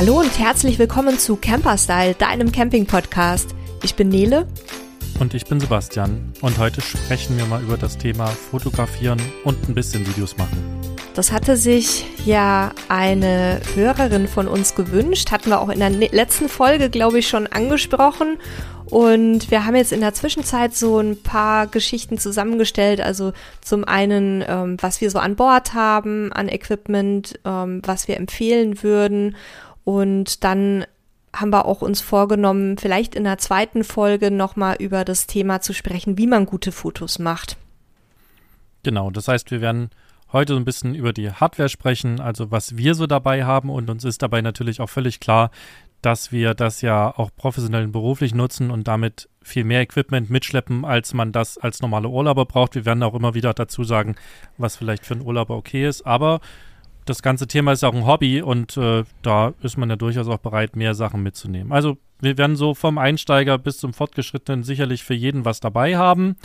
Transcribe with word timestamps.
Hallo 0.00 0.18
und 0.18 0.38
herzlich 0.38 0.78
willkommen 0.78 1.18
zu 1.18 1.36
Camperstyle, 1.36 2.14
deinem 2.14 2.52
Camping-Podcast. 2.52 3.54
Ich 3.82 3.96
bin 3.96 4.08
Nele. 4.08 4.46
Und 5.18 5.34
ich 5.34 5.44
bin 5.44 5.60
Sebastian. 5.60 6.32
Und 6.40 6.56
heute 6.56 6.80
sprechen 6.80 7.36
wir 7.36 7.44
mal 7.44 7.62
über 7.62 7.76
das 7.76 7.98
Thema 7.98 8.24
Fotografieren 8.28 9.20
und 9.44 9.68
ein 9.68 9.74
bisschen 9.74 10.06
Videos 10.06 10.38
machen. 10.38 10.56
Das 11.12 11.32
hatte 11.32 11.54
sich 11.58 12.06
ja 12.24 12.70
eine 12.88 13.60
Hörerin 13.74 14.26
von 14.26 14.48
uns 14.48 14.74
gewünscht, 14.74 15.32
hatten 15.32 15.50
wir 15.50 15.60
auch 15.60 15.68
in 15.68 15.80
der 15.80 15.90
ne-, 15.90 16.08
letzten 16.10 16.48
Folge, 16.48 16.88
glaube 16.88 17.18
ich, 17.18 17.28
schon 17.28 17.46
angesprochen. 17.46 18.38
Und 18.86 19.50
wir 19.50 19.66
haben 19.66 19.76
jetzt 19.76 19.92
in 19.92 20.00
der 20.00 20.14
Zwischenzeit 20.14 20.74
so 20.74 20.98
ein 20.98 21.22
paar 21.22 21.66
Geschichten 21.66 22.16
zusammengestellt. 22.16 23.02
Also 23.02 23.32
zum 23.60 23.84
einen, 23.84 24.42
ähm, 24.48 24.78
was 24.80 25.02
wir 25.02 25.10
so 25.10 25.18
an 25.18 25.36
Bord 25.36 25.74
haben, 25.74 26.32
an 26.32 26.48
Equipment, 26.48 27.38
ähm, 27.44 27.82
was 27.84 28.08
wir 28.08 28.16
empfehlen 28.16 28.82
würden. 28.82 29.36
Und 29.90 30.44
dann 30.44 30.84
haben 31.34 31.50
wir 31.50 31.64
auch 31.64 31.82
uns 31.82 32.00
vorgenommen, 32.00 32.78
vielleicht 32.78 33.16
in 33.16 33.24
der 33.24 33.38
zweiten 33.38 33.82
Folge 33.82 34.30
nochmal 34.30 34.76
über 34.78 35.04
das 35.04 35.26
Thema 35.26 35.60
zu 35.60 35.72
sprechen, 35.74 36.16
wie 36.16 36.28
man 36.28 36.46
gute 36.46 36.70
Fotos 36.70 37.18
macht. 37.18 37.56
Genau, 38.84 39.10
das 39.10 39.26
heißt, 39.26 39.50
wir 39.50 39.60
werden 39.60 39.90
heute 40.32 40.52
so 40.52 40.60
ein 40.60 40.64
bisschen 40.64 40.94
über 40.94 41.12
die 41.12 41.32
Hardware 41.32 41.68
sprechen, 41.68 42.20
also 42.20 42.52
was 42.52 42.76
wir 42.76 42.94
so 42.94 43.08
dabei 43.08 43.44
haben 43.44 43.68
und 43.68 43.90
uns 43.90 44.04
ist 44.04 44.22
dabei 44.22 44.42
natürlich 44.42 44.80
auch 44.80 44.88
völlig 44.88 45.18
klar, 45.18 45.50
dass 46.02 46.30
wir 46.30 46.54
das 46.54 46.82
ja 46.82 47.12
auch 47.18 47.30
professionell 47.34 47.86
und 47.86 47.92
beruflich 47.92 48.32
nutzen 48.32 48.70
und 48.70 48.86
damit 48.86 49.28
viel 49.42 49.64
mehr 49.64 49.80
Equipment 49.80 50.30
mitschleppen, 50.30 50.84
als 50.84 51.14
man 51.14 51.32
das 51.32 51.58
als 51.58 51.82
normale 51.82 52.08
Urlauber 52.08 52.46
braucht. 52.46 52.76
Wir 52.76 52.84
werden 52.84 53.02
auch 53.02 53.14
immer 53.14 53.34
wieder 53.34 53.54
dazu 53.54 53.82
sagen, 53.82 54.14
was 54.56 54.76
vielleicht 54.76 55.04
für 55.04 55.14
einen 55.14 55.26
Urlauber 55.26 55.56
okay 55.56 55.88
ist. 55.88 56.06
Aber 56.06 56.40
das 57.10 57.22
ganze 57.22 57.46
Thema 57.46 57.72
ist 57.72 57.84
auch 57.84 57.94
ein 57.94 58.06
Hobby 58.06 58.40
und 58.40 58.76
äh, 58.76 59.04
da 59.22 59.52
ist 59.62 59.76
man 59.76 59.90
ja 59.90 59.96
durchaus 59.96 60.28
auch 60.28 60.38
bereit, 60.38 60.76
mehr 60.76 60.94
Sachen 60.94 61.22
mitzunehmen. 61.22 61.72
Also 61.72 61.98
wir 62.20 62.38
werden 62.38 62.56
so 62.56 62.74
vom 62.74 62.98
Einsteiger 62.98 63.58
bis 63.58 63.78
zum 63.78 63.92
Fortgeschrittenen 63.92 64.62
sicherlich 64.62 65.04
für 65.04 65.14
jeden 65.14 65.44
was 65.44 65.60
dabei 65.60 65.96
haben. 65.96 66.36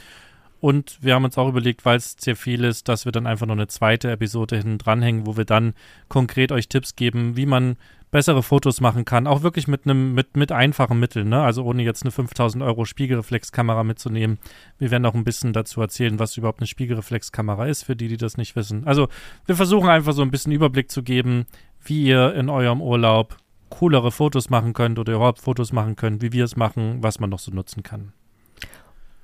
Und 0.62 0.98
wir 1.02 1.14
haben 1.14 1.26
uns 1.26 1.38
auch 1.38 1.48
überlegt, 1.48 1.86
weil 1.86 1.98
es 1.98 2.16
sehr 2.18 2.36
viel 2.36 2.64
ist, 2.64 2.90
dass 2.90 3.06
wir 3.06 3.12
dann 3.12 3.28
einfach 3.28 3.46
noch 3.46 3.54
eine 3.54 3.68
zweite 3.68 4.10
Episode 4.10 4.58
hinten 4.58 4.80
dranhängen, 4.80 5.28
wo 5.28 5.38
wir 5.38 5.46
dann 5.46 5.76
konkret 6.08 6.52
euch 6.52 6.68
Tipps 6.68 6.96
geben, 6.96 7.38
wie 7.38 7.46
man 7.46 7.78
bessere 8.16 8.44
Fotos 8.44 8.80
machen 8.80 9.04
kann, 9.04 9.28
auch 9.28 9.44
wirklich 9.44 9.68
mit 9.68 9.84
einem 9.84 10.14
mit 10.14 10.38
mit 10.38 10.54
einfachen 10.54 10.98
Mitteln, 11.02 11.28
ne? 11.28 11.44
Also 11.44 11.66
ohne 11.66 11.84
jetzt 11.84 12.04
eine 12.04 12.12
5000 12.12 12.64
Euro 12.64 12.86
Spiegelreflexkamera 12.86 13.84
mitzunehmen. 13.84 14.40
Wir 14.78 14.90
werden 14.90 15.06
auch 15.06 15.16
ein 15.16 15.26
bisschen 15.26 15.52
dazu 15.52 15.82
erzählen, 15.82 16.18
was 16.18 16.38
überhaupt 16.38 16.62
eine 16.62 16.68
Spiegelreflexkamera 16.68 17.66
ist, 17.66 17.84
für 17.84 17.98
die, 17.98 18.08
die 18.08 18.16
das 18.16 18.38
nicht 18.38 18.56
wissen. 18.56 18.88
Also 18.88 19.10
wir 19.48 19.58
versuchen 19.58 19.90
einfach 19.90 20.14
so 20.14 20.22
ein 20.22 20.32
bisschen 20.32 20.54
Überblick 20.54 20.92
zu 20.92 21.04
geben, 21.04 21.46
wie 21.84 22.06
ihr 22.06 22.34
in 22.36 22.48
eurem 22.48 22.82
Urlaub 22.82 23.36
coolere 23.68 24.14
Fotos 24.14 24.50
machen 24.50 24.72
könnt 24.72 24.98
oder 24.98 25.16
überhaupt 25.16 25.42
Fotos 25.42 25.74
machen 25.74 25.98
könnt, 25.98 26.22
wie 26.22 26.32
wir 26.32 26.46
es 26.46 26.56
machen, 26.56 27.04
was 27.04 27.20
man 27.20 27.30
noch 27.30 27.40
so 27.40 27.52
nutzen 27.52 27.84
kann 27.84 28.14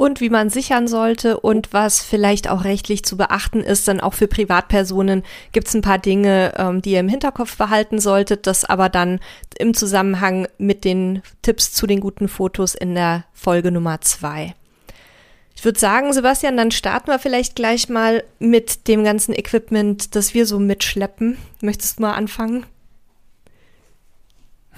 und 0.02 0.20
wie 0.20 0.32
man 0.32 0.50
sichern 0.50 0.88
sollte 0.88 1.40
und 1.40 1.74
was 1.74 2.02
vielleicht 2.02 2.50
auch 2.50 2.64
rechtlich 2.64 3.06
zu 3.06 3.18
beachten 3.18 3.60
ist. 3.60 3.88
Dann 3.88 4.02
auch 4.02 4.16
für 4.16 4.28
Privatpersonen 4.28 5.22
gibt 5.52 5.68
es 5.68 5.76
ein 5.76 5.84
paar 5.84 6.00
Dinge, 6.00 6.54
ähm, 6.58 6.82
die 6.82 6.94
ihr 6.94 7.02
im 7.02 7.08
Hinterkopf 7.08 7.56
behalten 7.56 8.00
solltet, 8.00 8.48
das 8.48 8.66
aber 8.66 8.90
dann 8.90 9.20
im 9.60 9.76
Zusammenhang 9.76 10.48
mit 10.58 10.86
den 10.86 11.22
Tipps 11.44 11.72
zu 11.74 11.86
den 11.86 12.00
guten 12.00 12.30
Fotos 12.30 12.74
in 12.74 12.96
der 12.96 13.26
Folge 13.32 13.72
Nummer 13.72 14.02
zwei. 14.02 14.56
Ich 15.56 15.64
würde 15.64 15.80
sagen, 15.80 16.12
Sebastian, 16.14 16.58
dann 16.58 16.72
starten 16.72 17.12
wir 17.12 17.20
vielleicht 17.20 17.56
gleich 17.56 17.88
mal 17.88 18.24
mit 18.40 18.88
dem 18.88 19.04
ganzen 19.04 19.36
Equipment, 19.36 20.16
das 20.16 20.34
wir 20.34 20.48
so 20.48 20.58
mitschleppen. 20.58 21.38
Möchtest 21.62 22.00
du 22.00 22.02
mal 22.02 22.14
anfangen? 22.14 22.66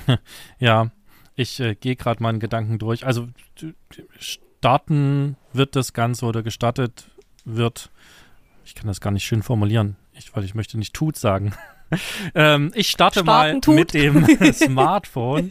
Ja, 0.59 0.91
ich 1.37 1.61
äh, 1.61 1.75
gehe 1.75 1.95
gerade 1.95 2.21
mal 2.21 2.27
einen 2.27 2.41
Gedanken 2.41 2.77
durch. 2.77 3.05
Also 3.05 3.29
starten 4.63 5.35
wird 5.51 5.75
das 5.75 5.91
Ganze 5.91 6.25
oder 6.25 6.41
gestartet 6.41 7.09
wird, 7.43 7.91
ich 8.63 8.75
kann 8.75 8.87
das 8.87 9.01
gar 9.01 9.11
nicht 9.11 9.25
schön 9.25 9.43
formulieren, 9.43 9.97
ich, 10.13 10.33
weil 10.33 10.45
ich 10.45 10.55
möchte 10.55 10.77
nicht 10.77 10.93
tut 10.93 11.17
sagen. 11.17 11.53
ähm, 12.33 12.71
ich 12.73 12.89
starte 12.89 13.19
Starten 13.19 13.55
mal 13.55 13.59
tut. 13.59 13.75
mit 13.75 13.93
dem 13.93 14.25
Smartphone. 14.53 15.49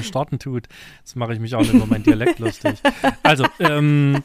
Starten 0.00 0.38
tut. 0.38 0.68
Jetzt 1.00 1.16
mache 1.16 1.34
ich 1.34 1.38
mich 1.38 1.54
auch 1.54 1.68
über 1.68 1.84
meinen 1.84 2.02
Dialekt 2.02 2.38
lustig. 2.38 2.78
Also, 3.22 3.44
ähm, 3.60 4.24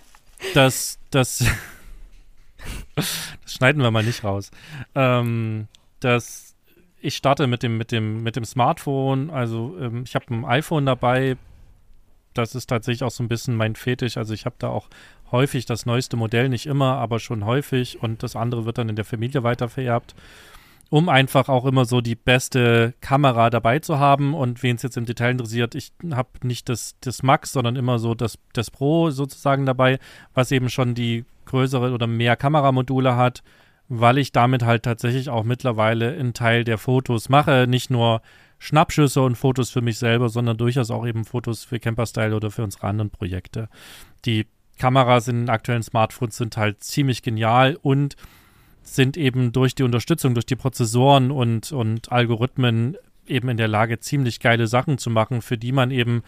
das, 0.54 0.98
das, 1.10 1.44
das 2.96 3.34
schneiden 3.46 3.82
wir 3.82 3.92
mal 3.92 4.04
nicht 4.06 4.24
raus. 4.24 4.50
Ähm, 4.96 5.68
das, 6.00 6.56
ich 7.02 7.18
starte 7.18 7.48
mit 7.48 7.64
dem, 7.64 7.78
mit 7.78 7.92
dem, 7.92 8.24
mit 8.24 8.38
dem 8.38 8.46
Smartphone. 8.46 9.30
Also, 9.30 9.76
ähm, 9.78 10.06
ich 10.06 10.16
habe 10.16 10.34
ein 10.34 10.46
iPhone 10.46 10.86
dabei, 10.86 11.36
das 12.34 12.56
ist 12.56 12.68
tatsächlich 12.68 13.04
auch 13.04 13.12
so 13.12 13.24
ein 13.24 13.28
bisschen 13.28 13.56
mein 13.56 13.76
Fetisch. 13.76 14.18
Also 14.18 14.34
ich 14.34 14.46
habe 14.46 14.56
da 14.60 14.70
auch 14.70 14.90
häufig 15.32 15.66
das 15.66 15.86
neueste 15.86 16.18
Modell, 16.18 16.50
nicht 16.50 16.66
immer, 16.66 16.98
aber 16.98 17.20
schon 17.20 17.46
häufig 17.46 18.02
und 18.02 18.24
das 18.24 18.36
andere 18.36 18.66
wird 18.66 18.78
dann 18.78 18.90
in 18.90 18.96
der 18.96 19.06
Familie 19.06 19.44
weitervererbt, 19.44 20.16
um 20.90 21.08
einfach 21.08 21.48
auch 21.48 21.66
immer 21.66 21.86
so 21.86 22.02
die 22.02 22.16
beste 22.16 22.94
Kamera 23.00 23.50
dabei 23.50 23.80
zu 23.80 23.98
haben. 23.98 24.34
Und 24.34 24.62
wen 24.62 24.76
es 24.76 24.84
jetzt 24.84 24.98
im 24.98 25.06
Detail 25.06 25.32
interessiert, 25.32 25.76
ich 25.76 25.94
habe 26.12 26.30
nicht 26.44 26.68
das, 26.68 26.96
das 27.02 27.24
Max, 27.24 27.54
sondern 27.54 27.76
immer 27.76 27.98
so 27.98 28.14
das, 28.14 28.38
das 28.54 28.72
Pro 28.72 29.10
sozusagen 29.10 29.66
dabei, 29.66 30.00
was 30.34 30.52
eben 30.52 30.70
schon 30.70 30.94
die 30.96 31.26
größere 31.46 31.92
oder 31.94 32.08
mehr 32.08 32.36
Kameramodule 32.36 33.16
hat, 33.16 33.42
weil 33.88 34.18
ich 34.18 34.32
damit 34.32 34.64
halt 34.64 34.84
tatsächlich 34.84 35.30
auch 35.30 35.44
mittlerweile 35.44 36.12
einen 36.12 36.34
Teil 36.34 36.64
der 36.64 36.78
Fotos 36.78 37.30
mache, 37.30 37.68
nicht 37.68 37.90
nur 37.90 38.22
Schnappschüsse 38.62 39.24
und 39.24 39.38
Fotos 39.38 39.72
für 39.72 39.82
mich 39.82 39.98
selber, 39.98 40.30
sondern 40.30 40.56
durchaus 40.56 40.92
auch 40.92 41.08
eben 41.08 41.26
Fotos 41.26 41.64
für 41.64 41.80
Camperstyle 41.80 42.36
oder 42.36 42.52
für 42.52 42.64
unsere 42.64 42.86
anderen 42.86 43.10
Projekte. 43.10 43.70
Die 44.24 44.46
Kameras 44.78 45.28
in 45.28 45.40
den 45.40 45.50
aktuellen 45.50 45.82
Smartphones 45.82 46.38
sind 46.38 46.58
halt 46.58 46.84
ziemlich 46.84 47.24
genial 47.24 47.76
und 47.82 48.16
sind 48.84 49.18
eben 49.18 49.52
durch 49.52 49.74
die 49.74 49.82
Unterstützung, 49.82 50.36
durch 50.36 50.46
die 50.46 50.56
Prozessoren 50.56 51.32
und, 51.32 51.72
und 51.72 52.12
Algorithmen 52.12 52.98
eben 53.26 53.50
in 53.50 53.58
der 53.58 53.68
Lage, 53.68 54.00
ziemlich 54.00 54.40
geile 54.40 54.68
Sachen 54.68 55.00
zu 55.00 55.10
machen, 55.10 55.42
für 55.42 55.58
die 55.58 55.72
man 55.72 55.90
eben 55.90 56.22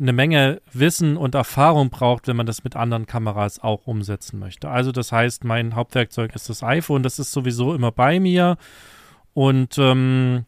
eine 0.00 0.14
Menge 0.14 0.62
Wissen 0.72 1.18
und 1.18 1.34
Erfahrung 1.34 1.90
braucht, 1.90 2.26
wenn 2.26 2.36
man 2.36 2.46
das 2.46 2.64
mit 2.64 2.74
anderen 2.74 3.04
Kameras 3.04 3.62
auch 3.62 3.86
umsetzen 3.86 4.38
möchte. 4.38 4.70
Also 4.70 4.92
das 4.92 5.12
heißt, 5.12 5.44
mein 5.44 5.74
Hauptwerkzeug 5.74 6.34
ist 6.34 6.48
das 6.48 6.62
iPhone, 6.62 7.02
das 7.02 7.18
ist 7.18 7.32
sowieso 7.32 7.74
immer 7.74 7.92
bei 7.92 8.18
mir 8.18 8.56
und 9.34 9.76
ähm, 9.76 10.46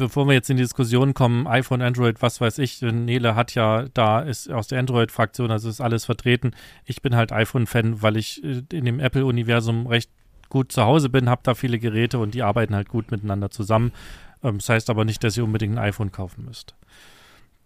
bevor 0.00 0.26
wir 0.26 0.34
jetzt 0.34 0.50
in 0.50 0.56
die 0.56 0.64
Diskussion 0.64 1.14
kommen, 1.14 1.46
iPhone, 1.46 1.82
Android, 1.82 2.20
was 2.22 2.40
weiß 2.40 2.58
ich, 2.58 2.82
Nele 2.82 3.36
hat 3.36 3.54
ja 3.54 3.84
da, 3.94 4.20
ist 4.20 4.50
aus 4.50 4.66
der 4.66 4.80
Android-Fraktion, 4.80 5.50
also 5.50 5.68
ist 5.68 5.80
alles 5.80 6.06
vertreten. 6.06 6.52
Ich 6.84 7.02
bin 7.02 7.14
halt 7.14 7.30
iPhone-Fan, 7.30 8.02
weil 8.02 8.16
ich 8.16 8.42
äh, 8.42 8.62
in 8.72 8.84
dem 8.84 8.98
Apple-Universum 8.98 9.86
recht 9.86 10.10
gut 10.48 10.72
zu 10.72 10.82
Hause 10.82 11.08
bin, 11.08 11.30
habe 11.30 11.42
da 11.44 11.54
viele 11.54 11.78
Geräte 11.78 12.18
und 12.18 12.34
die 12.34 12.42
arbeiten 12.42 12.74
halt 12.74 12.88
gut 12.88 13.10
miteinander 13.10 13.50
zusammen. 13.50 13.92
Ähm, 14.42 14.58
das 14.58 14.68
heißt 14.68 14.90
aber 14.90 15.04
nicht, 15.04 15.22
dass 15.22 15.36
ihr 15.36 15.44
unbedingt 15.44 15.74
ein 15.76 15.84
iPhone 15.84 16.10
kaufen 16.10 16.46
müsst. 16.46 16.74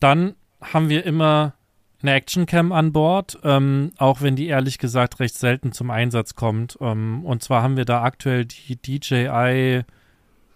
Dann 0.00 0.34
haben 0.61 0.89
wir 0.89 1.06
immer 1.06 1.55
eine 2.03 2.12
Actioncam 2.12 2.73
an 2.73 2.93
Bord, 2.93 3.39
ähm, 3.44 3.93
auch 3.97 4.21
wenn 4.21 4.37
die 4.37 4.49
ehrlich 4.49 4.78
gesagt 4.78 5.21
recht 5.21 5.37
selten 5.37 5.73
zum 5.73 5.91
Einsatz 5.91 6.34
kommt. 6.34 6.77
Ähm, 6.81 7.25
und 7.25 7.43
zwar 7.43 7.62
haben 7.62 7.77
wir 7.77 7.87
da 7.87 8.03
aktuell 8.03 8.44
die 8.44 8.77
DJI 8.77 9.84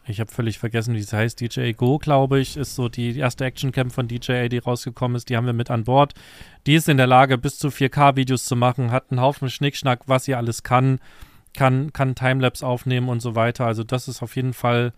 ich 0.08 0.20
habe 0.20 0.30
völlig 0.30 0.58
vergessen, 0.58 0.94
wie 0.94 1.00
es 1.00 1.12
heißt. 1.12 1.40
DJI 1.40 1.74
Go, 1.74 1.98
glaube 1.98 2.40
ich, 2.40 2.56
ist 2.56 2.74
so 2.74 2.88
die 2.88 3.16
erste 3.18 3.44
Actioncam 3.44 3.90
von 3.90 4.08
DJI, 4.08 4.48
die 4.48 4.58
rausgekommen 4.58 5.16
ist. 5.16 5.28
Die 5.28 5.36
haben 5.36 5.46
wir 5.46 5.52
mit 5.52 5.70
an 5.70 5.84
Bord. 5.84 6.14
Die 6.66 6.74
ist 6.74 6.88
in 6.88 6.96
der 6.96 7.06
Lage, 7.06 7.38
bis 7.38 7.58
zu 7.58 7.68
4K-Videos 7.68 8.44
zu 8.44 8.56
machen, 8.56 8.90
hat 8.90 9.10
einen 9.10 9.20
Haufen 9.20 9.50
Schnickschnack, 9.50 10.00
was 10.06 10.24
sie 10.24 10.34
alles 10.34 10.62
kann, 10.62 10.98
kann, 11.54 11.92
kann 11.92 12.14
Timelapse 12.14 12.66
aufnehmen 12.66 13.08
und 13.08 13.20
so 13.20 13.34
weiter. 13.34 13.66
Also 13.66 13.84
das 13.84 14.08
ist 14.08 14.22
auf 14.22 14.36
jeden 14.36 14.54
Fall 14.54 14.92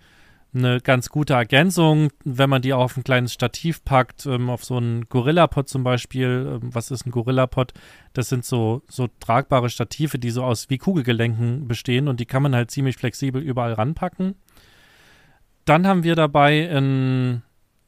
eine 0.52 0.80
ganz 0.80 1.10
gute 1.10 1.34
Ergänzung, 1.34 2.10
wenn 2.24 2.50
man 2.50 2.62
die 2.62 2.72
auf 2.72 2.96
ein 2.96 3.04
kleines 3.04 3.32
Stativ 3.32 3.84
packt, 3.84 4.26
ähm, 4.26 4.50
auf 4.50 4.64
so 4.64 4.76
einen 4.76 5.08
Gorilla-Pod 5.08 5.68
zum 5.68 5.84
Beispiel. 5.84 6.60
Ähm, 6.60 6.74
was 6.74 6.90
ist 6.90 7.06
ein 7.06 7.12
Gorilla-Pod? 7.12 7.72
Das 8.14 8.28
sind 8.28 8.44
so, 8.44 8.82
so 8.88 9.08
tragbare 9.20 9.70
Stative, 9.70 10.18
die 10.18 10.30
so 10.30 10.42
aus 10.42 10.68
wie 10.68 10.78
Kugelgelenken 10.78 11.68
bestehen 11.68 12.08
und 12.08 12.18
die 12.18 12.26
kann 12.26 12.42
man 12.42 12.54
halt 12.54 12.70
ziemlich 12.70 12.96
flexibel 12.96 13.40
überall 13.40 13.74
ranpacken. 13.74 14.34
Dann 15.70 15.86
haben 15.86 16.02
wir 16.02 16.16
dabei 16.16 16.68
ein, 16.68 17.44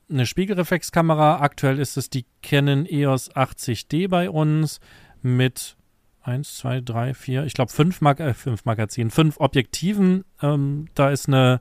eine 0.09 0.25
Spiegelreflexkamera. 0.25 1.41
Aktuell 1.41 1.81
ist 1.81 1.97
es 1.97 2.11
die 2.11 2.27
Canon 2.41 2.87
EOS 2.87 3.35
80D 3.35 4.09
bei 4.09 4.31
uns 4.31 4.79
mit 5.21 5.75
1, 6.23 6.59
2, 6.59 6.81
3, 6.83 7.13
4, 7.13 7.45
ich 7.45 7.55
glaube 7.55 7.73
5 7.73 8.01
Mag 8.01 8.21
äh, 8.21 8.35
fünf 8.35 8.67
Magazinen, 8.67 9.11
5 9.11 9.41
Objektiven. 9.41 10.25
Ähm, 10.41 10.87
da 10.95 11.11
ist 11.11 11.27
eine 11.27 11.61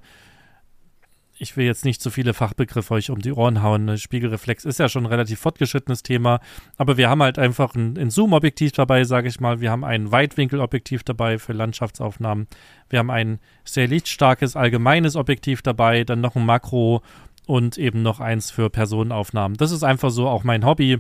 ich 1.41 1.57
will 1.57 1.65
jetzt 1.65 1.85
nicht 1.85 2.01
zu 2.01 2.11
viele 2.11 2.33
Fachbegriffe 2.33 2.93
euch 2.93 3.09
um 3.09 3.19
die 3.19 3.33
Ohren 3.33 3.63
hauen. 3.63 3.85
Ne? 3.85 3.97
Spiegelreflex 3.97 4.63
ist 4.63 4.79
ja 4.79 4.88
schon 4.88 5.03
ein 5.03 5.11
relativ 5.11 5.39
fortgeschrittenes 5.39 6.03
Thema, 6.03 6.39
aber 6.77 6.97
wir 6.97 7.09
haben 7.09 7.23
halt 7.23 7.39
einfach 7.39 7.73
ein, 7.73 7.97
ein 7.97 8.11
Zoom-Objektiv 8.11 8.73
dabei, 8.73 9.03
sage 9.03 9.27
ich 9.27 9.39
mal. 9.39 9.59
Wir 9.59 9.71
haben 9.71 9.83
ein 9.83 10.11
Weitwinkelobjektiv 10.11 11.03
dabei 11.03 11.39
für 11.39 11.53
Landschaftsaufnahmen. 11.53 12.47
Wir 12.89 12.99
haben 12.99 13.09
ein 13.09 13.39
sehr 13.65 13.88
lichtstarkes 13.88 14.55
allgemeines 14.55 15.15
Objektiv 15.15 15.63
dabei, 15.63 16.03
dann 16.03 16.21
noch 16.21 16.35
ein 16.35 16.45
Makro 16.45 17.01
und 17.47 17.77
eben 17.79 18.03
noch 18.03 18.19
eins 18.19 18.51
für 18.51 18.69
Personenaufnahmen. 18.69 19.57
Das 19.57 19.71
ist 19.71 19.83
einfach 19.83 20.11
so 20.11 20.27
auch 20.27 20.44
mein 20.44 20.63
Hobby. 20.63 20.99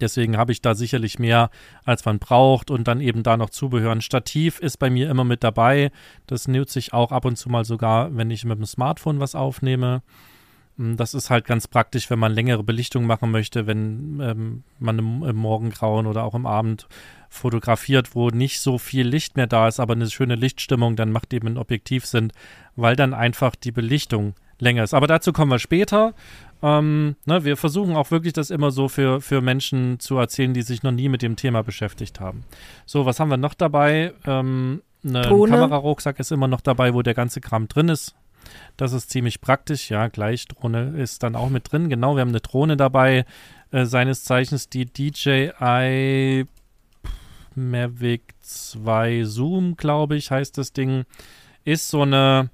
Deswegen 0.00 0.36
habe 0.36 0.52
ich 0.52 0.62
da 0.62 0.74
sicherlich 0.74 1.18
mehr, 1.18 1.50
als 1.84 2.04
man 2.04 2.18
braucht 2.18 2.70
und 2.70 2.88
dann 2.88 3.00
eben 3.00 3.22
da 3.22 3.36
noch 3.36 3.50
Zubehör. 3.50 3.92
Ein 3.92 4.00
Stativ 4.00 4.58
ist 4.58 4.78
bei 4.78 4.90
mir 4.90 5.10
immer 5.10 5.24
mit 5.24 5.44
dabei. 5.44 5.90
Das 6.26 6.48
nutze 6.48 6.78
ich 6.78 6.92
auch 6.92 7.12
ab 7.12 7.24
und 7.24 7.36
zu 7.36 7.48
mal 7.48 7.64
sogar, 7.64 8.16
wenn 8.16 8.30
ich 8.30 8.44
mit 8.44 8.58
dem 8.58 8.66
Smartphone 8.66 9.20
was 9.20 9.34
aufnehme. 9.34 10.02
Hm, 10.76 10.96
das 10.96 11.14
ist 11.14 11.30
halt 11.30 11.44
ganz 11.44 11.68
praktisch, 11.68 12.10
wenn 12.10 12.18
man 12.18 12.32
längere 12.32 12.64
Belichtung 12.64 13.06
machen 13.06 13.30
möchte, 13.30 13.66
wenn 13.66 14.20
ähm, 14.20 14.62
man 14.78 14.98
im, 14.98 15.22
im, 15.22 15.36
Morgengrauen 15.36 16.06
oder 16.06 16.24
auch 16.24 16.34
im 16.34 16.46
Abend 16.46 16.88
fotografiert, 17.28 18.14
wo 18.14 18.28
nicht 18.30 18.60
so 18.60 18.78
viel 18.78 19.06
Licht 19.06 19.36
mehr 19.36 19.46
da 19.46 19.68
ist, 19.68 19.80
aber 19.80 19.94
eine 19.94 20.10
schöne 20.10 20.34
Lichtstimmung, 20.34 20.96
dann 20.96 21.12
macht 21.12 21.32
eben 21.32 21.48
ein 21.48 21.58
Objektiv 21.58 22.06
Sinn, 22.06 22.32
weil 22.76 22.96
dann 22.96 23.14
einfach 23.14 23.54
die 23.56 23.72
Belichtung 23.72 24.34
länger 24.58 24.84
ist. 24.84 24.94
Aber 24.94 25.06
dazu 25.06 25.32
kommen 25.32 25.50
wir 25.50 25.58
später. 25.58 26.14
Ähm, 26.64 27.16
ne, 27.26 27.44
wir 27.44 27.58
versuchen 27.58 27.94
auch 27.94 28.10
wirklich 28.10 28.32
das 28.32 28.48
immer 28.48 28.70
so 28.70 28.88
für, 28.88 29.20
für 29.20 29.42
Menschen 29.42 30.00
zu 30.00 30.16
erzählen, 30.16 30.54
die 30.54 30.62
sich 30.62 30.82
noch 30.82 30.92
nie 30.92 31.10
mit 31.10 31.20
dem 31.20 31.36
Thema 31.36 31.62
beschäftigt 31.62 32.20
haben. 32.20 32.44
So, 32.86 33.04
was 33.04 33.20
haben 33.20 33.28
wir 33.28 33.36
noch 33.36 33.52
dabei? 33.52 34.14
Ähm, 34.26 34.80
ein 35.04 35.12
Kamerarucksack 35.12 36.18
ist 36.20 36.32
immer 36.32 36.48
noch 36.48 36.62
dabei, 36.62 36.94
wo 36.94 37.02
der 37.02 37.12
ganze 37.12 37.42
Kram 37.42 37.68
drin 37.68 37.90
ist. 37.90 38.14
Das 38.78 38.94
ist 38.94 39.10
ziemlich 39.10 39.42
praktisch. 39.42 39.90
Ja, 39.90 40.08
gleich 40.08 40.46
Drohne 40.48 40.94
ist 40.96 41.22
dann 41.22 41.36
auch 41.36 41.50
mit 41.50 41.70
drin. 41.70 41.90
Genau, 41.90 42.16
wir 42.16 42.22
haben 42.22 42.30
eine 42.30 42.40
Drohne 42.40 42.78
dabei, 42.78 43.26
äh, 43.70 43.84
seines 43.84 44.24
Zeichens 44.24 44.70
die 44.70 44.86
DJI 44.86 46.46
Mavic 47.54 48.22
2 48.40 49.24
Zoom, 49.24 49.76
glaube 49.76 50.16
ich, 50.16 50.30
heißt 50.30 50.56
das 50.56 50.72
Ding. 50.72 51.04
Ist 51.64 51.90
so 51.90 52.02
eine 52.02 52.48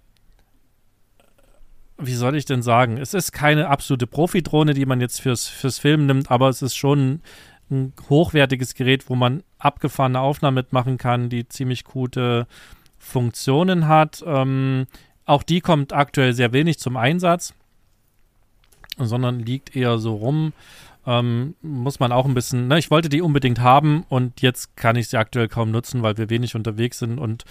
wie 2.01 2.15
soll 2.15 2.37
ich 2.37 2.45
denn 2.45 2.63
sagen? 2.63 2.99
Es 2.99 3.15
ist 3.15 3.33
keine 3.33 3.69
absolute 3.69 4.07
Profi-Drohne, 4.07 4.75
die 4.75 4.87
man 4.87 5.01
jetzt 5.01 5.21
fürs, 5.21 5.49
fürs 5.49 5.79
Filmen 5.79 6.07
nimmt, 6.07 6.31
aber 6.31 6.49
es 6.49 6.63
ist 6.63 6.77
schon 6.77 7.21
ein 7.71 7.93
hochwertiges 8.09 8.75
Gerät, 8.75 9.09
wo 9.09 9.15
man 9.15 9.43
abgefahrene 9.59 10.21
Aufnahmen 10.21 10.57
mitmachen 10.57 10.99
kann, 10.99 11.29
die 11.29 11.49
ziemlich 11.49 11.85
gute 11.85 12.47
Funktionen 12.99 13.87
hat. 13.87 14.23
Ähm, 14.27 14.87
auch 15.25 15.43
die 15.43 15.61
kommt 15.61 15.93
aktuell 15.93 16.33
sehr 16.33 16.53
wenig 16.53 16.79
zum 16.79 16.97
Einsatz, 16.97 17.55
sondern 18.99 19.41
liegt 19.41 19.77
eher 19.77 19.99
so 19.99 20.15
rum. 20.15 20.53
Ähm, 21.07 21.55
muss 21.63 22.01
man 22.01 22.13
auch 22.13 22.27
ein 22.27 22.35
bisschen, 22.35 22.69
ne, 22.69 22.79
ich 22.79 22.91
wollte 22.91 23.09
die 23.09 23.23
unbedingt 23.23 23.61
haben 23.61 24.05
und 24.09 24.43
jetzt 24.43 24.77
kann 24.77 24.97
ich 24.97 25.09
sie 25.09 25.17
aktuell 25.17 25.49
kaum 25.49 25.71
nutzen, 25.71 26.03
weil 26.03 26.19
wir 26.19 26.29
wenig 26.29 26.55
unterwegs 26.55 26.99
sind 26.99 27.19
und 27.19 27.45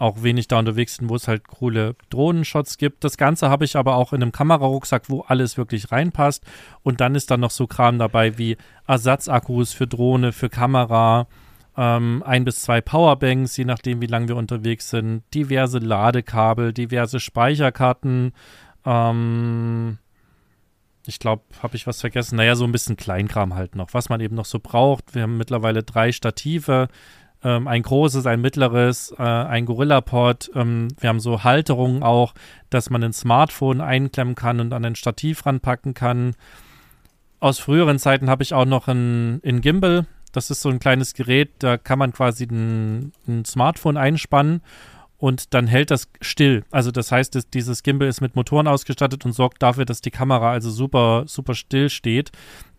auch 0.00 0.22
wenig 0.22 0.48
da 0.48 0.58
unterwegs 0.58 0.96
sind, 0.96 1.10
wo 1.10 1.16
es 1.16 1.28
halt 1.28 1.46
coole 1.46 1.94
Drohnenshots 2.08 2.78
gibt. 2.78 3.04
Das 3.04 3.18
Ganze 3.18 3.50
habe 3.50 3.64
ich 3.64 3.76
aber 3.76 3.96
auch 3.96 4.12
in 4.12 4.22
einem 4.22 4.32
Kamerarucksack, 4.32 5.10
wo 5.10 5.20
alles 5.20 5.58
wirklich 5.58 5.92
reinpasst. 5.92 6.42
Und 6.82 7.00
dann 7.00 7.14
ist 7.14 7.30
da 7.30 7.36
noch 7.36 7.50
so 7.50 7.66
Kram 7.66 7.98
dabei 7.98 8.38
wie 8.38 8.56
Ersatzakkus 8.86 9.74
für 9.74 9.86
Drohne, 9.86 10.32
für 10.32 10.48
Kamera, 10.48 11.26
ähm, 11.76 12.22
ein 12.26 12.44
bis 12.44 12.62
zwei 12.62 12.80
Powerbanks, 12.80 13.56
je 13.56 13.66
nachdem, 13.66 14.00
wie 14.00 14.06
lange 14.06 14.28
wir 14.28 14.36
unterwegs 14.36 14.88
sind, 14.88 15.22
diverse 15.34 15.78
Ladekabel, 15.78 16.72
diverse 16.72 17.20
Speicherkarten. 17.20 18.32
Ähm, 18.86 19.98
ich 21.06 21.18
glaube, 21.18 21.42
habe 21.62 21.76
ich 21.76 21.86
was 21.86 22.00
vergessen? 22.00 22.36
Naja, 22.36 22.54
so 22.54 22.64
ein 22.64 22.72
bisschen 22.72 22.96
Kleinkram 22.96 23.54
halt 23.54 23.74
noch, 23.74 23.92
was 23.92 24.08
man 24.08 24.20
eben 24.20 24.34
noch 24.34 24.44
so 24.44 24.60
braucht. 24.60 25.14
Wir 25.14 25.22
haben 25.22 25.36
mittlerweile 25.36 25.82
drei 25.82 26.12
Stative, 26.12 26.88
ähm, 27.42 27.68
ein 27.68 27.82
großes, 27.82 28.26
ein 28.26 28.40
mittleres, 28.40 29.14
äh, 29.18 29.22
ein 29.22 29.66
Gorilla-Pod. 29.66 30.50
Ähm, 30.54 30.88
wir 30.98 31.08
haben 31.08 31.20
so 31.20 31.44
Halterungen 31.44 32.02
auch, 32.02 32.34
dass 32.68 32.90
man 32.90 33.02
ein 33.02 33.12
Smartphone 33.12 33.80
einklemmen 33.80 34.34
kann 34.34 34.60
und 34.60 34.72
an 34.72 34.84
ein 34.84 34.96
Stativ 34.96 35.46
ranpacken 35.46 35.94
kann. 35.94 36.34
Aus 37.38 37.58
früheren 37.58 37.98
Zeiten 37.98 38.28
habe 38.28 38.42
ich 38.42 38.52
auch 38.52 38.66
noch 38.66 38.88
ein, 38.88 39.40
ein 39.44 39.60
Gimbal. 39.60 40.06
Das 40.32 40.50
ist 40.50 40.60
so 40.60 40.68
ein 40.68 40.78
kleines 40.78 41.14
Gerät, 41.14 41.50
da 41.58 41.76
kann 41.76 41.98
man 41.98 42.12
quasi 42.12 42.44
ein, 42.44 43.12
ein 43.26 43.44
Smartphone 43.44 43.96
einspannen 43.96 44.62
und 45.20 45.54
dann 45.54 45.66
hält 45.66 45.90
das 45.90 46.08
still. 46.20 46.64
Also 46.70 46.90
das 46.90 47.10
heißt, 47.10 47.34
dass 47.34 47.50
dieses 47.50 47.82
Gimbal 47.82 48.08
ist 48.08 48.20
mit 48.20 48.36
Motoren 48.36 48.68
ausgestattet 48.68 49.24
und 49.24 49.32
sorgt 49.32 49.62
dafür, 49.62 49.84
dass 49.84 50.00
die 50.00 50.10
Kamera 50.10 50.50
also 50.52 50.70
super, 50.70 51.24
super 51.26 51.54
still 51.54 51.90
steht. 51.90 52.30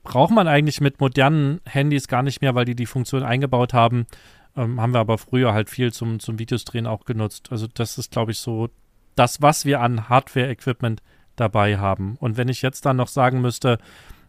Braucht 0.03 0.33
man 0.33 0.47
eigentlich 0.47 0.81
mit 0.81 0.99
modernen 0.99 1.61
Handys 1.65 2.07
gar 2.07 2.23
nicht 2.23 2.41
mehr, 2.41 2.55
weil 2.55 2.65
die 2.65 2.75
die 2.75 2.87
Funktion 2.87 3.21
eingebaut 3.21 3.73
haben, 3.73 4.07
ähm, 4.55 4.81
haben 4.81 4.93
wir 4.93 4.99
aber 4.99 5.17
früher 5.17 5.53
halt 5.53 5.69
viel 5.69 5.93
zum, 5.93 6.19
zum 6.19 6.39
Videos 6.39 6.65
drehen 6.65 6.87
auch 6.87 7.05
genutzt. 7.05 7.49
Also 7.51 7.67
das 7.73 7.97
ist, 7.97 8.11
glaube 8.11 8.31
ich, 8.31 8.39
so 8.39 8.69
das, 9.15 9.41
was 9.41 9.65
wir 9.65 9.81
an 9.81 10.09
Hardware-Equipment 10.09 11.01
dabei 11.35 11.77
haben. 11.77 12.17
Und 12.19 12.37
wenn 12.37 12.49
ich 12.49 12.61
jetzt 12.61 12.85
dann 12.85 12.97
noch 12.97 13.07
sagen 13.07 13.41
müsste, 13.41 13.77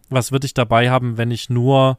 was 0.09 0.33
würde 0.33 0.47
ich 0.47 0.55
dabei 0.55 0.91
haben, 0.91 1.17
wenn 1.17 1.31
ich 1.31 1.51
nur 1.51 1.99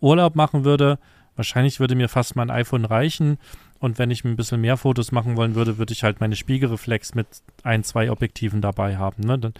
Urlaub 0.00 0.34
machen 0.34 0.64
würde, 0.64 0.98
wahrscheinlich 1.36 1.80
würde 1.80 1.94
mir 1.94 2.08
fast 2.08 2.36
mein 2.36 2.50
iPhone 2.50 2.84
reichen. 2.84 3.38
Und 3.78 3.98
wenn 3.98 4.10
ich 4.10 4.24
ein 4.24 4.36
bisschen 4.36 4.60
mehr 4.60 4.76
Fotos 4.76 5.12
machen 5.12 5.36
wollen 5.36 5.54
würde, 5.54 5.78
würde 5.78 5.92
ich 5.92 6.02
halt 6.02 6.20
meine 6.20 6.36
Spiegelreflex 6.36 7.14
mit 7.14 7.28
ein, 7.62 7.84
zwei 7.84 8.10
Objektiven 8.10 8.60
dabei 8.60 8.96
haben. 8.96 9.22
Ne? 9.22 9.52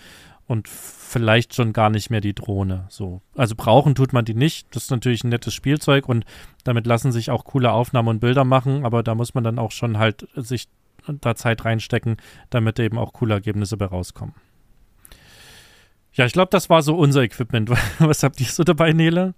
Und 0.48 0.66
vielleicht 0.66 1.54
schon 1.54 1.72
gar 1.72 1.90
nicht 1.90 2.10
mehr 2.10 2.22
die 2.22 2.34
Drohne. 2.34 2.86
So. 2.88 3.20
Also 3.36 3.54
brauchen 3.54 3.94
tut 3.94 4.12
man 4.14 4.24
die 4.24 4.34
nicht. 4.34 4.74
Das 4.74 4.84
ist 4.84 4.90
natürlich 4.90 5.22
ein 5.22 5.28
nettes 5.28 5.54
Spielzeug 5.54 6.08
und 6.08 6.24
damit 6.64 6.86
lassen 6.86 7.12
sich 7.12 7.30
auch 7.30 7.44
coole 7.44 7.70
Aufnahmen 7.70 8.08
und 8.08 8.20
Bilder 8.20 8.44
machen, 8.44 8.84
aber 8.84 9.02
da 9.02 9.14
muss 9.14 9.34
man 9.34 9.44
dann 9.44 9.58
auch 9.58 9.70
schon 9.70 9.98
halt 9.98 10.26
sich 10.34 10.68
da 11.06 11.34
Zeit 11.34 11.64
reinstecken, 11.64 12.16
damit 12.48 12.78
eben 12.78 12.98
auch 12.98 13.12
coole 13.12 13.34
Ergebnisse 13.34 13.76
bei 13.76 13.84
rauskommen. 13.84 14.34
Ja, 16.14 16.24
ich 16.24 16.32
glaube, 16.32 16.48
das 16.50 16.70
war 16.70 16.82
so 16.82 16.96
unser 16.96 17.22
Equipment. 17.22 17.70
Was 17.98 18.22
habt 18.22 18.40
ihr 18.40 18.46
so 18.46 18.64
dabei, 18.64 18.92
Nele? 18.94 19.34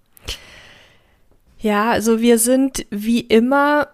Ja, 1.58 1.90
also 1.90 2.20
wir 2.20 2.38
sind 2.38 2.86
wie 2.90 3.20
immer 3.20 3.88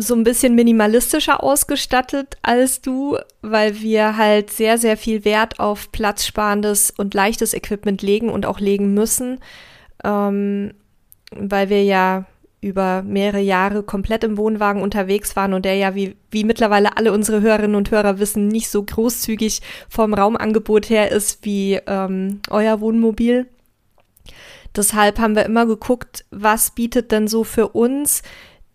so 0.00 0.14
ein 0.14 0.22
bisschen 0.22 0.54
minimalistischer 0.54 1.42
ausgestattet 1.42 2.36
als 2.42 2.80
du, 2.80 3.18
weil 3.42 3.80
wir 3.80 4.16
halt 4.16 4.50
sehr, 4.50 4.78
sehr 4.78 4.96
viel 4.96 5.24
Wert 5.24 5.58
auf 5.58 5.90
platzsparendes 5.90 6.92
und 6.96 7.14
leichtes 7.14 7.52
Equipment 7.52 8.00
legen 8.02 8.30
und 8.30 8.46
auch 8.46 8.60
legen 8.60 8.94
müssen, 8.94 9.40
ähm, 10.04 10.72
weil 11.32 11.68
wir 11.68 11.82
ja 11.82 12.26
über 12.60 13.02
mehrere 13.02 13.40
Jahre 13.40 13.82
komplett 13.82 14.24
im 14.24 14.36
Wohnwagen 14.36 14.82
unterwegs 14.82 15.36
waren 15.36 15.54
und 15.54 15.64
der 15.64 15.76
ja, 15.76 15.94
wie, 15.94 16.16
wie 16.30 16.44
mittlerweile 16.44 16.96
alle 16.96 17.12
unsere 17.12 17.40
Hörerinnen 17.40 17.76
und 17.76 17.90
Hörer 17.90 18.18
wissen, 18.18 18.48
nicht 18.48 18.68
so 18.68 18.82
großzügig 18.82 19.62
vom 19.88 20.14
Raumangebot 20.14 20.90
her 20.90 21.10
ist 21.10 21.44
wie 21.44 21.80
ähm, 21.86 22.40
euer 22.50 22.80
Wohnmobil. 22.80 23.46
Deshalb 24.76 25.18
haben 25.18 25.34
wir 25.34 25.44
immer 25.44 25.66
geguckt, 25.66 26.24
was 26.30 26.72
bietet 26.72 27.10
denn 27.10 27.26
so 27.26 27.42
für 27.42 27.68
uns 27.68 28.22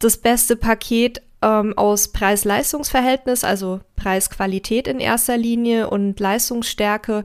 das 0.03 0.17
beste 0.17 0.55
Paket 0.55 1.22
ähm, 1.41 1.77
aus 1.77 2.10
Preis-Leistungs-Verhältnis, 2.10 3.43
also 3.43 3.81
Preis-Qualität 3.95 4.88
in 4.88 5.00
erster 5.00 5.38
Linie 5.38 5.89
und 5.89 6.19
Leistungsstärke 6.19 7.24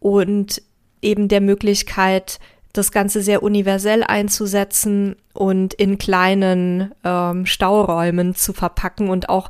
und 0.00 0.62
eben 1.02 1.28
der 1.28 1.40
Möglichkeit, 1.40 2.38
das 2.72 2.90
Ganze 2.90 3.22
sehr 3.22 3.44
universell 3.44 4.02
einzusetzen 4.02 5.14
und 5.32 5.74
in 5.74 5.96
kleinen 5.96 6.92
ähm, 7.04 7.46
Stauräumen 7.46 8.34
zu 8.34 8.52
verpacken 8.52 9.10
und 9.10 9.28
auch 9.28 9.48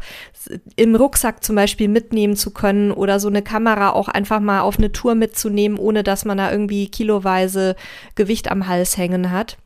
im 0.76 0.95
Rucksack 0.95 1.43
zum 1.43 1.57
Beispiel 1.57 1.88
mitnehmen 1.88 2.37
zu 2.37 2.50
können 2.50 2.93
oder 2.93 3.19
so 3.19 3.28
eine 3.28 3.40
Kamera 3.40 3.90
auch 3.90 4.09
einfach 4.09 4.40
mal 4.40 4.61
auf 4.61 4.76
eine 4.76 4.93
Tour 4.93 5.14
mitzunehmen, 5.14 5.78
ohne 5.78 6.02
dass 6.02 6.26
man 6.26 6.37
da 6.37 6.52
irgendwie 6.52 6.88
kiloweise 6.88 7.76
Gewicht 8.14 8.50
am 8.50 8.69
Hals 8.69 8.99
hängen 8.99 9.31
hat 9.31 9.57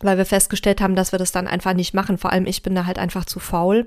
weil 0.00 0.18
wir 0.18 0.26
festgestellt 0.26 0.80
haben, 0.80 0.96
dass 0.96 1.12
wir 1.12 1.18
das 1.18 1.32
dann 1.32 1.46
einfach 1.46 1.74
nicht 1.74 1.94
machen. 1.94 2.18
Vor 2.18 2.32
allem 2.32 2.46
ich 2.46 2.62
bin 2.62 2.74
da 2.74 2.86
halt 2.86 2.98
einfach 2.98 3.24
zu 3.24 3.38
faul. 3.38 3.86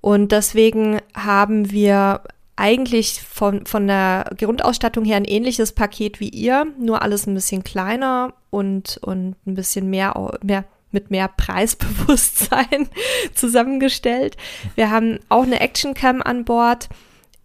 Und 0.00 0.32
deswegen 0.32 1.00
haben 1.14 1.70
wir 1.70 2.22
eigentlich 2.56 3.22
von, 3.22 3.66
von 3.66 3.86
der 3.86 4.30
Grundausstattung 4.36 5.04
her 5.04 5.16
ein 5.16 5.24
ähnliches 5.24 5.72
Paket 5.72 6.18
wie 6.18 6.28
ihr, 6.28 6.66
nur 6.78 7.02
alles 7.02 7.26
ein 7.26 7.34
bisschen 7.34 7.62
kleiner 7.62 8.34
und, 8.50 8.98
und 9.02 9.36
ein 9.46 9.54
bisschen 9.54 9.88
mehr, 9.90 10.38
mehr 10.42 10.64
mit 10.90 11.10
mehr 11.10 11.28
Preisbewusstsein 11.28 12.88
zusammengestellt. 13.34 14.36
Wir 14.74 14.90
haben 14.90 15.20
auch 15.28 15.42
eine 15.42 15.60
Actioncam 15.60 16.22
an 16.22 16.44
Bord, 16.44 16.88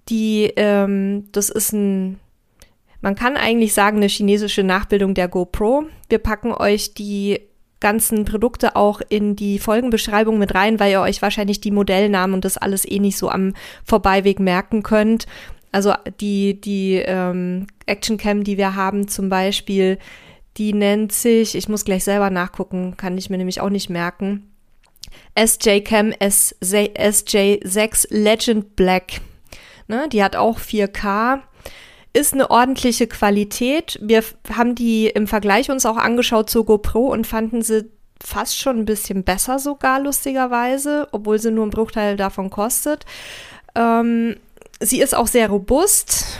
die, 0.09 0.51
ähm, 0.55 1.27
das 1.31 1.49
ist 1.49 1.73
ein, 1.73 2.19
man 3.01 3.15
kann 3.15 3.37
eigentlich 3.37 3.73
sagen, 3.73 3.97
eine 3.97 4.07
chinesische 4.07 4.63
Nachbildung 4.63 5.13
der 5.13 5.27
GoPro. 5.27 5.85
Wir 6.09 6.19
packen 6.19 6.53
euch 6.53 6.93
die 6.93 7.41
ganzen 7.83 8.25
Produkte 8.25 8.75
auch 8.75 9.01
in 9.09 9.35
die 9.35 9.59
Folgenbeschreibung 9.59 10.39
mit 10.39 10.55
rein, 10.55 10.79
weil 10.79 10.91
ihr 10.91 11.01
euch 11.01 11.21
wahrscheinlich 11.21 11.61
die 11.61 11.69
Modellnamen 11.69 12.33
und 12.33 12.45
das 12.45 12.57
alles 12.57 12.89
eh 12.89 12.97
nicht 12.97 13.17
so 13.17 13.29
am 13.29 13.53
Vorbeiweg 13.83 14.39
merken 14.39 14.81
könnt. 14.81 15.27
Also 15.71 15.93
die, 16.19 16.59
die 16.59 16.95
ähm, 17.05 17.67
Actioncam, 17.85 18.43
die 18.43 18.57
wir 18.57 18.75
haben 18.75 19.07
zum 19.07 19.29
Beispiel, 19.29 19.99
die 20.57 20.73
nennt 20.73 21.11
sich, 21.11 21.55
ich 21.55 21.67
muss 21.67 21.85
gleich 21.85 22.03
selber 22.03 22.29
nachgucken, 22.29 22.95
kann 22.95 23.17
ich 23.17 23.29
mir 23.29 23.37
nämlich 23.37 23.59
auch 23.61 23.69
nicht 23.69 23.89
merken. 23.89 24.49
SJ-Cam 25.37 26.11
SJ6 26.11 28.07
Legend 28.09 28.75
Black. 28.75 29.21
Ne, 29.87 30.07
die 30.11 30.23
hat 30.23 30.35
auch 30.35 30.59
4K. 30.59 31.41
Ist 32.13 32.33
eine 32.33 32.51
ordentliche 32.51 33.07
Qualität. 33.07 33.97
Wir 34.01 34.23
haben 34.55 34.75
die 34.75 35.07
im 35.07 35.25
Vergleich 35.27 35.71
uns 35.71 35.85
auch 35.85 35.97
angeschaut 35.97 36.49
zur 36.49 36.65
GoPro 36.65 37.07
und 37.07 37.25
fanden 37.25 37.63
sie 37.63 37.89
fast 38.23 38.57
schon 38.57 38.79
ein 38.79 38.85
bisschen 38.85 39.23
besser 39.23 39.59
sogar, 39.59 39.99
lustigerweise, 39.99 41.07
obwohl 41.11 41.39
sie 41.39 41.51
nur 41.51 41.63
einen 41.63 41.71
Bruchteil 41.71 42.15
davon 42.15 42.49
kostet. 42.49 43.05
Ähm, 43.75 44.37
sie 44.79 45.01
ist 45.01 45.15
auch 45.15 45.27
sehr 45.27 45.49
robust. 45.49 46.39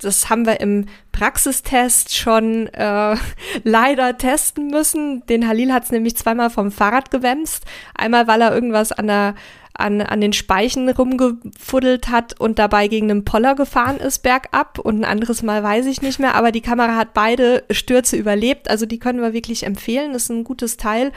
Das 0.00 0.28
haben 0.28 0.44
wir 0.44 0.60
im 0.60 0.86
Praxistest 1.12 2.14
schon 2.14 2.66
äh, 2.68 3.16
leider 3.64 4.18
testen 4.18 4.68
müssen. 4.68 5.24
Den 5.26 5.48
Halil 5.48 5.72
hat 5.72 5.84
es 5.84 5.92
nämlich 5.92 6.16
zweimal 6.16 6.50
vom 6.50 6.70
Fahrrad 6.70 7.10
gewämst. 7.10 7.64
Einmal, 7.94 8.26
weil 8.26 8.42
er 8.42 8.54
irgendwas 8.54 8.92
an 8.92 9.06
der 9.06 9.34
an, 9.74 10.00
an 10.00 10.20
den 10.20 10.32
Speichen 10.32 10.88
rumgefuddelt 10.88 12.08
hat 12.08 12.38
und 12.40 12.58
dabei 12.58 12.88
gegen 12.88 13.10
einen 13.10 13.24
Poller 13.24 13.54
gefahren 13.54 13.98
ist 13.98 14.22
bergab. 14.22 14.78
Und 14.78 15.00
ein 15.00 15.04
anderes 15.04 15.42
Mal 15.42 15.62
weiß 15.62 15.86
ich 15.86 16.00
nicht 16.00 16.20
mehr, 16.20 16.36
aber 16.36 16.52
die 16.52 16.60
Kamera 16.60 16.96
hat 16.96 17.12
beide 17.12 17.64
Stürze 17.70 18.16
überlebt, 18.16 18.70
also 18.70 18.86
die 18.86 18.98
können 18.98 19.20
wir 19.20 19.32
wirklich 19.32 19.64
empfehlen, 19.64 20.12
das 20.12 20.24
ist 20.24 20.30
ein 20.30 20.44
gutes 20.44 20.76
Teil. 20.76 21.12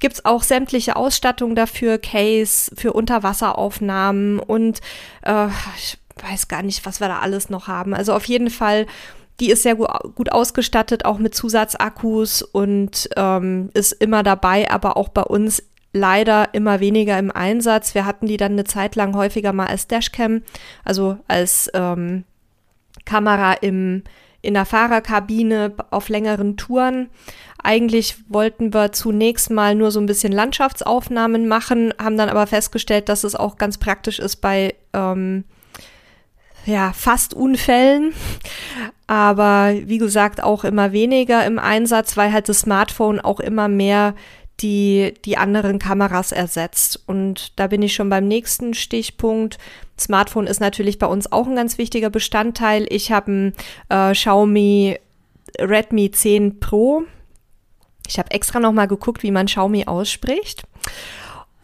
Gibt 0.00 0.14
es 0.14 0.24
auch 0.24 0.42
sämtliche 0.42 0.96
Ausstattung 0.96 1.54
dafür, 1.54 1.98
Case, 1.98 2.70
für 2.76 2.92
Unterwasseraufnahmen 2.92 4.38
und 4.40 4.80
äh, 5.22 5.48
ich 5.76 5.98
weiß 6.22 6.48
gar 6.48 6.62
nicht, 6.62 6.86
was 6.86 7.00
wir 7.00 7.08
da 7.08 7.18
alles 7.18 7.50
noch 7.50 7.68
haben. 7.68 7.94
Also 7.94 8.14
auf 8.14 8.24
jeden 8.24 8.50
Fall 8.50 8.86
die 9.40 9.50
ist 9.50 9.62
sehr 9.62 9.76
gut, 9.76 9.88
gut 10.16 10.32
ausgestattet, 10.32 11.04
auch 11.04 11.18
mit 11.18 11.34
Zusatzakkus 11.34 12.42
und 12.42 13.08
ähm, 13.16 13.70
ist 13.72 13.92
immer 13.92 14.24
dabei, 14.24 14.68
aber 14.68 14.96
auch 14.96 15.10
bei 15.10 15.22
uns 15.22 15.62
leider 15.98 16.48
immer 16.52 16.80
weniger 16.80 17.18
im 17.18 17.30
Einsatz. 17.30 17.94
Wir 17.94 18.06
hatten 18.06 18.26
die 18.26 18.36
dann 18.36 18.52
eine 18.52 18.64
Zeit 18.64 18.96
lang 18.96 19.14
häufiger 19.14 19.52
mal 19.52 19.66
als 19.66 19.86
Dashcam, 19.86 20.42
also 20.84 21.18
als 21.28 21.70
ähm, 21.74 22.24
Kamera 23.04 23.54
im, 23.54 24.04
in 24.40 24.54
der 24.54 24.64
Fahrerkabine 24.64 25.74
auf 25.90 26.08
längeren 26.08 26.56
Touren. 26.56 27.10
Eigentlich 27.62 28.16
wollten 28.28 28.72
wir 28.72 28.92
zunächst 28.92 29.50
mal 29.50 29.74
nur 29.74 29.90
so 29.90 30.00
ein 30.00 30.06
bisschen 30.06 30.32
Landschaftsaufnahmen 30.32 31.48
machen, 31.48 31.92
haben 32.00 32.16
dann 32.16 32.28
aber 32.28 32.46
festgestellt, 32.46 33.08
dass 33.08 33.24
es 33.24 33.34
auch 33.34 33.56
ganz 33.56 33.78
praktisch 33.78 34.20
ist 34.20 34.36
bei 34.36 34.74
ähm, 34.92 35.44
ja, 36.64 36.92
fast 36.92 37.34
Unfällen, 37.34 38.12
aber 39.06 39.72
wie 39.84 39.98
gesagt 39.98 40.42
auch 40.42 40.64
immer 40.64 40.92
weniger 40.92 41.44
im 41.46 41.58
Einsatz, 41.58 42.16
weil 42.16 42.32
halt 42.32 42.48
das 42.48 42.60
Smartphone 42.60 43.20
auch 43.20 43.40
immer 43.40 43.68
mehr 43.68 44.14
die 44.60 45.14
die 45.24 45.36
anderen 45.36 45.78
Kameras 45.78 46.32
ersetzt. 46.32 47.02
Und 47.06 47.58
da 47.58 47.66
bin 47.66 47.82
ich 47.82 47.94
schon 47.94 48.10
beim 48.10 48.26
nächsten 48.26 48.74
Stichpunkt. 48.74 49.58
Smartphone 49.98 50.46
ist 50.46 50.60
natürlich 50.60 50.98
bei 50.98 51.06
uns 51.06 51.30
auch 51.30 51.46
ein 51.46 51.56
ganz 51.56 51.78
wichtiger 51.78 52.10
Bestandteil. 52.10 52.86
Ich 52.88 53.12
habe 53.12 53.32
ein 53.32 53.54
äh, 53.88 54.12
Xiaomi 54.12 54.98
Redmi 55.58 56.10
10 56.10 56.60
Pro. 56.60 57.04
Ich 58.06 58.18
habe 58.18 58.30
extra 58.30 58.60
noch 58.60 58.72
mal 58.72 58.86
geguckt, 58.86 59.22
wie 59.22 59.30
man 59.30 59.46
Xiaomi 59.46 59.86
ausspricht. 59.86 60.62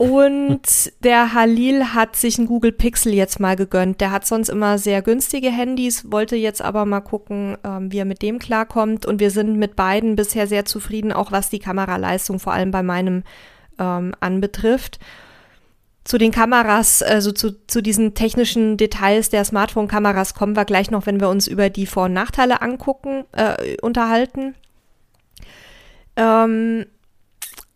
Und 0.05 0.93
der 1.03 1.33
Halil 1.33 1.95
hat 1.95 2.15
sich 2.15 2.37
ein 2.37 2.47
Google 2.47 2.73
Pixel 2.73 3.15
jetzt 3.15 3.41
mal 3.41 3.57
gegönnt. 3.57 4.03
Der 4.03 4.11
hat 4.11 4.27
sonst 4.27 4.51
immer 4.51 4.77
sehr 4.77 5.01
günstige 5.01 5.51
Handys, 5.51 6.11
wollte 6.13 6.37
jetzt 6.37 6.61
aber 6.61 6.85
mal 6.85 7.01
gucken, 7.01 7.57
ähm, 7.65 7.91
wie 7.91 7.99
er 7.99 8.05
mit 8.05 8.21
dem 8.21 8.39
klarkommt. 8.39 9.07
Und 9.07 9.19
wir 9.19 9.31
sind 9.31 9.57
mit 9.57 9.77
beiden 9.77 10.15
bisher 10.15 10.47
sehr 10.47 10.67
zufrieden, 10.67 11.11
auch 11.11 11.33
was 11.33 11.49
die 11.49 11.59
Kameraleistung 11.59 12.39
vor 12.39 12.53
allem 12.53 12.71
bei 12.71 12.83
meinem 12.83 13.23
ähm, 13.79 14.15
anbetrifft. 14.21 14.99
Zu 16.05 16.19
den 16.19 16.33
Kameras, 16.33 17.03
also 17.03 17.33
zu, 17.33 17.67
zu 17.67 17.81
diesen 17.81 18.13
technischen 18.13 18.77
Details 18.77 19.31
der 19.31 19.43
Smartphone-Kameras 19.43 20.35
kommen 20.35 20.55
wir 20.55 20.67
gleich 20.67 20.91
noch, 20.91 21.07
wenn 21.07 21.19
wir 21.19 21.31
uns 21.31 21.47
über 21.47 21.71
die 21.71 21.87
Vor- 21.87 22.05
und 22.05 22.13
Nachteile 22.13 22.61
angucken, 22.61 23.25
äh, 23.33 23.79
unterhalten. 23.81 24.55
Ähm, 26.17 26.85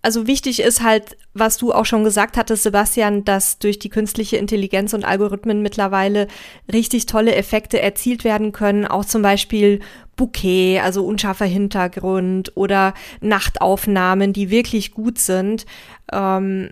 also 0.08 0.26
wichtig 0.26 0.60
ist 0.60 0.82
halt, 0.82 1.18
was 1.34 1.58
du 1.58 1.70
auch 1.70 1.84
schon 1.84 2.02
gesagt 2.02 2.38
hattest, 2.38 2.62
Sebastian, 2.62 3.26
dass 3.26 3.58
durch 3.58 3.78
die 3.78 3.90
künstliche 3.90 4.38
Intelligenz 4.38 4.94
und 4.94 5.04
Algorithmen 5.04 5.60
mittlerweile 5.60 6.28
richtig 6.72 7.04
tolle 7.04 7.34
Effekte 7.34 7.82
erzielt 7.82 8.24
werden 8.24 8.52
können. 8.52 8.86
Auch 8.86 9.04
zum 9.04 9.20
Beispiel 9.20 9.80
Bouquet, 10.16 10.80
also 10.82 11.04
unscharfer 11.04 11.44
Hintergrund 11.44 12.52
oder 12.54 12.94
Nachtaufnahmen, 13.20 14.32
die 14.32 14.48
wirklich 14.48 14.92
gut 14.92 15.18
sind. 15.18 15.66
Ähm, 16.10 16.70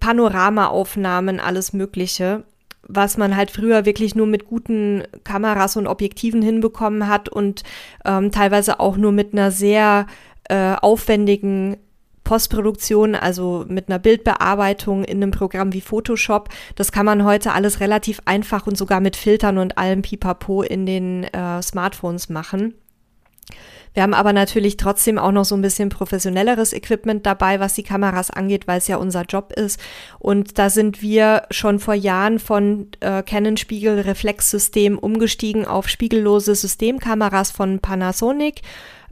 Panoramaaufnahmen, 0.00 1.40
alles 1.40 1.74
Mögliche 1.74 2.44
was 2.90 3.18
man 3.18 3.36
halt 3.36 3.50
früher 3.50 3.84
wirklich 3.84 4.14
nur 4.14 4.26
mit 4.26 4.46
guten 4.46 5.02
Kameras 5.22 5.76
und 5.76 5.86
Objektiven 5.86 6.40
hinbekommen 6.40 7.06
hat 7.06 7.28
und 7.28 7.62
ähm, 8.06 8.32
teilweise 8.32 8.80
auch 8.80 8.96
nur 8.96 9.12
mit 9.12 9.34
einer 9.34 9.50
sehr 9.50 10.06
äh, 10.44 10.74
aufwendigen 10.80 11.76
Postproduktion, 12.28 13.14
also 13.14 13.64
mit 13.68 13.88
einer 13.88 13.98
Bildbearbeitung 13.98 15.02
in 15.02 15.22
einem 15.22 15.30
Programm 15.30 15.72
wie 15.72 15.80
Photoshop. 15.80 16.50
Das 16.74 16.92
kann 16.92 17.06
man 17.06 17.24
heute 17.24 17.54
alles 17.54 17.80
relativ 17.80 18.20
einfach 18.26 18.66
und 18.66 18.76
sogar 18.76 19.00
mit 19.00 19.16
Filtern 19.16 19.56
und 19.56 19.78
allem 19.78 20.02
Pipapo 20.02 20.60
in 20.60 20.84
den 20.84 21.24
äh, 21.24 21.62
Smartphones 21.62 22.28
machen. 22.28 22.74
Wir 23.94 24.02
haben 24.02 24.12
aber 24.12 24.34
natürlich 24.34 24.76
trotzdem 24.76 25.16
auch 25.16 25.32
noch 25.32 25.46
so 25.46 25.54
ein 25.54 25.62
bisschen 25.62 25.88
professionelleres 25.88 26.74
Equipment 26.74 27.24
dabei, 27.24 27.60
was 27.60 27.72
die 27.72 27.82
Kameras 27.82 28.30
angeht, 28.30 28.68
weil 28.68 28.76
es 28.76 28.88
ja 28.88 28.98
unser 28.98 29.22
Job 29.22 29.54
ist. 29.54 29.80
Und 30.18 30.58
da 30.58 30.68
sind 30.68 31.00
wir 31.00 31.44
schon 31.50 31.78
vor 31.78 31.94
Jahren 31.94 32.38
von 32.38 32.88
äh, 33.00 33.22
Canon 33.22 33.56
Spiegel 33.56 34.00
Reflexsystem 34.00 34.98
umgestiegen 34.98 35.64
auf 35.64 35.88
spiegellose 35.88 36.54
Systemkameras 36.54 37.50
von 37.50 37.78
Panasonic. 37.78 38.60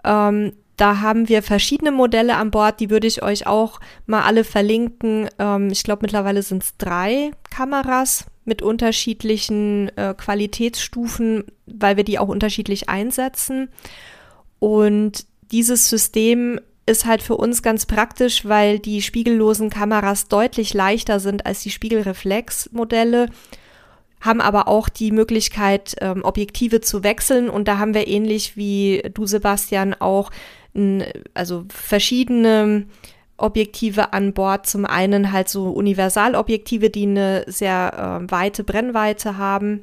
Ähm, 0.05 0.53
da 0.77 1.01
haben 1.01 1.29
wir 1.29 1.43
verschiedene 1.43 1.91
Modelle 1.91 2.37
an 2.37 2.51
Bord, 2.51 2.81
die 2.81 2.91
würde 2.91 3.07
ich 3.07 3.23
euch 3.23 3.47
auch 3.47 3.81
mal 4.07 4.23
alle 4.23 4.45
verlinken. 4.45 5.29
Ähm, 5.39 5.71
ich 5.71 5.83
glaube, 5.83 6.01
mittlerweile 6.03 6.43
sind 6.43 6.63
es 6.63 6.77
drei 6.77 7.31
Kameras 7.51 8.27
mit 8.45 8.63
unterschiedlichen 8.63 9.91
äh, 9.97 10.15
Qualitätsstufen, 10.17 11.45
weil 11.67 11.97
wir 11.97 12.05
die 12.05 12.19
auch 12.19 12.29
unterschiedlich 12.29 12.89
einsetzen. 12.89 13.69
Und 14.59 15.27
dieses 15.51 15.89
System 15.89 16.61
ist 16.87 17.05
halt 17.05 17.23
für 17.23 17.37
uns 17.37 17.63
ganz 17.63 17.87
praktisch, 17.87 18.45
weil 18.45 18.79
die 18.79 19.03
spiegellosen 19.03 19.71
Kameras 19.71 20.29
deutlich 20.29 20.73
leichter 20.73 21.19
sind 21.19 21.45
als 21.45 21.63
die 21.63 21.71
Spiegelreflexmodelle, 21.71 23.29
haben 24.21 24.41
aber 24.41 24.69
auch 24.69 24.89
die 24.89 25.11
Möglichkeit, 25.11 25.97
ähm, 26.01 26.25
Objektive 26.25 26.81
zu 26.81 27.03
wechseln. 27.03 27.51
Und 27.51 27.67
da 27.67 27.79
haben 27.79 27.95
wir 27.95 28.07
ähnlich 28.07 28.57
wie 28.57 29.03
du, 29.13 29.27
Sebastian, 29.27 29.95
auch 29.95 30.31
also 31.35 31.65
verschiedene 31.69 32.87
Objektive 33.37 34.13
an 34.13 34.33
Bord. 34.33 34.67
Zum 34.67 34.85
einen 34.85 35.33
halt 35.33 35.49
so 35.49 35.71
Universalobjektive, 35.71 36.91
die 36.91 37.07
eine 37.07 37.45
sehr 37.47 38.21
äh, 38.23 38.31
weite 38.31 38.65
Brennweite 38.65 39.37
haben. 39.37 39.81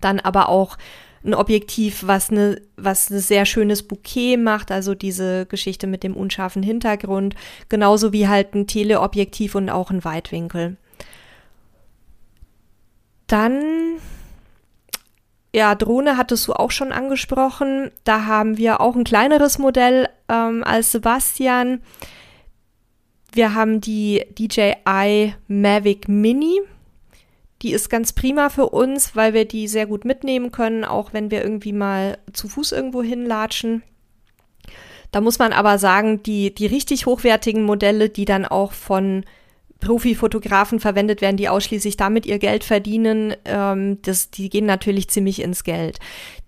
Dann 0.00 0.20
aber 0.20 0.48
auch 0.48 0.76
ein 1.24 1.34
Objektiv, 1.34 2.06
was 2.06 2.30
eine, 2.30 2.60
was 2.76 3.10
ein 3.10 3.18
sehr 3.18 3.44
schönes 3.44 3.82
Bouquet 3.82 4.36
macht, 4.36 4.70
also 4.70 4.94
diese 4.94 5.46
Geschichte 5.46 5.86
mit 5.86 6.04
dem 6.04 6.16
unscharfen 6.16 6.62
Hintergrund, 6.62 7.34
genauso 7.68 8.12
wie 8.12 8.28
halt 8.28 8.54
ein 8.54 8.66
Teleobjektiv 8.66 9.54
und 9.54 9.68
auch 9.68 9.90
ein 9.90 10.04
Weitwinkel. 10.04 10.76
Dann 13.26 13.98
ja, 15.54 15.74
Drohne 15.74 16.16
hattest 16.16 16.46
du 16.46 16.52
auch 16.52 16.70
schon 16.70 16.92
angesprochen. 16.92 17.90
Da 18.04 18.26
haben 18.26 18.58
wir 18.58 18.80
auch 18.80 18.96
ein 18.96 19.04
kleineres 19.04 19.58
Modell 19.58 20.08
ähm, 20.28 20.62
als 20.64 20.92
Sebastian. 20.92 21.80
Wir 23.32 23.54
haben 23.54 23.80
die 23.80 24.24
DJI 24.38 25.34
Mavic 25.48 26.08
Mini. 26.08 26.60
Die 27.62 27.72
ist 27.72 27.88
ganz 27.88 28.12
prima 28.12 28.50
für 28.50 28.68
uns, 28.68 29.16
weil 29.16 29.34
wir 29.34 29.44
die 29.44 29.68
sehr 29.68 29.86
gut 29.86 30.04
mitnehmen 30.04 30.52
können, 30.52 30.84
auch 30.84 31.12
wenn 31.12 31.30
wir 31.30 31.42
irgendwie 31.42 31.72
mal 31.72 32.18
zu 32.32 32.48
Fuß 32.48 32.72
irgendwo 32.72 33.02
hinlatschen. 33.02 33.82
Da 35.10 35.20
muss 35.20 35.38
man 35.38 35.52
aber 35.52 35.78
sagen, 35.78 36.22
die, 36.22 36.54
die 36.54 36.66
richtig 36.66 37.06
hochwertigen 37.06 37.62
Modelle, 37.62 38.10
die 38.10 38.26
dann 38.26 38.44
auch 38.44 38.72
von 38.72 39.24
Profifotografen 39.80 40.80
verwendet 40.80 41.20
werden, 41.20 41.36
die 41.36 41.48
ausschließlich 41.48 41.96
damit 41.96 42.26
ihr 42.26 42.38
Geld 42.38 42.64
verdienen, 42.64 43.34
ähm, 43.44 43.98
das, 44.02 44.30
die 44.30 44.50
gehen 44.50 44.66
natürlich 44.66 45.08
ziemlich 45.08 45.40
ins 45.40 45.62
Geld. 45.62 45.98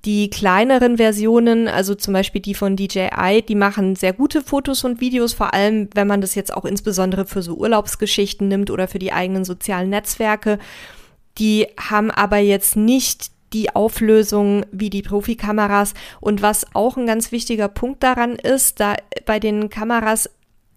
Die 0.04 0.30
kleineren 0.30 0.96
Versionen, 0.96 1.68
also 1.68 1.94
zum 1.94 2.14
Beispiel 2.14 2.40
die 2.40 2.54
von 2.54 2.74
DJI, 2.76 3.42
die 3.46 3.54
machen 3.54 3.94
sehr 3.94 4.12
gute 4.12 4.42
Fotos 4.42 4.82
und 4.82 5.00
Videos, 5.00 5.32
vor 5.32 5.54
allem 5.54 5.88
wenn 5.94 6.08
man 6.08 6.20
das 6.20 6.34
jetzt 6.34 6.52
auch 6.52 6.64
insbesondere 6.64 7.24
für 7.24 7.42
so 7.42 7.54
Urlaubsgeschichten 7.54 8.48
nimmt 8.48 8.70
oder 8.70 8.88
für 8.88 8.98
die 8.98 9.12
eigenen 9.12 9.44
sozialen 9.44 9.90
Netzwerke. 9.90 10.58
Die 11.38 11.68
haben 11.78 12.10
aber 12.10 12.38
jetzt 12.38 12.76
nicht 12.76 13.30
die 13.52 13.74
Auflösung 13.74 14.64
wie 14.72 14.90
die 14.90 15.02
Profikameras. 15.02 15.94
Und 16.20 16.42
was 16.42 16.66
auch 16.74 16.96
ein 16.96 17.06
ganz 17.06 17.32
wichtiger 17.32 17.68
Punkt 17.68 18.02
daran 18.02 18.36
ist, 18.36 18.80
da 18.80 18.94
bei 19.26 19.38
den 19.40 19.70
Kameras 19.70 20.30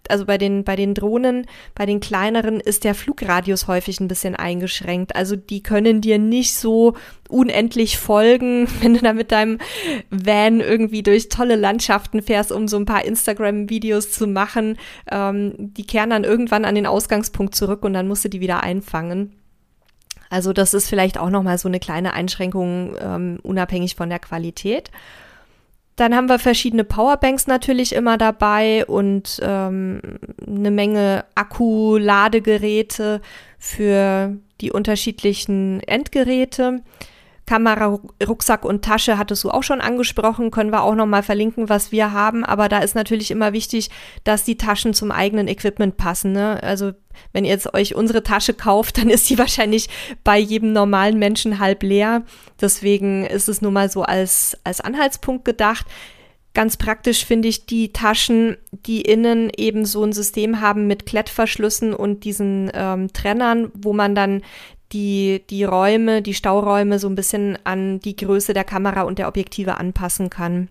also 0.09 0.25
bei 0.25 0.37
den, 0.37 0.63
bei 0.63 0.75
den 0.75 0.93
Drohnen, 0.93 1.47
bei 1.75 1.85
den 1.85 1.99
kleineren 1.99 2.59
ist 2.59 2.83
der 2.83 2.95
Flugradius 2.95 3.67
häufig 3.67 3.99
ein 3.99 4.07
bisschen 4.07 4.35
eingeschränkt. 4.35 5.15
Also 5.15 5.35
die 5.35 5.63
können 5.63 6.01
dir 6.01 6.19
nicht 6.19 6.55
so 6.55 6.95
unendlich 7.29 7.97
folgen, 7.97 8.67
wenn 8.81 8.95
du 8.95 9.01
da 9.01 9.13
mit 9.13 9.31
deinem 9.31 9.59
Van 10.09 10.59
irgendwie 10.59 11.03
durch 11.03 11.29
tolle 11.29 11.55
Landschaften 11.55 12.21
fährst, 12.21 12.51
um 12.51 12.67
so 12.67 12.77
ein 12.77 12.85
paar 12.85 13.05
Instagram-Videos 13.05 14.11
zu 14.11 14.27
machen. 14.27 14.77
Ähm, 15.09 15.53
die 15.57 15.85
kehren 15.85 16.09
dann 16.09 16.23
irgendwann 16.23 16.65
an 16.65 16.75
den 16.75 16.85
Ausgangspunkt 16.85 17.55
zurück 17.55 17.83
und 17.83 17.93
dann 17.93 18.07
musst 18.07 18.25
du 18.25 18.29
die 18.29 18.41
wieder 18.41 18.63
einfangen. 18.63 19.33
Also 20.29 20.51
das 20.51 20.73
ist 20.73 20.89
vielleicht 20.89 21.19
auch 21.19 21.29
nochmal 21.29 21.59
so 21.59 21.67
eine 21.67 21.79
kleine 21.79 22.13
Einschränkung, 22.13 22.95
ähm, 22.99 23.39
unabhängig 23.43 23.95
von 23.95 24.09
der 24.09 24.17
Qualität. 24.17 24.89
Dann 25.95 26.15
haben 26.15 26.27
wir 26.27 26.39
verschiedene 26.39 26.83
Powerbanks 26.83 27.45
natürlich 27.45 27.93
immer 27.93 28.17
dabei 28.17 28.85
und 28.85 29.39
ähm, 29.43 30.01
eine 30.45 30.71
Menge 30.71 31.25
Akku-Ladegeräte 31.35 33.21
für 33.59 34.35
die 34.61 34.71
unterschiedlichen 34.71 35.81
Endgeräte. 35.81 36.81
Kamera, 37.45 37.99
Rucksack 38.25 38.63
und 38.63 38.85
Tasche 38.85 39.17
hattest 39.17 39.43
du 39.43 39.49
auch 39.49 39.63
schon 39.63 39.81
angesprochen, 39.81 40.49
können 40.49 40.71
wir 40.71 40.83
auch 40.83 40.95
nochmal 40.95 41.23
verlinken, 41.23 41.67
was 41.67 41.91
wir 41.91 42.13
haben. 42.13 42.45
Aber 42.45 42.69
da 42.69 42.79
ist 42.79 42.95
natürlich 42.95 43.31
immer 43.31 43.51
wichtig, 43.51 43.89
dass 44.23 44.45
die 44.45 44.57
Taschen 44.57 44.93
zum 44.93 45.11
eigenen 45.11 45.47
Equipment 45.47 45.97
passen. 45.97 46.31
Ne? 46.31 46.61
Also 46.63 46.93
wenn 47.33 47.43
ihr 47.43 47.51
jetzt 47.51 47.73
euch 47.73 47.95
unsere 47.95 48.23
Tasche 48.23 48.53
kauft, 48.53 48.97
dann 48.99 49.09
ist 49.09 49.29
die 49.29 49.37
wahrscheinlich 49.37 49.89
bei 50.23 50.37
jedem 50.37 50.71
normalen 50.71 51.19
Menschen 51.19 51.59
halb 51.59 51.83
leer. 51.83 52.23
Deswegen 52.61 53.25
ist 53.25 53.49
es 53.49 53.61
nur 53.61 53.71
mal 53.71 53.89
so 53.89 54.03
als, 54.03 54.57
als 54.63 54.79
Anhaltspunkt 54.79 55.43
gedacht. 55.43 55.85
Ganz 56.55 56.77
praktisch 56.77 57.25
finde 57.25 57.47
ich 57.47 57.65
die 57.65 57.93
Taschen, 57.93 58.57
die 58.71 59.01
innen 59.01 59.49
eben 59.57 59.85
so 59.85 60.03
ein 60.03 60.13
System 60.13 60.61
haben 60.61 60.85
mit 60.85 61.07
Klettverschlüssen 61.07 61.95
und 61.95 62.25
diesen 62.25 62.69
ähm, 62.75 63.11
Trennern, 63.11 63.71
wo 63.73 63.91
man 63.91 64.13
dann 64.13 64.43
die, 64.91 65.43
die 65.49 65.63
Räume, 65.63 66.21
die 66.21 66.33
Stauräume 66.33 66.99
so 66.99 67.07
ein 67.07 67.15
bisschen 67.15 67.57
an 67.63 67.99
die 67.99 68.15
Größe 68.15 68.53
der 68.53 68.63
Kamera 68.63 69.03
und 69.03 69.17
der 69.19 69.27
Objektive 69.27 69.77
anpassen 69.77 70.29
kann. 70.29 70.69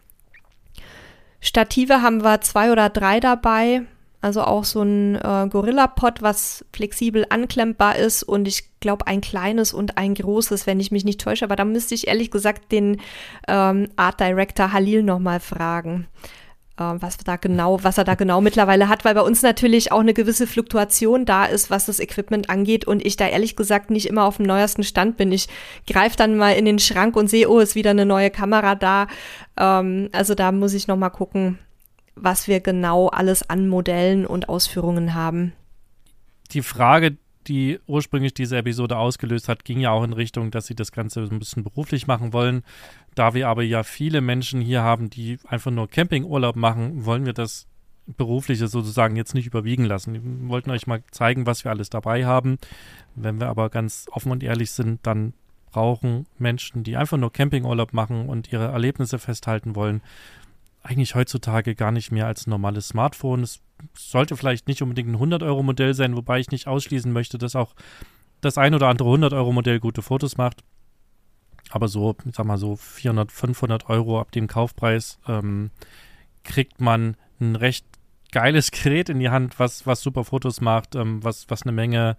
Stative 1.40 2.02
haben 2.02 2.22
wir 2.22 2.40
zwei 2.40 2.70
oder 2.70 2.88
drei 2.88 3.18
dabei. 3.18 3.82
Also 4.20 4.42
auch 4.42 4.62
so 4.62 4.82
ein 4.82 5.16
äh, 5.16 5.48
Gorilla-Pod, 5.50 6.22
was 6.22 6.64
flexibel 6.72 7.26
anklemmbar 7.28 7.96
ist 7.96 8.22
und 8.22 8.46
ich 8.46 8.68
glaube 8.78 9.08
ein 9.08 9.20
kleines 9.20 9.72
und 9.72 9.98
ein 9.98 10.14
großes, 10.14 10.64
wenn 10.68 10.78
ich 10.78 10.92
mich 10.92 11.04
nicht 11.04 11.20
täusche. 11.20 11.44
Aber 11.44 11.56
da 11.56 11.64
müsste 11.64 11.96
ich 11.96 12.06
ehrlich 12.06 12.30
gesagt 12.30 12.70
den 12.70 13.00
ähm, 13.48 13.88
Art 13.96 14.20
Director 14.20 14.72
Halil 14.72 15.02
nochmal 15.02 15.40
fragen. 15.40 16.06
Ähm, 16.80 17.02
was 17.02 17.18
da 17.18 17.36
genau, 17.36 17.84
was 17.84 17.98
er 17.98 18.04
da 18.04 18.14
genau 18.14 18.40
mittlerweile 18.40 18.88
hat, 18.88 19.04
weil 19.04 19.14
bei 19.14 19.20
uns 19.20 19.42
natürlich 19.42 19.92
auch 19.92 20.00
eine 20.00 20.14
gewisse 20.14 20.46
Fluktuation 20.46 21.26
da 21.26 21.44
ist, 21.44 21.70
was 21.70 21.84
das 21.84 22.00
Equipment 22.00 22.48
angeht 22.48 22.86
und 22.86 23.04
ich 23.04 23.16
da 23.16 23.28
ehrlich 23.28 23.56
gesagt 23.56 23.90
nicht 23.90 24.06
immer 24.06 24.24
auf 24.24 24.38
dem 24.38 24.46
neuesten 24.46 24.82
Stand 24.82 25.18
bin. 25.18 25.32
Ich 25.32 25.48
greife 25.86 26.16
dann 26.16 26.36
mal 26.36 26.52
in 26.52 26.64
den 26.64 26.78
Schrank 26.78 27.14
und 27.14 27.28
sehe, 27.28 27.50
oh, 27.50 27.58
ist 27.58 27.74
wieder 27.74 27.90
eine 27.90 28.06
neue 28.06 28.30
Kamera 28.30 28.74
da. 28.74 29.06
Ähm, 29.58 30.08
also 30.12 30.34
da 30.34 30.50
muss 30.50 30.72
ich 30.72 30.88
noch 30.88 30.96
mal 30.96 31.10
gucken, 31.10 31.58
was 32.14 32.48
wir 32.48 32.60
genau 32.60 33.08
alles 33.08 33.48
an 33.48 33.68
Modellen 33.68 34.26
und 34.26 34.48
Ausführungen 34.48 35.14
haben. 35.14 35.52
Die 36.52 36.62
Frage, 36.62 37.18
die 37.48 37.80
ursprünglich 37.86 38.34
diese 38.34 38.56
Episode 38.56 38.96
ausgelöst 38.96 39.48
hat, 39.48 39.64
ging 39.64 39.80
ja 39.80 39.90
auch 39.90 40.04
in 40.04 40.12
Richtung, 40.12 40.50
dass 40.50 40.66
sie 40.66 40.74
das 40.74 40.92
Ganze 40.92 41.20
ein 41.20 41.38
bisschen 41.38 41.64
beruflich 41.64 42.06
machen 42.06 42.32
wollen. 42.32 42.62
Da 43.14 43.34
wir 43.34 43.48
aber 43.48 43.62
ja 43.62 43.82
viele 43.82 44.20
Menschen 44.20 44.60
hier 44.60 44.82
haben, 44.82 45.10
die 45.10 45.38
einfach 45.46 45.70
nur 45.70 45.88
Campingurlaub 45.88 46.56
machen, 46.56 47.04
wollen 47.04 47.26
wir 47.26 47.32
das 47.32 47.66
Berufliche 48.06 48.66
sozusagen 48.66 49.16
jetzt 49.16 49.34
nicht 49.34 49.46
überwiegen 49.46 49.84
lassen. 49.84 50.14
Wir 50.14 50.48
wollten 50.48 50.70
euch 50.70 50.86
mal 50.86 51.02
zeigen, 51.10 51.46
was 51.46 51.64
wir 51.64 51.70
alles 51.70 51.88
dabei 51.88 52.26
haben. 52.26 52.58
Wenn 53.14 53.40
wir 53.40 53.48
aber 53.48 53.70
ganz 53.70 54.06
offen 54.10 54.32
und 54.32 54.42
ehrlich 54.42 54.72
sind, 54.72 55.06
dann 55.06 55.34
brauchen 55.70 56.26
Menschen, 56.38 56.84
die 56.84 56.96
einfach 56.96 57.16
nur 57.16 57.32
Campingurlaub 57.32 57.92
machen 57.92 58.28
und 58.28 58.52
ihre 58.52 58.66
Erlebnisse 58.66 59.18
festhalten 59.18 59.74
wollen, 59.74 60.02
eigentlich 60.82 61.14
heutzutage 61.14 61.74
gar 61.74 61.92
nicht 61.92 62.10
mehr 62.10 62.26
als 62.26 62.46
ein 62.46 62.50
normales 62.50 62.88
Smartphone. 62.88 63.42
Es 63.42 63.60
sollte 63.94 64.36
vielleicht 64.36 64.68
nicht 64.68 64.82
unbedingt 64.82 65.08
ein 65.08 65.16
100-Euro-Modell 65.16 65.94
sein, 65.94 66.16
wobei 66.16 66.40
ich 66.40 66.50
nicht 66.50 66.66
ausschließen 66.66 67.12
möchte, 67.12 67.38
dass 67.38 67.56
auch 67.56 67.74
das 68.40 68.58
ein 68.58 68.74
oder 68.74 68.88
andere 68.88 69.08
100-Euro-Modell 69.08 69.80
gute 69.80 70.02
Fotos 70.02 70.36
macht. 70.36 70.64
Aber 71.70 71.88
so, 71.88 72.16
ich 72.26 72.34
sag 72.34 72.46
mal 72.46 72.58
so 72.58 72.76
400, 72.76 73.32
500 73.32 73.88
Euro 73.88 74.20
ab 74.20 74.32
dem 74.32 74.46
Kaufpreis 74.46 75.18
ähm, 75.26 75.70
kriegt 76.44 76.80
man 76.80 77.16
ein 77.40 77.56
recht 77.56 77.86
geiles 78.32 78.70
Gerät 78.72 79.08
in 79.08 79.20
die 79.20 79.30
Hand, 79.30 79.58
was, 79.58 79.86
was 79.86 80.02
super 80.02 80.24
Fotos 80.24 80.60
macht, 80.60 80.94
ähm, 80.96 81.22
was, 81.22 81.48
was 81.48 81.62
eine 81.62 81.72
Menge 81.72 82.16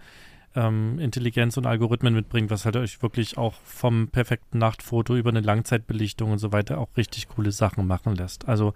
ähm, 0.55 0.99
Intelligenz 0.99 1.57
und 1.57 1.65
Algorithmen 1.65 2.13
mitbringt, 2.13 2.49
was 2.49 2.65
halt 2.65 2.75
euch 2.75 3.01
wirklich 3.01 3.37
auch 3.37 3.53
vom 3.63 4.07
perfekten 4.07 4.57
Nachtfoto 4.57 5.15
über 5.15 5.29
eine 5.29 5.41
Langzeitbelichtung 5.41 6.31
und 6.31 6.39
so 6.39 6.51
weiter 6.51 6.79
auch 6.79 6.89
richtig 6.97 7.27
coole 7.29 7.51
Sachen 7.51 7.87
machen 7.87 8.15
lässt. 8.15 8.47
Also 8.47 8.73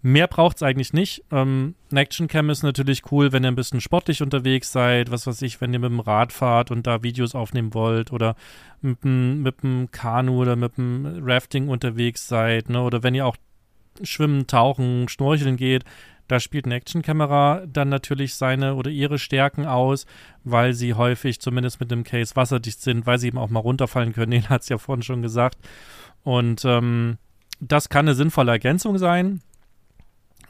Mehr 0.00 0.28
braucht 0.28 0.58
es 0.58 0.62
eigentlich 0.62 0.92
nicht. 0.92 1.24
Ähm, 1.32 1.74
eine 1.90 2.00
Actioncam 2.00 2.50
ist 2.50 2.62
natürlich 2.62 3.10
cool, 3.10 3.32
wenn 3.32 3.44
ihr 3.44 3.48
ein 3.48 3.56
bisschen 3.56 3.80
sportlich 3.80 4.22
unterwegs 4.22 4.70
seid, 4.70 5.10
was 5.10 5.26
weiß 5.26 5.42
ich, 5.42 5.60
wenn 5.60 5.72
ihr 5.72 5.80
mit 5.80 5.90
dem 5.90 5.98
Rad 5.98 6.32
fahrt 6.32 6.70
und 6.70 6.86
da 6.86 7.02
Videos 7.02 7.34
aufnehmen 7.34 7.74
wollt 7.74 8.12
oder 8.12 8.36
mit 8.80 9.02
dem, 9.02 9.42
mit 9.42 9.64
dem 9.64 9.90
Kanu 9.90 10.40
oder 10.40 10.54
mit 10.54 10.76
dem 10.76 11.20
Rafting 11.24 11.68
unterwegs 11.68 12.28
seid, 12.28 12.68
ne? 12.68 12.80
oder 12.80 13.02
wenn 13.02 13.16
ihr 13.16 13.26
auch 13.26 13.36
schwimmen, 14.04 14.46
tauchen, 14.46 15.08
schnorcheln 15.08 15.56
geht, 15.56 15.84
da 16.28 16.40
spielt 16.40 16.66
eine 16.66 16.76
Actionkamera 16.76 17.64
dann 17.66 17.88
natürlich 17.88 18.34
seine 18.34 18.74
oder 18.74 18.90
ihre 18.90 19.18
Stärken 19.18 19.66
aus, 19.66 20.06
weil 20.44 20.74
sie 20.74 20.94
häufig 20.94 21.40
zumindest 21.40 21.80
mit 21.80 21.90
dem 21.90 22.04
Case 22.04 22.36
wasserdicht 22.36 22.80
sind, 22.80 23.06
weil 23.06 23.18
sie 23.18 23.28
eben 23.28 23.38
auch 23.38 23.50
mal 23.50 23.60
runterfallen 23.60 24.12
können. 24.12 24.30
Den 24.30 24.48
hat 24.48 24.62
es 24.62 24.68
ja 24.68 24.78
vorhin 24.78 25.02
schon 25.02 25.22
gesagt. 25.22 25.58
Und 26.22 26.64
ähm, 26.64 27.16
das 27.60 27.88
kann 27.88 28.06
eine 28.06 28.14
sinnvolle 28.14 28.52
Ergänzung 28.52 28.98
sein 28.98 29.40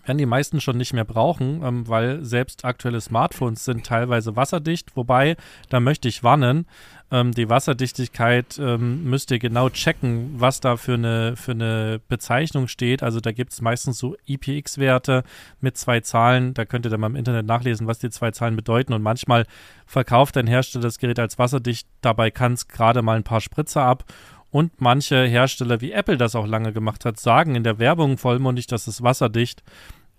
werden 0.08 0.18
die 0.18 0.26
meisten 0.26 0.60
schon 0.60 0.78
nicht 0.78 0.92
mehr 0.92 1.04
brauchen, 1.04 1.62
ähm, 1.62 1.86
weil 1.86 2.24
selbst 2.24 2.64
aktuelle 2.64 3.00
Smartphones 3.00 3.64
sind 3.64 3.86
teilweise 3.86 4.34
wasserdicht. 4.36 4.96
Wobei, 4.96 5.36
da 5.68 5.80
möchte 5.80 6.08
ich 6.08 6.24
warnen, 6.24 6.66
ähm, 7.10 7.32
die 7.32 7.48
Wasserdichtigkeit 7.48 8.58
ähm, 8.58 9.04
müsst 9.04 9.30
ihr 9.30 9.38
genau 9.38 9.70
checken, 9.70 10.34
was 10.36 10.60
da 10.60 10.76
für 10.76 10.94
eine, 10.94 11.36
für 11.36 11.52
eine 11.52 12.00
Bezeichnung 12.08 12.68
steht. 12.68 13.02
Also 13.02 13.20
da 13.20 13.32
gibt 13.32 13.52
es 13.52 13.62
meistens 13.62 13.98
so 13.98 14.16
IPX-Werte 14.26 15.24
mit 15.60 15.78
zwei 15.78 16.00
Zahlen. 16.00 16.52
Da 16.54 16.64
könnt 16.64 16.86
ihr 16.86 16.90
dann 16.90 17.00
mal 17.00 17.06
im 17.06 17.16
Internet 17.16 17.46
nachlesen, 17.46 17.86
was 17.86 17.98
die 17.98 18.10
zwei 18.10 18.30
Zahlen 18.30 18.56
bedeuten. 18.56 18.92
Und 18.92 19.02
manchmal 19.02 19.46
verkauft 19.86 20.36
ein 20.36 20.46
Hersteller 20.46 20.82
das 20.82 20.98
Gerät 20.98 21.18
als 21.18 21.38
wasserdicht. 21.38 21.88
Dabei 22.02 22.30
kann 22.30 22.52
es 22.52 22.68
gerade 22.68 23.00
mal 23.00 23.16
ein 23.16 23.24
paar 23.24 23.40
Spritzer 23.40 23.82
ab. 23.82 24.04
Und 24.50 24.80
manche 24.80 25.24
Hersteller, 25.24 25.80
wie 25.80 25.92
Apple 25.92 26.16
das 26.16 26.34
auch 26.34 26.46
lange 26.46 26.72
gemacht 26.72 27.04
hat, 27.04 27.20
sagen 27.20 27.54
in 27.54 27.64
der 27.64 27.78
Werbung 27.78 28.16
vollmundig, 28.16 28.66
das 28.66 28.88
ist 28.88 29.02
wasserdicht. 29.02 29.62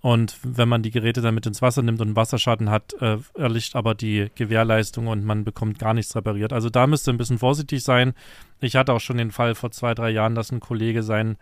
Und 0.02 0.38
wenn 0.44 0.70
man 0.70 0.82
die 0.82 0.92
Geräte 0.92 1.22
dann 1.22 1.36
mit 1.36 1.46
ins 1.46 1.62
Wasser 1.62 1.82
nimmt 1.82 2.00
und 2.00 2.08
einen 2.08 2.15
Wasserschaden 2.15 2.70
hat, 2.70 2.94
äh, 3.02 3.18
erlischt 3.34 3.76
aber 3.76 3.96
die 3.96 4.30
Gewährleistung 4.36 5.08
und 5.08 5.26
man 5.26 5.44
bekommt 5.44 5.78
gar 5.78 5.94
nichts 5.94 6.15
repariert. 6.15 6.54
Also 6.54 6.70
da 6.70 6.88
müsste 6.88 7.12
ein 7.12 7.18
bisschen 7.18 7.39
vorsichtig 7.39 7.84
sein. 7.84 8.13
Ich 8.62 8.76
hatte 8.76 8.94
auch 8.94 9.02
schon 9.02 9.18
den 9.18 9.32
Fall 9.32 9.56
vor 9.56 9.72
zwei, 9.72 9.94
drei 9.94 10.10
Jahren, 10.12 10.36
dass 10.36 10.52
ein 10.52 10.62
Kollege 10.62 11.04
sein 11.04 11.38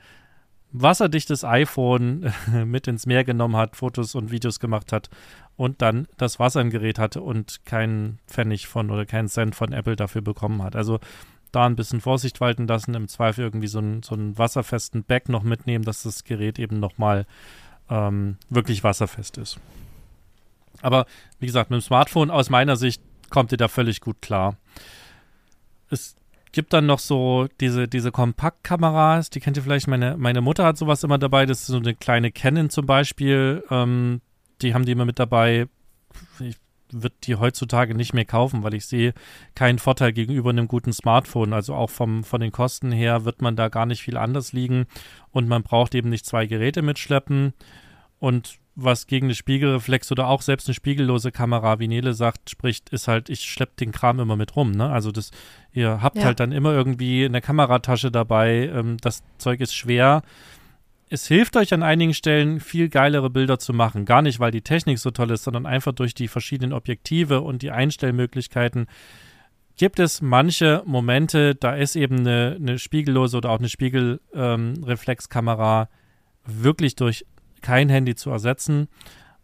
wasserdichtes 0.72 1.44
iPhone 1.44 2.34
mit 2.66 2.88
ins 2.88 3.06
Meer 3.06 3.24
genommen 3.24 3.56
hat, 3.58 3.76
Fotos 3.76 4.16
und 4.16 4.32
Videos 4.32 4.60
gemacht 4.60 4.92
hat 4.92 5.10
und 5.56 5.82
dann 5.82 6.08
das 6.18 6.40
Wasser 6.40 6.62
im 6.62 6.72
Gerät 6.72 7.00
hatte 7.00 7.22
und 7.22 7.64
keinen 7.66 8.20
Pfennig 8.28 8.68
von 8.68 8.90
oder 8.90 9.06
keinen 9.06 9.28
Cent 9.28 9.56
von 9.56 9.72
Apple 9.72 9.96
dafür 9.96 10.22
bekommen 10.22 10.64
hat. 10.64 10.76
Also 10.76 11.00
da 11.52 11.66
ein 11.66 11.76
bisschen 11.76 12.02
Vorsicht 12.02 12.42
walten 12.42 12.68
lassen, 12.68 12.94
im 12.94 13.08
Zweifel 13.08 13.44
irgendwie 13.46 13.68
so, 13.68 13.80
ein, 13.80 14.04
so 14.04 14.16
einen 14.16 14.38
wasserfesten 14.38 15.04
Bag 15.04 15.30
noch 15.30 15.44
mitnehmen, 15.44 15.86
dass 15.86 16.04
das 16.04 16.24
Gerät 16.24 16.60
eben 16.60 16.80
nochmal 16.80 17.26
ähm, 17.90 18.38
wirklich 18.50 18.84
wasserfest 18.84 19.38
ist. 19.38 19.60
Aber 20.82 21.06
wie 21.40 21.46
gesagt, 21.46 21.70
mit 21.72 21.82
dem 21.82 21.86
Smartphone 21.86 22.30
aus 22.30 22.50
meiner 22.50 22.76
Sicht 22.76 23.02
kommt 23.30 23.52
ihr 23.52 23.58
da 23.58 23.68
völlig 23.68 24.02
gut 24.02 24.22
klar. 24.22 24.58
Es 25.90 26.16
gibt 26.52 26.74
dann 26.74 26.86
noch 26.86 27.00
so 27.00 27.48
diese, 27.60 27.88
diese 27.88 28.12
Kompaktkameras, 28.12 29.30
die 29.30 29.40
kennt 29.40 29.58
ihr 29.58 29.64
vielleicht, 29.64 29.88
meine, 29.88 30.18
meine 30.18 30.42
Mutter 30.42 30.66
hat 30.66 30.78
sowas 30.78 31.04
immer 31.04 31.18
dabei, 31.18 31.46
das 31.46 31.62
ist 31.62 31.68
so 31.68 31.78
eine 31.78 31.96
kleine 31.96 32.32
Canon 32.32 32.70
zum 32.70 32.86
Beispiel, 32.86 33.64
ähm, 33.70 34.22
die 34.62 34.74
haben 34.74 34.86
die 34.86 34.92
immer 34.92 35.06
mit 35.06 35.20
dabei. 35.20 35.68
Ich 36.40 36.58
würde 36.92 37.16
die 37.24 37.36
heutzutage 37.36 37.96
nicht 37.96 38.14
mehr 38.14 38.26
kaufen, 38.26 38.64
weil 38.64 38.74
ich 38.74 38.86
sehe 38.86 39.14
keinen 39.56 39.80
Vorteil 39.80 40.14
gegenüber 40.14 40.50
einem 40.50 40.68
guten 40.68 40.94
Smartphone. 40.94 41.54
Also 41.54 41.74
auch 41.74 41.90
vom, 41.90 42.24
von 42.24 42.42
den 42.42 42.52
Kosten 42.52 42.92
her 42.92 43.26
wird 43.26 43.42
man 43.42 43.56
da 43.56 43.70
gar 43.70 43.86
nicht 43.86 44.02
viel 44.02 44.18
anders 44.18 44.54
liegen 44.54 44.86
und 45.32 45.48
man 45.48 45.64
braucht 45.64 45.96
eben 45.96 46.10
nicht 46.10 46.26
zwei 46.26 46.46
Geräte 46.46 46.82
mitschleppen. 46.82 47.54
Und 48.20 48.60
was 48.80 49.08
gegen 49.08 49.26
eine 49.28 49.36
Spiegelreflex 49.36 50.12
oder 50.12 50.28
auch 50.28 50.44
selbst 50.44 50.68
eine 50.68 50.76
spiegellose 50.76 51.32
Kamera, 51.32 51.80
wie 51.80 51.88
Nele 51.88 52.14
sagt, 52.14 52.52
spricht, 52.52 52.90
ist 52.90 53.08
halt, 53.08 53.28
ich 53.28 53.42
schleppe 53.42 53.74
den 53.80 53.92
Kram 53.92 54.20
immer 54.20 54.36
mit 54.36 54.56
rum. 54.56 54.72
Ne? 54.72 54.88
Also 54.88 55.12
das, 55.12 55.32
ihr 55.74 56.02
habt 56.04 56.18
ja. 56.18 56.26
halt 56.26 56.40
dann 56.40 56.52
immer 56.52 56.74
irgendwie 56.74 57.26
eine 57.26 57.42
Kameratasche 57.42 58.12
dabei. 58.12 58.70
Ähm, 58.74 58.98
das 59.02 59.24
Zeug 59.40 59.62
ist 59.62 59.74
schwer. 59.74 60.22
Es 61.10 61.28
hilft 61.28 61.56
euch 61.56 61.74
an 61.74 61.84
einigen 61.84 62.14
Stellen, 62.14 62.60
viel 62.60 62.90
geilere 62.90 63.30
Bilder 63.30 63.60
zu 63.60 63.74
machen. 63.74 64.04
Gar 64.04 64.24
nicht, 64.24 64.42
weil 64.42 64.52
die 64.52 64.62
Technik 64.62 65.00
so 65.00 65.10
toll 65.10 65.32
ist, 65.32 65.46
sondern 65.46 65.66
einfach 65.66 65.94
durch 65.94 66.14
die 66.14 66.28
verschiedenen 66.28 66.74
Objektive 66.74 67.40
und 67.42 67.62
die 67.62 67.72
Einstellmöglichkeiten 67.72 68.88
gibt 69.78 70.00
es 70.00 70.22
manche 70.22 70.84
Momente, 70.86 71.56
da 71.56 71.76
ist 71.76 71.96
eben 71.96 72.20
eine, 72.20 72.58
eine 72.60 72.78
spiegellose 72.80 73.38
oder 73.38 73.52
auch 73.52 73.60
eine 73.60 73.70
Spiegelreflexkamera 73.70 75.84
ähm, 75.84 75.88
wirklich 76.46 76.96
durch 76.96 77.26
kein 77.62 77.88
Handy 77.88 78.16
zu 78.16 78.32
ersetzen. 78.32 78.88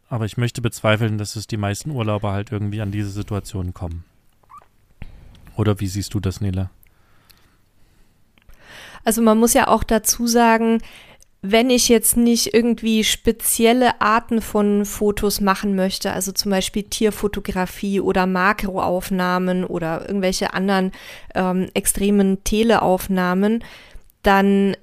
Aber 0.09 0.25
ich 0.25 0.35
möchte 0.37 0.61
bezweifeln, 0.61 1.17
dass 1.17 1.35
es 1.35 1.47
die 1.47 1.57
meisten 1.57 1.91
Urlauber 1.91 2.33
halt 2.33 2.51
irgendwie 2.51 2.81
an 2.81 2.91
diese 2.91 3.09
Situation 3.09 3.73
kommen. 3.73 4.03
Oder 5.55 5.79
wie 5.79 5.87
siehst 5.87 6.13
du 6.13 6.19
das, 6.19 6.41
Nele? 6.41 6.69
Also 9.05 9.21
man 9.21 9.37
muss 9.37 9.53
ja 9.53 9.67
auch 9.67 9.83
dazu 9.83 10.27
sagen, 10.27 10.81
wenn 11.45 11.69
ich 11.69 11.89
jetzt 11.89 12.15
nicht 12.15 12.53
irgendwie 12.53 13.03
spezielle 13.03 13.99
Arten 13.99 14.41
von 14.41 14.85
Fotos 14.85 15.41
machen 15.41 15.75
möchte, 15.75 16.13
also 16.13 16.31
zum 16.31 16.51
Beispiel 16.51 16.83
Tierfotografie 16.83 17.99
oder 17.99 18.25
Makroaufnahmen 18.25 19.65
oder 19.65 20.07
irgendwelche 20.07 20.53
anderen 20.53 20.93
ähm, 21.35 21.69
extremen 21.73 22.45
Teleaufnahmen, 22.45 23.61
dann 24.23 24.77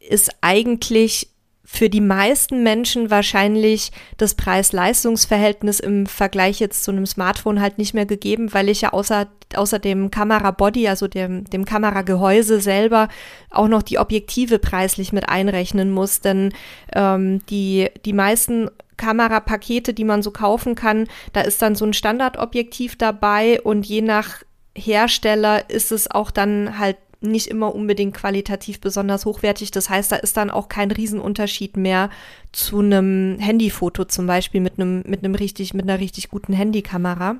ist 0.00 0.32
eigentlich 0.40 1.28
für 1.66 1.90
die 1.90 2.00
meisten 2.00 2.62
Menschen 2.62 3.10
wahrscheinlich 3.10 3.90
das 4.16 4.34
Preis-Leistungs-Verhältnis 4.36 5.80
im 5.80 6.06
Vergleich 6.06 6.60
jetzt 6.60 6.84
zu 6.84 6.92
einem 6.92 7.06
Smartphone 7.06 7.60
halt 7.60 7.76
nicht 7.76 7.92
mehr 7.92 8.06
gegeben, 8.06 8.54
weil 8.54 8.68
ich 8.68 8.82
ja 8.82 8.92
außer, 8.92 9.26
außer 9.54 9.80
dem 9.80 10.12
Kamerabody, 10.12 10.88
also 10.88 11.08
dem, 11.08 11.44
dem 11.44 11.64
Kameragehäuse 11.64 12.60
selber, 12.60 13.08
auch 13.50 13.66
noch 13.66 13.82
die 13.82 13.98
Objektive 13.98 14.60
preislich 14.60 15.12
mit 15.12 15.28
einrechnen 15.28 15.90
muss. 15.90 16.20
Denn 16.20 16.54
ähm, 16.94 17.44
die, 17.46 17.90
die 18.04 18.12
meisten 18.12 18.70
Kamerapakete, 18.96 19.92
die 19.92 20.04
man 20.04 20.22
so 20.22 20.30
kaufen 20.30 20.76
kann, 20.76 21.08
da 21.32 21.40
ist 21.40 21.60
dann 21.60 21.74
so 21.74 21.84
ein 21.84 21.94
Standardobjektiv 21.94 22.96
dabei 22.96 23.60
und 23.60 23.84
je 23.86 24.02
nach 24.02 24.44
Hersteller 24.76 25.68
ist 25.68 25.90
es 25.90 26.10
auch 26.10 26.30
dann 26.30 26.78
halt 26.78 26.96
nicht 27.20 27.48
immer 27.48 27.74
unbedingt 27.74 28.14
qualitativ 28.14 28.80
besonders 28.80 29.24
hochwertig. 29.24 29.70
Das 29.70 29.90
heißt, 29.90 30.12
da 30.12 30.16
ist 30.16 30.36
dann 30.36 30.50
auch 30.50 30.68
kein 30.68 30.90
Riesenunterschied 30.90 31.76
mehr 31.76 32.10
zu 32.52 32.80
einem 32.80 33.38
Handyfoto 33.38 34.04
zum 34.04 34.26
Beispiel 34.26 34.60
mit 34.60 34.78
einem, 34.78 35.02
mit 35.06 35.24
einem 35.24 35.34
richtig, 35.34 35.74
mit 35.74 35.84
einer 35.88 35.98
richtig 35.98 36.28
guten 36.28 36.52
Handykamera. 36.52 37.36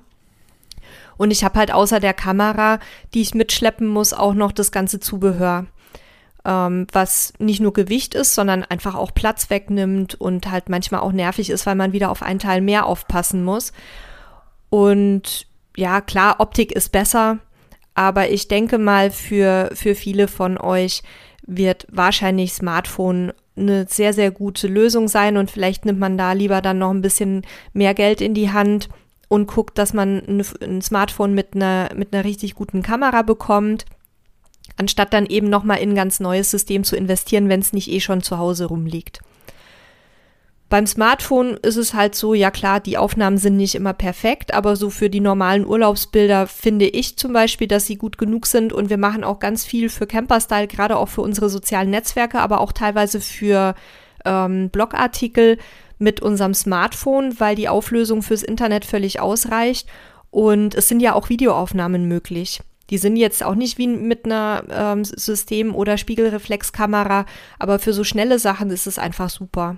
Und 1.17 1.31
ich 1.31 1.45
habe 1.45 1.59
halt 1.59 1.73
außer 1.73 2.01
der 2.01 2.15
Kamera, 2.15 2.79
die 3.15 3.23
ich 3.23 3.35
mitschleppen 3.35 3.87
muss, 3.87 4.13
auch 4.13 4.35
noch 4.35 4.53
das 4.53 4.71
ganze 4.71 5.01
Zubehör, 5.01 5.67
ähm, 6.45 6.87
was 6.93 7.33
nicht 7.39 7.61
nur 7.61 7.73
Gewicht 7.73 8.15
ist, 8.15 8.35
sondern 8.35 8.65
einfach 8.65 8.95
auch 8.95 9.15
Platz 9.15 9.51
wegnimmt 9.51 10.15
und 10.15 10.51
halt 10.51 10.69
manchmal 10.69 11.01
auch 11.01 11.13
nervig 11.13 11.51
ist, 11.51 11.67
weil 11.67 11.75
man 11.75 11.93
wieder 11.93 12.11
auf 12.11 12.23
einen 12.23 12.39
Teil 12.39 12.61
mehr 12.61 12.87
aufpassen 12.87 13.45
muss. 13.45 13.73
Und 14.69 15.47
ja, 15.77 16.01
klar, 16.01 16.37
Optik 16.39 16.73
ist 16.73 16.91
besser, 16.91 17.39
aber 17.97 18.31
ich 18.31 18.47
denke 18.47 18.79
mal, 18.79 19.11
für, 19.11 19.71
für 19.73 19.95
viele 19.95 20.29
von 20.29 20.59
euch 20.59 21.03
wird 21.47 21.87
wahrscheinlich 21.91 22.53
Smartphone 22.53 23.33
eine 23.57 23.87
sehr, 23.89 24.13
sehr 24.13 24.31
gute 24.31 24.69
Lösung 24.69 25.09
sein 25.09 25.39
und 25.39 25.51
vielleicht 25.51 25.87
nimmt 25.87 25.99
man 25.99 26.19
da 26.19 26.33
lieber 26.33 26.61
dann 26.61 26.79
noch 26.79 26.91
ein 26.91 27.01
bisschen 27.01 27.43
mehr 27.73 27.95
Geld 27.95 28.21
in 28.21 28.35
die 28.35 28.53
Hand 28.53 28.91
und 29.29 29.47
guckt, 29.47 29.79
dass 29.79 29.95
man 29.95 30.45
ein, 30.61 30.83
Smartphone 30.83 31.33
mit 31.33 31.55
einer, 31.55 31.89
mit 31.97 32.15
einer 32.15 32.25
richtig 32.25 32.55
guten 32.55 32.83
Kamera 32.83 33.23
bekommt, 33.23 33.87
anstatt 34.77 35.15
dann 35.15 35.25
eben 35.25 35.49
nochmal 35.49 35.79
in 35.79 35.91
ein 35.91 35.97
ganz 35.97 36.21
neues 36.21 36.51
System 36.51 36.85
zu 36.85 36.97
investieren, 36.97 37.49
wenn 37.49 37.61
es 37.61 37.73
nicht 37.73 37.91
eh 37.91 38.01
schon 38.01 38.23
zu 38.23 38.37
Hause 38.37 38.67
rumliegt. 38.67 39.21
Beim 40.69 40.87
Smartphone 40.89 41.57
ist 41.63 41.77
es 41.77 41.95
halt 41.95 42.17
so, 42.17 42.35
ja 42.35 42.51
klar, 42.51 42.81
die 42.81 42.99
Aufnahmen 42.99 43.39
sind 43.39 43.57
nicht 43.57 43.77
immer 43.77 43.93
perfekt, 43.93 44.53
aber 44.53 44.75
so 44.75 44.91
für 44.91 45.09
die 45.09 45.21
normalen 45.21 45.65
Urlaubsbilder 45.65 46.49
finde 46.49 46.87
ich 46.87 47.17
zum 47.17 47.33
Beispiel, 47.33 47.69
dass 47.69 47.87
sie 47.87 47.97
gut 47.97 48.19
genug 48.19 48.47
sind 48.47 48.73
und 48.73 48.91
wir 48.91 48.97
machen 48.97 49.23
auch 49.23 49.39
ganz 49.39 49.65
viel 49.65 49.89
für 49.89 50.09
Camperstyle, 50.09 50.67
gerade 50.67 50.97
auch 50.97 51.09
für 51.09 51.21
unsere 51.21 51.51
sozialen 51.51 51.91
Netzwerke, 51.91 52.41
aber 52.41 52.61
auch 52.61 52.73
teilweise 52.73 53.21
für 53.21 53.77
ähm, 54.25 54.71
Blogartikel 54.71 55.59
mit 55.99 56.21
unserem 56.21 56.53
Smartphone, 56.53 57.39
weil 57.39 57.55
die 57.55 57.69
Auflösung 57.69 58.23
fürs 58.23 58.43
Internet 58.43 58.85
völlig 58.85 59.21
ausreicht 59.21 59.89
und 60.33 60.75
es 60.75 60.89
sind 60.89 60.99
ja 60.99 61.15
auch 61.15 61.29
Videoaufnahmen 61.29 62.09
möglich. 62.09 62.61
Die 62.91 62.99
sind 62.99 63.17
jetzt 63.17 63.45
auch 63.45 63.55
nicht 63.55 63.79
wie 63.79 63.87
mit 63.87 64.25
einer 64.25 64.65
ähm, 64.69 65.05
System- 65.05 65.77
oder 65.77 65.97
Spiegelreflexkamera, 65.97 67.25
aber 67.61 67.79
für 67.79 67.93
so 67.93 68.03
schnelle 68.03 68.41
Sachen 68.41 68.71
ist 68.71 68.89
es 68.89 68.99
einfach 68.99 69.31
super. 69.31 69.77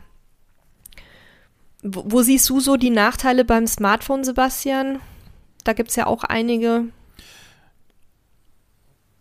Wo, 1.82 2.22
siehst 2.22 2.48
du 2.50 2.60
so 2.60 2.76
die 2.76 2.90
Nachteile 2.90 3.44
beim 3.44 3.66
Smartphone, 3.66 4.24
Sebastian? 4.24 5.00
Da 5.64 5.72
gibt 5.72 5.90
es 5.90 5.96
ja 5.96 6.06
auch 6.06 6.24
einige. 6.24 6.86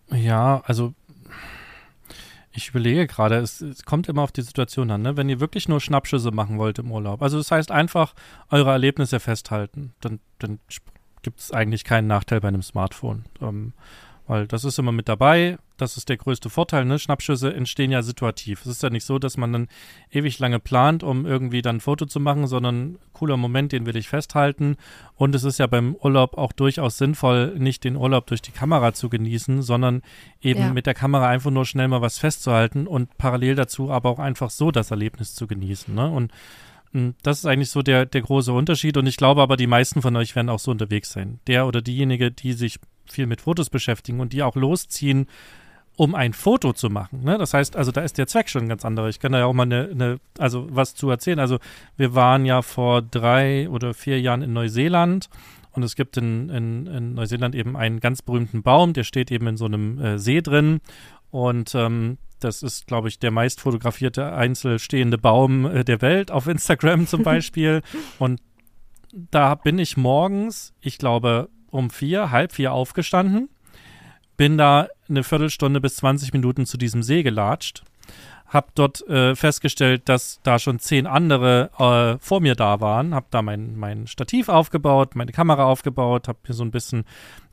Ja, 0.09 0.61
also 0.65 0.93
ich 2.57 2.69
überlege 2.69 3.05
gerade, 3.05 3.35
es, 3.35 3.61
es, 3.61 3.83
kommt 3.83 4.09
immer 4.09 4.23
auf 4.23 4.31
die 4.31 4.41
Situation 4.41 4.89
an, 4.89 5.03
ne? 5.03 5.15
wenn 5.15 5.29
ihr 5.29 5.39
wirklich 5.39 5.69
nur 5.69 5.79
Schnappschüsse 5.79 6.31
machen 6.31 6.57
wollt 6.57 6.79
im 6.79 6.91
Urlaub. 6.91 7.21
Also 7.21 7.37
das 7.37 7.51
heißt 7.51 7.69
einfach 7.69 8.15
eure 8.49 8.71
Erlebnisse 8.71 9.19
festhalten. 9.19 9.93
Dann, 10.01 10.19
dann 10.39 10.59
gibt 11.21 11.39
es 11.39 11.51
eigentlich 11.51 11.83
keinen 11.83 12.07
Nachteil 12.07 12.41
bei 12.41 12.47
einem 12.47 12.63
Smartphone. 12.63 13.25
Ähm, 13.41 13.73
weil 14.27 14.45
das 14.45 14.63
ist 14.63 14.77
immer 14.77 14.91
mit 14.91 15.07
dabei. 15.07 15.57
Das 15.77 15.95
ist 15.95 16.09
der 16.09 16.17
größte 16.17 16.49
Vorteil. 16.49 16.85
Ne? 16.85 16.99
Schnappschüsse 16.99 17.53
entstehen 17.53 17.91
ja 17.91 18.01
situativ. 18.01 18.61
Es 18.61 18.67
ist 18.67 18.83
ja 18.83 18.89
nicht 18.89 19.05
so, 19.05 19.19
dass 19.19 19.37
man 19.37 19.53
dann 19.53 19.67
ewig 20.11 20.37
lange 20.39 20.59
plant, 20.59 21.03
um 21.03 21.25
irgendwie 21.25 21.61
dann 21.61 21.77
ein 21.77 21.81
Foto 21.81 22.05
zu 22.05 22.19
machen, 22.19 22.47
sondern 22.47 22.97
cooler 23.13 23.37
Moment, 23.37 23.71
den 23.71 23.85
will 23.85 23.95
ich 23.95 24.09
festhalten. 24.09 24.75
Und 25.15 25.33
es 25.33 25.43
ist 25.43 25.59
ja 25.59 25.67
beim 25.67 25.95
Urlaub 25.95 26.37
auch 26.37 26.51
durchaus 26.51 26.97
sinnvoll, 26.97 27.57
nicht 27.57 27.83
den 27.83 27.95
Urlaub 27.95 28.27
durch 28.27 28.41
die 28.41 28.51
Kamera 28.51 28.93
zu 28.93 29.09
genießen, 29.09 29.61
sondern 29.61 30.01
eben 30.41 30.59
ja. 30.59 30.73
mit 30.73 30.85
der 30.85 30.93
Kamera 30.93 31.27
einfach 31.29 31.51
nur 31.51 31.65
schnell 31.65 31.87
mal 31.87 32.01
was 32.01 32.17
festzuhalten 32.17 32.85
und 32.85 33.17
parallel 33.17 33.55
dazu 33.55 33.91
aber 33.91 34.09
auch 34.09 34.19
einfach 34.19 34.49
so 34.49 34.71
das 34.71 34.91
Erlebnis 34.91 35.35
zu 35.35 35.47
genießen. 35.47 35.93
Ne? 35.95 36.09
Und 36.09 36.31
hm, 36.91 37.15
das 37.23 37.39
ist 37.39 37.45
eigentlich 37.45 37.71
so 37.71 37.81
der, 37.81 38.05
der 38.05 38.21
große 38.21 38.51
Unterschied 38.51 38.97
und 38.97 39.07
ich 39.07 39.17
glaube 39.17 39.41
aber, 39.41 39.57
die 39.57 39.67
meisten 39.67 40.01
von 40.01 40.15
euch 40.15 40.35
werden 40.35 40.49
auch 40.49 40.59
so 40.59 40.71
unterwegs 40.71 41.11
sein. 41.11 41.39
Der 41.47 41.67
oder 41.67 41.81
diejenige, 41.81 42.31
die 42.31 42.53
sich 42.53 42.79
viel 43.11 43.27
mit 43.27 43.41
Fotos 43.41 43.69
beschäftigen 43.69 44.19
und 44.19 44.33
die 44.33 44.43
auch 44.43 44.55
losziehen, 44.55 45.27
um 45.97 46.13
ein 46.13 46.33
Foto 46.33 46.73
zu 46.73 46.89
machen. 46.89 47.23
Ne? 47.23 47.37
Das 47.37 47.53
heißt, 47.53 47.75
also 47.75 47.91
da 47.91 48.01
ist 48.01 48.17
der 48.17 48.27
Zweck 48.27 48.49
schon 48.49 48.63
ein 48.63 48.69
ganz 48.69 48.85
anderer. 48.85 49.09
Ich 49.09 49.19
kann 49.19 49.31
da 49.31 49.39
ja 49.39 49.45
auch 49.45 49.53
mal 49.53 49.63
eine, 49.63 49.89
eine, 49.89 50.19
also 50.37 50.67
was 50.69 50.93
zu 50.93 51.09
erzählen. 51.09 51.39
Also 51.39 51.57
wir 51.97 52.13
waren 52.13 52.45
ja 52.45 52.61
vor 52.61 53.01
drei 53.01 53.67
oder 53.69 53.93
vier 53.93 54.21
Jahren 54.21 54.43
in 54.43 54.53
Neuseeland 54.53 55.27
und 55.71 55.83
es 55.83 55.95
gibt 55.95 56.15
in, 56.17 56.49
in, 56.49 56.87
in 56.87 57.13
Neuseeland 57.15 57.55
eben 57.55 57.75
einen 57.75 57.99
ganz 57.99 58.21
berühmten 58.21 58.61
Baum, 58.61 58.93
der 58.93 59.03
steht 59.03 59.31
eben 59.31 59.47
in 59.47 59.57
so 59.57 59.65
einem 59.65 59.99
äh, 59.99 60.19
See 60.19 60.41
drin 60.41 60.81
und 61.31 61.73
ähm, 61.75 62.19
das 62.39 62.61
ist, 62.61 62.85
glaube 62.85 63.07
ich, 63.07 63.17
der 63.17 63.31
meist 63.31 63.61
fotografierte 63.61 64.33
einzelstehende 64.33 65.17
Baum 65.17 65.65
äh, 65.65 65.83
der 65.83 66.01
Welt 66.01 66.29
auf 66.29 66.47
Instagram 66.47 67.07
zum 67.07 67.23
Beispiel. 67.23 67.81
und 68.19 68.39
da 69.31 69.55
bin 69.55 69.79
ich 69.79 69.97
morgens, 69.97 70.73
ich 70.81 70.97
glaube, 70.99 71.49
um 71.71 71.89
vier, 71.89 72.31
halb 72.31 72.53
vier 72.53 72.71
aufgestanden, 72.71 73.49
bin 74.37 74.57
da 74.57 74.87
eine 75.09 75.23
Viertelstunde 75.23 75.81
bis 75.81 75.97
20 75.97 76.33
Minuten 76.33 76.65
zu 76.65 76.77
diesem 76.77 77.03
See 77.03 77.23
gelatscht, 77.23 77.83
habe 78.47 78.67
dort 78.75 79.05
äh, 79.07 79.35
festgestellt, 79.35 80.07
dass 80.07 80.39
da 80.43 80.57
schon 80.57 80.79
zehn 80.79 81.05
andere 81.05 81.69
äh, 81.77 82.23
vor 82.23 82.39
mir 82.39 82.55
da 82.55 82.79
waren, 82.79 83.13
habe 83.13 83.27
da 83.29 83.41
mein, 83.41 83.75
mein 83.75 84.07
Stativ 84.07 84.47
aufgebaut, 84.47 85.15
meine 85.15 85.33
Kamera 85.33 85.65
aufgebaut, 85.65 86.27
habe 86.27 86.39
mir 86.47 86.53
so 86.53 86.63
ein 86.63 86.71
bisschen 86.71 87.03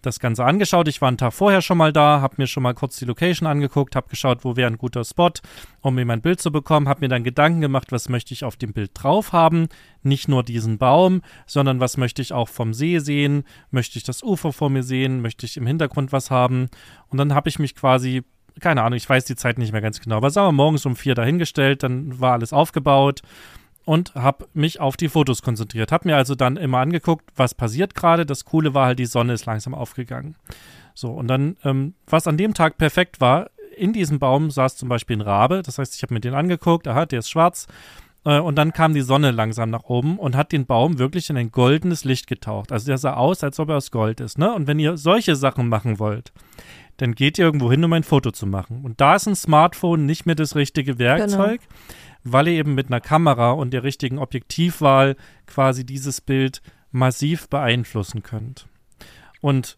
das 0.02 0.20
Ganze 0.20 0.44
angeschaut. 0.44 0.86
Ich 0.88 1.00
war 1.00 1.08
einen 1.08 1.18
Tag 1.18 1.32
vorher 1.32 1.62
schon 1.62 1.78
mal 1.78 1.92
da, 1.92 2.20
habe 2.20 2.34
mir 2.38 2.46
schon 2.46 2.62
mal 2.62 2.74
kurz 2.74 2.96
die 2.98 3.06
Location 3.06 3.48
angeguckt, 3.48 3.96
habe 3.96 4.08
geschaut, 4.08 4.44
wo 4.44 4.54
wäre 4.56 4.70
ein 4.70 4.78
guter 4.78 5.04
Spot, 5.04 5.32
um 5.80 5.94
mir 5.94 6.04
mein 6.04 6.20
Bild 6.20 6.40
zu 6.40 6.52
bekommen, 6.52 6.88
habe 6.88 7.00
mir 7.00 7.08
dann 7.08 7.24
Gedanken 7.24 7.60
gemacht, 7.60 7.90
was 7.90 8.08
möchte 8.08 8.34
ich 8.34 8.44
auf 8.44 8.56
dem 8.56 8.72
Bild 8.72 8.90
drauf 8.94 9.32
haben. 9.32 9.68
Nicht 10.02 10.28
nur 10.28 10.42
diesen 10.42 10.78
Baum, 10.78 11.22
sondern 11.46 11.80
was 11.80 11.96
möchte 11.96 12.22
ich 12.22 12.32
auch 12.32 12.48
vom 12.48 12.74
See 12.74 12.98
sehen, 12.98 13.44
möchte 13.70 13.98
ich 13.98 14.04
das 14.04 14.22
Ufer 14.22 14.52
vor 14.52 14.70
mir 14.70 14.82
sehen, 14.82 15.22
möchte 15.22 15.46
ich 15.46 15.56
im 15.56 15.66
Hintergrund 15.66 16.12
was 16.12 16.30
haben. 16.30 16.68
Und 17.08 17.18
dann 17.18 17.34
habe 17.34 17.48
ich 17.48 17.58
mich 17.58 17.74
quasi 17.74 18.22
keine 18.60 18.82
Ahnung, 18.82 18.96
ich 18.96 19.08
weiß 19.08 19.24
die 19.24 19.36
Zeit 19.36 19.58
nicht 19.58 19.72
mehr 19.72 19.80
ganz 19.80 20.00
genau, 20.00 20.16
aber 20.16 20.30
sagen 20.30 20.48
wir 20.48 20.52
morgens 20.52 20.86
um 20.86 20.96
vier 20.96 21.14
dahingestellt, 21.14 21.82
dann 21.82 22.20
war 22.20 22.32
alles 22.32 22.52
aufgebaut 22.52 23.22
und 23.84 24.14
habe 24.14 24.46
mich 24.54 24.80
auf 24.80 24.96
die 24.96 25.08
Fotos 25.08 25.42
konzentriert. 25.42 25.92
Habe 25.92 26.08
mir 26.08 26.16
also 26.16 26.34
dann 26.34 26.56
immer 26.56 26.78
angeguckt, 26.78 27.30
was 27.36 27.54
passiert 27.54 27.94
gerade. 27.94 28.24
Das 28.24 28.44
Coole 28.44 28.74
war 28.74 28.86
halt, 28.86 28.98
die 28.98 29.06
Sonne 29.06 29.34
ist 29.34 29.46
langsam 29.46 29.74
aufgegangen. 29.74 30.36
So, 30.94 31.10
und 31.10 31.28
dann, 31.28 31.56
ähm, 31.64 31.94
was 32.06 32.26
an 32.26 32.36
dem 32.36 32.54
Tag 32.54 32.78
perfekt 32.78 33.20
war, 33.20 33.50
in 33.76 33.92
diesem 33.92 34.18
Baum 34.18 34.50
saß 34.50 34.76
zum 34.76 34.88
Beispiel 34.88 35.16
ein 35.16 35.22
Rabe. 35.22 35.62
Das 35.62 35.78
heißt, 35.78 35.94
ich 35.96 36.02
habe 36.02 36.14
mir 36.14 36.20
den 36.20 36.34
angeguckt, 36.34 36.86
aha, 36.88 37.06
der 37.06 37.18
ist 37.18 37.30
schwarz. 37.30 37.66
Äh, 38.24 38.38
und 38.38 38.56
dann 38.56 38.72
kam 38.72 38.94
die 38.94 39.02
Sonne 39.02 39.30
langsam 39.32 39.70
nach 39.70 39.84
oben 39.84 40.18
und 40.18 40.36
hat 40.36 40.52
den 40.52 40.66
Baum 40.66 40.98
wirklich 40.98 41.28
in 41.30 41.36
ein 41.36 41.50
goldenes 41.50 42.04
Licht 42.04 42.26
getaucht. 42.26 42.72
Also 42.72 42.86
der 42.86 42.98
sah 42.98 43.14
aus, 43.14 43.44
als 43.44 43.58
ob 43.60 43.68
er 43.68 43.76
aus 43.76 43.90
Gold 43.90 44.20
ist. 44.20 44.38
Ne? 44.38 44.52
Und 44.52 44.66
wenn 44.66 44.78
ihr 44.78 44.96
solche 44.96 45.36
Sachen 45.36 45.68
machen 45.68 45.98
wollt, 45.98 46.32
dann 46.98 47.14
geht 47.14 47.38
ihr 47.38 47.44
irgendwo 47.44 47.70
hin, 47.70 47.84
um 47.84 47.92
ein 47.92 48.04
Foto 48.04 48.30
zu 48.30 48.46
machen. 48.46 48.82
Und 48.84 49.00
da 49.00 49.16
ist 49.16 49.26
ein 49.26 49.36
Smartphone 49.36 50.06
nicht 50.06 50.26
mehr 50.26 50.34
das 50.34 50.56
richtige 50.56 50.98
Werkzeug, 50.98 51.60
genau. 51.60 51.94
weil 52.24 52.48
ihr 52.48 52.54
eben 52.54 52.74
mit 52.74 52.88
einer 52.88 53.00
Kamera 53.00 53.52
und 53.52 53.72
der 53.72 53.82
richtigen 53.82 54.18
Objektivwahl 54.18 55.16
quasi 55.46 55.84
dieses 55.84 56.20
Bild 56.20 56.62
massiv 56.90 57.48
beeinflussen 57.48 58.22
könnt. 58.22 58.66
Und 59.40 59.76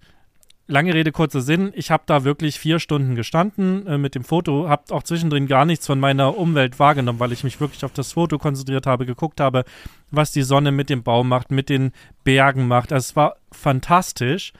lange 0.67 0.95
Rede, 0.95 1.13
kurzer 1.13 1.41
Sinn. 1.41 1.73
Ich 1.75 1.91
habe 1.91 2.03
da 2.07 2.25
wirklich 2.25 2.59
vier 2.59 2.79
Stunden 2.79 3.15
gestanden 3.15 3.87
äh, 3.87 3.99
mit 3.99 4.15
dem 4.15 4.25
Foto, 4.25 4.69
habe 4.69 4.95
auch 4.95 5.03
zwischendrin 5.03 5.47
gar 5.47 5.65
nichts 5.65 5.87
von 5.87 6.01
meiner 6.01 6.37
Umwelt 6.37 6.79
wahrgenommen, 6.79 7.21
weil 7.21 7.33
ich 7.33 7.45
mich 7.45 7.61
wirklich 7.61 7.85
auf 7.85 7.93
das 7.93 8.13
Foto 8.13 8.39
konzentriert 8.39 8.87
habe, 8.87 9.07
geguckt 9.07 9.41
habe, 9.41 9.65
was 10.11 10.33
die 10.33 10.43
Sonne 10.43 10.73
mit 10.73 10.91
dem 10.91 11.03
Baum 11.03 11.29
macht, 11.29 11.51
mit 11.51 11.69
den 11.69 11.93
Bergen 12.25 12.69
macht. 12.69 12.93
Also 12.93 13.11
es 13.11 13.17
war 13.17 13.37
fantastisch. 13.53 14.53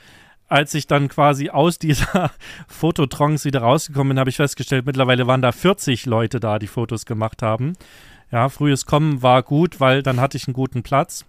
Als 0.49 0.75
ich 0.75 0.87
dann 0.87 1.09
quasi 1.09 1.51
aus 1.51 1.79
dieser 1.79 2.31
Fototrance 2.69 3.45
wieder 3.45 3.61
rausgekommen 3.61 4.11
bin, 4.11 4.21
habe 4.21 4.31
ich 4.31 4.37
festgestellt, 4.37 4.87
mittlerweile 4.87 5.27
waren 5.27 5.43
da 5.43 5.53
40 5.53 6.07
Leute 6.07 6.39
da, 6.39 6.59
die 6.59 6.69
Fotos 6.69 7.05
gemacht 7.05 7.43
haben. 7.43 7.73
Ja, 8.31 8.49
frühes 8.49 8.87
Kommen 8.87 9.23
war 9.23 9.43
gut, 9.43 9.81
weil 9.81 10.03
dann 10.03 10.21
hatte 10.21 10.37
ich 10.37 10.47
einen 10.47 10.55
guten 10.55 10.83
Platz. 10.83 11.25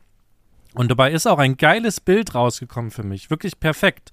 Und 0.74 0.92
dabei 0.92 1.12
ist 1.12 1.28
auch 1.28 1.40
ein 1.40 1.58
geiles 1.58 2.00
Bild 2.00 2.36
rausgekommen 2.36 2.92
für 2.92 3.04
mich. 3.04 3.30
Wirklich 3.30 3.60
perfekt. 3.60 4.12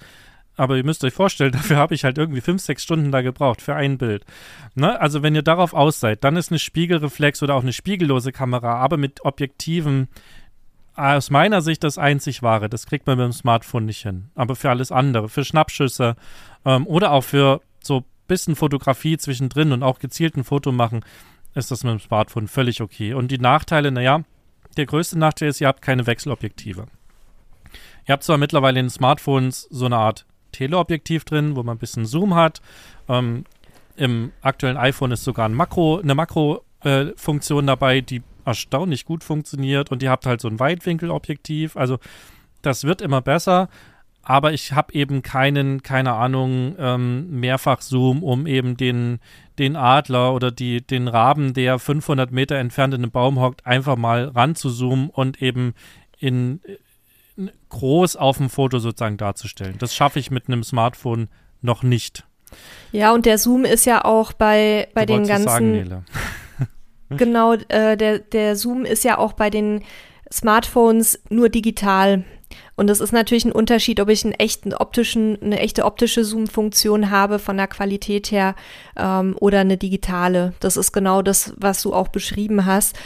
Aber 0.56 0.76
ihr 0.76 0.84
müsst 0.84 1.04
euch 1.04 1.12
vorstellen, 1.12 1.52
dafür 1.52 1.76
habe 1.76 1.94
ich 1.94 2.04
halt 2.04 2.18
irgendwie 2.18 2.40
fünf, 2.40 2.62
sechs 2.62 2.82
Stunden 2.82 3.12
da 3.12 3.22
gebraucht 3.22 3.60
für 3.60 3.74
ein 3.74 3.98
Bild. 3.98 4.24
Ne? 4.74 4.98
Also 5.00 5.22
wenn 5.22 5.34
ihr 5.34 5.42
darauf 5.42 5.74
aus 5.74 6.00
seid, 6.00 6.24
dann 6.24 6.36
ist 6.36 6.50
eine 6.50 6.58
Spiegelreflex 6.58 7.42
oder 7.42 7.54
auch 7.54 7.62
eine 7.62 7.72
spiegellose 7.72 8.32
Kamera, 8.32 8.76
aber 8.76 8.96
mit 8.96 9.24
Objektiven 9.24 10.08
aus 10.94 11.30
meiner 11.30 11.60
Sicht 11.60 11.82
das 11.84 11.98
einzig 11.98 12.42
wahre. 12.42 12.68
Das 12.68 12.86
kriegt 12.86 13.06
man 13.06 13.18
mit 13.18 13.24
dem 13.24 13.32
Smartphone 13.32 13.86
nicht 13.86 14.02
hin. 14.02 14.30
Aber 14.34 14.56
für 14.56 14.70
alles 14.70 14.92
andere, 14.92 15.28
für 15.28 15.44
Schnappschüsse 15.44 16.16
ähm, 16.64 16.86
oder 16.86 17.12
auch 17.12 17.22
für 17.24 17.60
so 17.82 18.04
bisschen 18.26 18.56
Fotografie 18.56 19.18
zwischendrin 19.18 19.72
und 19.72 19.82
auch 19.82 19.98
gezielten 19.98 20.44
Foto 20.44 20.72
machen, 20.72 21.04
ist 21.54 21.70
das 21.70 21.84
mit 21.84 21.92
dem 21.92 22.00
Smartphone 22.00 22.48
völlig 22.48 22.80
okay. 22.80 23.14
Und 23.14 23.28
die 23.30 23.38
Nachteile, 23.38 23.92
naja, 23.92 24.22
der 24.76 24.86
größte 24.86 25.18
Nachteil 25.18 25.48
ist, 25.48 25.60
ihr 25.60 25.68
habt 25.68 25.82
keine 25.82 26.06
Wechselobjektive. 26.06 26.86
Ihr 28.06 28.12
habt 28.12 28.24
zwar 28.24 28.38
mittlerweile 28.38 28.80
in 28.80 28.90
Smartphones 28.90 29.68
so 29.70 29.86
eine 29.86 29.96
Art 29.96 30.26
Teleobjektiv 30.52 31.24
drin, 31.24 31.56
wo 31.56 31.62
man 31.62 31.76
ein 31.76 31.80
bisschen 31.80 32.06
Zoom 32.06 32.34
hat. 32.34 32.60
Ähm, 33.08 33.44
Im 33.96 34.32
aktuellen 34.40 34.76
iPhone 34.76 35.12
ist 35.12 35.24
sogar 35.24 35.48
ein 35.48 35.54
Makro, 35.54 36.00
eine 36.00 36.14
Makro-Funktion 36.14 37.64
äh, 37.64 37.66
dabei, 37.66 38.00
die 38.00 38.22
erstaunlich 38.44 39.04
gut 39.04 39.24
funktioniert 39.24 39.90
und 39.90 40.02
ihr 40.02 40.10
habt 40.10 40.26
halt 40.26 40.40
so 40.40 40.48
ein 40.48 40.60
Weitwinkelobjektiv. 40.60 41.76
Also 41.76 41.98
das 42.62 42.84
wird 42.84 43.00
immer 43.00 43.20
besser, 43.20 43.68
aber 44.22 44.52
ich 44.52 44.72
habe 44.72 44.94
eben 44.94 45.22
keinen, 45.22 45.82
keine 45.82 46.14
Ahnung, 46.14 46.76
ähm, 46.78 47.40
Mehrfach-Zoom, 47.40 48.22
um 48.22 48.46
eben 48.46 48.76
den, 48.76 49.20
den 49.58 49.76
Adler 49.76 50.32
oder 50.34 50.50
die, 50.50 50.80
den 50.80 51.08
Raben, 51.08 51.52
der 51.52 51.78
500 51.78 52.32
Meter 52.32 52.56
entfernt 52.56 52.94
in 52.94 53.02
einem 53.02 53.10
Baum 53.10 53.38
hockt, 53.38 53.66
einfach 53.66 53.96
mal 53.96 54.28
ranzuzoomen 54.28 55.10
und 55.10 55.42
eben 55.42 55.74
in, 56.18 56.60
groß 57.68 58.16
auf 58.16 58.38
dem 58.38 58.48
Foto 58.48 58.78
sozusagen 58.78 59.18
darzustellen. 59.18 59.76
Das 59.78 59.94
schaffe 59.94 60.18
ich 60.18 60.30
mit 60.30 60.48
einem 60.48 60.64
Smartphone 60.64 61.28
noch 61.60 61.82
nicht. 61.82 62.24
Ja, 62.92 63.12
und 63.12 63.26
der 63.26 63.38
Zoom 63.38 63.64
ist 63.64 63.84
ja 63.84 64.04
auch 64.04 64.32
bei, 64.32 64.88
bei 64.94 65.06
den 65.06 65.26
ganzen. 65.26 65.48
Sagen, 65.48 65.72
Nele. 65.72 66.04
Genau, 67.10 67.54
äh, 67.68 67.96
der, 67.96 68.18
der 68.18 68.56
Zoom 68.56 68.84
ist 68.84 69.04
ja 69.04 69.18
auch 69.18 69.32
bei 69.32 69.50
den 69.50 69.82
Smartphones 70.32 71.20
nur 71.30 71.48
digital. 71.48 72.24
Und 72.76 72.90
es 72.90 73.00
ist 73.00 73.12
natürlich 73.12 73.44
ein 73.44 73.52
Unterschied, 73.52 74.00
ob 74.00 74.08
ich 74.08 74.24
einen 74.24 74.34
echten 74.34 74.74
optischen, 74.74 75.40
eine 75.42 75.60
echte 75.60 75.84
optische 75.84 76.24
Zoom-Funktion 76.24 77.10
habe 77.10 77.38
von 77.38 77.56
der 77.56 77.68
Qualität 77.68 78.30
her 78.30 78.54
ähm, 78.96 79.36
oder 79.40 79.60
eine 79.60 79.76
digitale. 79.76 80.54
Das 80.60 80.76
ist 80.76 80.92
genau 80.92 81.22
das, 81.22 81.54
was 81.56 81.82
du 81.82 81.92
auch 81.92 82.08
beschrieben 82.08 82.66
hast. 82.66 82.96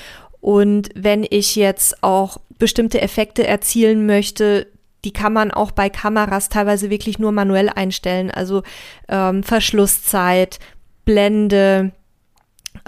Und 0.41 0.89
wenn 0.95 1.27
ich 1.29 1.57
jetzt 1.57 2.03
auch 2.03 2.39
bestimmte 2.59 3.01
Effekte 3.01 3.47
erzielen 3.47 4.07
möchte, 4.07 4.67
die 5.05 5.13
kann 5.13 5.33
man 5.33 5.51
auch 5.51 5.71
bei 5.71 5.91
Kameras 5.91 6.49
teilweise 6.49 6.91
wirklich 6.91 7.19
nur 7.19 7.33
manuell 7.33 7.69
einstellen. 7.69 8.31
Also 8.31 8.63
ähm, 9.09 9.43
Verschlusszeit, 9.43 10.59
Blende. 11.05 11.93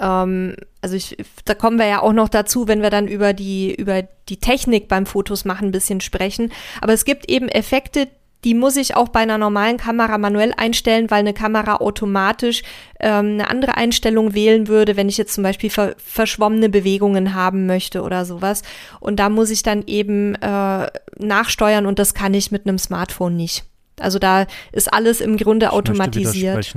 Ähm, 0.01 0.55
also 0.81 0.95
ich, 0.95 1.15
da 1.45 1.53
kommen 1.53 1.77
wir 1.77 1.87
ja 1.87 2.01
auch 2.01 2.13
noch 2.13 2.27
dazu, 2.27 2.67
wenn 2.67 2.81
wir 2.81 2.89
dann 2.89 3.07
über 3.07 3.33
die, 3.33 3.73
über 3.73 4.03
die 4.27 4.37
Technik 4.37 4.87
beim 4.87 5.05
Fotos 5.05 5.45
machen 5.45 5.69
ein 5.69 5.71
bisschen 5.71 6.01
sprechen. 6.01 6.51
Aber 6.81 6.93
es 6.93 7.05
gibt 7.05 7.29
eben 7.29 7.47
Effekte, 7.47 8.07
die 8.43 8.55
muss 8.55 8.75
ich 8.75 8.95
auch 8.95 9.09
bei 9.09 9.19
einer 9.19 9.37
normalen 9.37 9.77
Kamera 9.77 10.17
manuell 10.17 10.51
einstellen, 10.57 11.11
weil 11.11 11.19
eine 11.19 11.33
Kamera 11.33 11.75
automatisch 11.75 12.63
ähm, 12.99 13.33
eine 13.33 13.49
andere 13.49 13.77
Einstellung 13.77 14.33
wählen 14.33 14.67
würde, 14.67 14.97
wenn 14.97 15.09
ich 15.09 15.17
jetzt 15.17 15.35
zum 15.35 15.43
Beispiel 15.43 15.69
ver 15.69 15.95
verschwommene 15.97 16.69
Bewegungen 16.69 17.35
haben 17.35 17.67
möchte 17.67 18.01
oder 18.01 18.25
sowas. 18.25 18.63
Und 18.99 19.19
da 19.19 19.29
muss 19.29 19.51
ich 19.51 19.61
dann 19.61 19.83
eben 19.85 20.33
äh, 20.35 20.87
nachsteuern 21.19 21.85
und 21.85 21.99
das 21.99 22.15
kann 22.15 22.33
ich 22.33 22.51
mit 22.51 22.65
einem 22.65 22.79
Smartphone 22.79 23.35
nicht. 23.35 23.63
Also 23.99 24.17
da 24.17 24.47
ist 24.71 24.91
alles 24.91 25.21
im 25.21 25.37
Grunde 25.37 25.67
ich 25.67 25.71
automatisiert. 25.71 26.75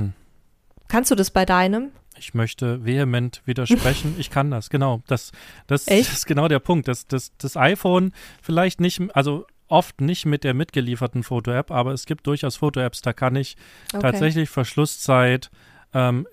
Kannst 0.87 1.09
du 1.09 1.15
das 1.15 1.31
bei 1.31 1.45
deinem? 1.45 1.89
Ich 2.17 2.33
möchte 2.33 2.85
vehement 2.85 3.41
widersprechen. 3.45 4.15
Ich 4.19 4.29
kann 4.29 4.51
das, 4.51 4.69
genau. 4.69 5.01
Das, 5.07 5.31
das, 5.67 5.85
das 5.85 6.13
ist 6.13 6.25
genau 6.25 6.47
der 6.47 6.59
Punkt. 6.59 6.87
Das, 6.87 7.07
das, 7.07 7.31
das 7.37 7.57
iPhone 7.57 8.13
vielleicht 8.41 8.79
nicht, 8.79 9.01
also 9.13 9.45
oft 9.67 10.01
nicht 10.01 10.25
mit 10.25 10.43
der 10.43 10.53
mitgelieferten 10.53 11.23
Foto-App, 11.23 11.71
aber 11.71 11.91
es 11.91 12.05
gibt 12.05 12.27
durchaus 12.27 12.55
Foto-Apps, 12.57 13.01
da 13.01 13.13
kann 13.13 13.35
ich 13.35 13.55
okay. 13.93 14.01
tatsächlich 14.01 14.49
Verschlusszeit, 14.49 15.49
ähm, 15.93 16.27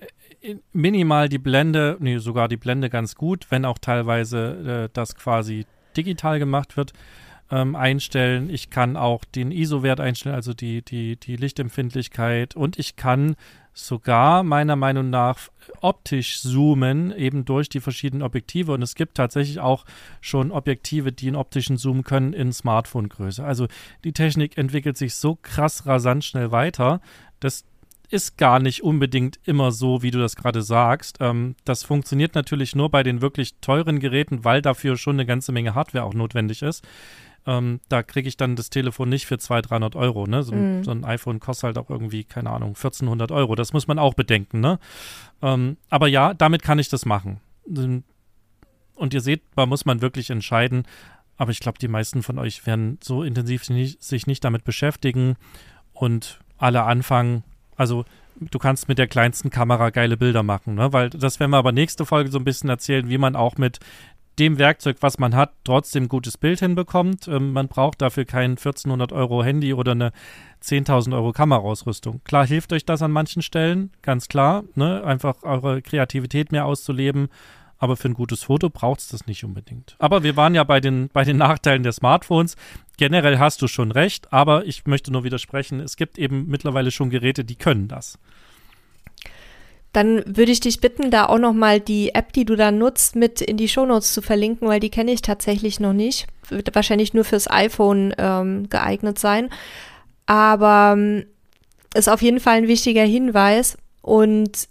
minimal 0.73 1.29
die 1.29 1.39
Blende, 1.39 1.97
nee, 2.01 2.19
sogar 2.19 2.49
die 2.49 2.57
Blende 2.57 2.91
ganz 2.91 3.15
gut, 3.15 3.47
wenn 3.51 3.65
auch 3.65 3.79
teilweise 3.79 4.85
äh, 4.85 4.89
das 4.93 5.15
quasi 5.15 5.67
digital 5.97 6.39
gemacht 6.39 6.77
wird, 6.77 6.93
ähm, 7.51 7.77
einstellen. 7.77 8.51
Ich 8.51 8.71
kann 8.71 8.97
auch 8.97 9.25
den 9.25 9.53
ISO-Wert 9.53 10.01
einstellen, 10.01 10.35
also 10.35 10.53
die, 10.53 10.83
die, 10.83 11.17
die 11.17 11.37
Lichtempfindlichkeit 11.37 12.57
und 12.57 12.79
ich 12.79 12.97
kann 12.97 13.37
sogar 13.75 14.43
meiner 14.43 14.77
Meinung 14.77 15.11
nach 15.11 15.39
optisch 15.81 16.43
zoomen, 16.43 17.13
eben 17.13 17.45
durch 17.45 17.69
die 17.69 17.81
verschiedenen 17.81 18.23
Objektive. 18.23 18.73
Und 18.73 18.83
es 18.83 18.95
gibt 18.95 19.17
tatsächlich 19.17 19.61
auch 19.61 19.85
schon 20.21 20.51
Objektive, 20.51 21.13
die 21.13 21.29
einen 21.29 21.37
optischen 21.37 21.77
Zoom 21.77 22.05
können 22.05 22.33
in 22.33 22.53
Smartphone-Größe. 22.53 23.45
Also 23.45 23.69
die 24.05 24.13
Technik 24.13 24.59
entwickelt 24.59 24.97
sich 24.97 25.15
so 25.15 25.39
krass 25.41 25.87
rasant 25.87 26.25
schnell 26.25 26.53
weiter. 26.53 27.01
Das 27.41 27.65
ist 28.13 28.37
gar 28.37 28.59
nicht 28.59 28.83
unbedingt 28.83 29.41
immer 29.45 29.73
so, 29.73 30.03
wie 30.03 30.11
du 30.11 30.19
das 30.19 30.37
gerade 30.37 30.61
sagst. 30.61 31.17
Ähm, 31.21 31.57
das 31.65 31.83
funktioniert 31.83 32.35
natürlich 32.35 32.77
nur 32.77 32.91
bei 32.91 33.03
den 33.03 33.23
wirklich 33.23 33.55
teuren 33.63 34.01
Geräten, 34.01 34.45
weil 34.45 34.61
dafür 34.61 34.99
schon 34.99 35.17
eine 35.17 35.25
ganze 35.25 35.51
Menge 35.51 35.75
Hardware 35.75 36.05
auch 36.05 36.13
notwendig 36.13 36.61
ist. 36.61 36.87
Ähm, 37.47 37.81
da 37.89 38.03
kriege 38.03 38.29
ich 38.29 38.37
dann 38.37 38.57
das 38.57 38.71
Telefon 38.71 39.09
nicht 39.09 39.27
für 39.27 39.39
200, 39.39 39.71
300 39.71 39.97
Euro. 39.97 40.27
Ne? 40.27 40.43
So, 40.43 40.55
mm. 40.55 40.85
so, 40.85 40.91
ein 40.93 41.05
iPhone 41.05 41.41
kostet 41.41 41.65
halt 41.65 41.79
auch 41.79 41.91
irgendwie, 41.91 42.25
keine 42.25 42.51
Ahnung, 42.51 42.71
1400 42.71 43.33
Euro. 43.33 43.55
Das 43.55 43.73
muss 43.73 43.89
man 43.89 43.99
auch 43.99 44.15
bedenken. 44.15 44.61
Ne? 44.61 44.79
Ähm, 45.43 45.77
aber 45.91 46.07
ja, 46.09 46.35
damit 46.35 46.63
kann 46.63 46.79
ich 46.79 46.89
das 46.89 47.05
machen. 47.05 47.41
Und 47.67 49.15
ihr 49.15 49.21
seht, 49.21 49.43
da 49.57 49.67
muss 49.67 49.85
man 49.85 50.03
wirklich 50.03 50.31
entscheiden. 50.31 50.85
Aber 51.37 51.51
ich 51.51 51.61
glaube, 51.61 51.79
die 51.79 51.89
meisten 51.89 52.23
von 52.23 52.39
euch 52.39 52.67
werden 52.67 52.99
so 53.03 53.23
intensiv 53.25 53.69
nicht, 53.71 54.03
sich 54.03 54.27
nicht 54.27 54.45
damit 54.45 54.65
beschäftigen 54.65 55.37
und 55.93 56.41
alle 56.59 56.85
anfangen. 56.85 57.43
Also 57.77 58.05
du 58.37 58.59
kannst 58.59 58.89
mit 58.89 58.99
der 58.99 59.07
kleinsten 59.07 59.51
Kamera 59.51 59.91
geile 59.91 60.17
Bilder 60.17 60.43
machen, 60.43 60.75
ne? 60.75 60.93
Weil 60.93 61.11
das 61.11 61.41
werden 61.41 61.51
wir 61.51 61.59
aber 61.59 61.73
nächste 61.73 62.07
Folge 62.07 62.31
so 62.31 62.39
ein 62.39 62.45
bisschen 62.45 62.71
erzählen, 62.71 63.09
wie 63.09 63.19
man 63.19 63.37
auch 63.37 63.57
mit 63.57 63.81
dem 64.39 64.59
Werkzeug, 64.59 64.99
was 65.01 65.19
man 65.19 65.35
hat, 65.37 65.53
trotzdem 65.65 66.09
gutes 66.09 66.39
Bild 66.39 66.61
hinbekommt. 66.61 67.29
Ähm, 67.29 67.53
man 67.53 67.69
braucht 67.69 68.01
dafür 68.01 68.25
kein 68.25 68.53
1400 68.53 69.13
Euro 69.13 69.45
Handy 69.45 69.75
oder 69.75 69.93
eine 69.93 70.13
10.000 70.63 71.15
Euro 71.15 71.33
Kameraausrüstung. 71.33 72.21
Klar 72.25 72.47
hilft 72.47 72.73
euch 72.73 72.85
das 72.85 73.03
an 73.03 73.11
manchen 73.11 73.43
Stellen, 73.43 73.91
ganz 74.03 74.29
klar, 74.29 74.65
ne? 74.75 75.05
einfach 75.05 75.43
eure 75.43 75.83
Kreativität 75.83 76.53
mehr 76.53 76.67
auszuleben. 76.67 77.29
Aber 77.79 77.97
für 77.97 78.09
ein 78.09 78.15
gutes 78.15 78.45
Foto 78.45 78.71
braucht 78.71 79.01
es 79.01 79.09
das 79.09 79.27
nicht 79.27 79.43
unbedingt. 79.43 79.97
Aber 79.99 80.23
wir 80.23 80.37
waren 80.37 80.55
ja 80.55 80.63
bei 80.63 80.79
den, 80.79 81.09
bei 81.13 81.25
den 81.25 81.37
Nachteilen 81.39 81.83
der 81.83 81.91
Smartphones. 81.91 82.57
Generell 82.97 83.41
hast 83.41 83.61
du 83.61 83.67
schon 83.67 83.91
recht, 83.91 84.33
aber 84.33 84.65
ich 84.67 84.87
möchte 84.87 85.11
nur 85.11 85.25
widersprechen. 85.25 85.81
Es 85.81 85.97
gibt 85.97 86.17
eben 86.17 86.47
mittlerweile 86.47 86.93
schon 86.93 87.11
Geräte, 87.11 87.45
die 87.45 87.57
können 87.57 87.89
das. 87.89 88.21
Dann 89.93 90.23
würde 90.27 90.53
ich 90.53 90.61
dich 90.61 90.81
bitten, 90.81 91.11
da 91.11 91.27
auch 91.27 91.39
nochmal 91.39 91.81
die 91.81 92.15
App, 92.15 92.33
die 92.33 92.45
du 92.45 92.57
da 92.57 92.71
nutzt, 92.71 93.15
mit 93.15 93.41
in 93.41 93.59
die 93.59 93.69
Shownotes 93.69 94.15
zu 94.15 94.23
verlinken, 94.23 94.69
weil 94.69 94.81
die 94.81 94.91
kenne 94.91 95.13
ich 95.13 95.23
tatsächlich 95.23 95.81
noch 95.81 95.93
nicht. 95.93 96.27
Wird 96.49 96.75
wahrscheinlich 96.75 97.13
nur 97.13 97.25
fürs 97.25 97.51
iPhone 97.51 98.15
ähm, 98.17 98.69
geeignet 98.71 99.19
sein. 99.19 99.51
Aber 100.27 100.95
ähm, 100.97 101.27
ist 101.95 102.09
auf 102.09 102.23
jeden 102.23 102.41
Fall 102.41 102.59
ein 102.59 102.69
wichtiger 102.69 103.05
Hinweis. 103.05 103.77
Und 104.01 104.69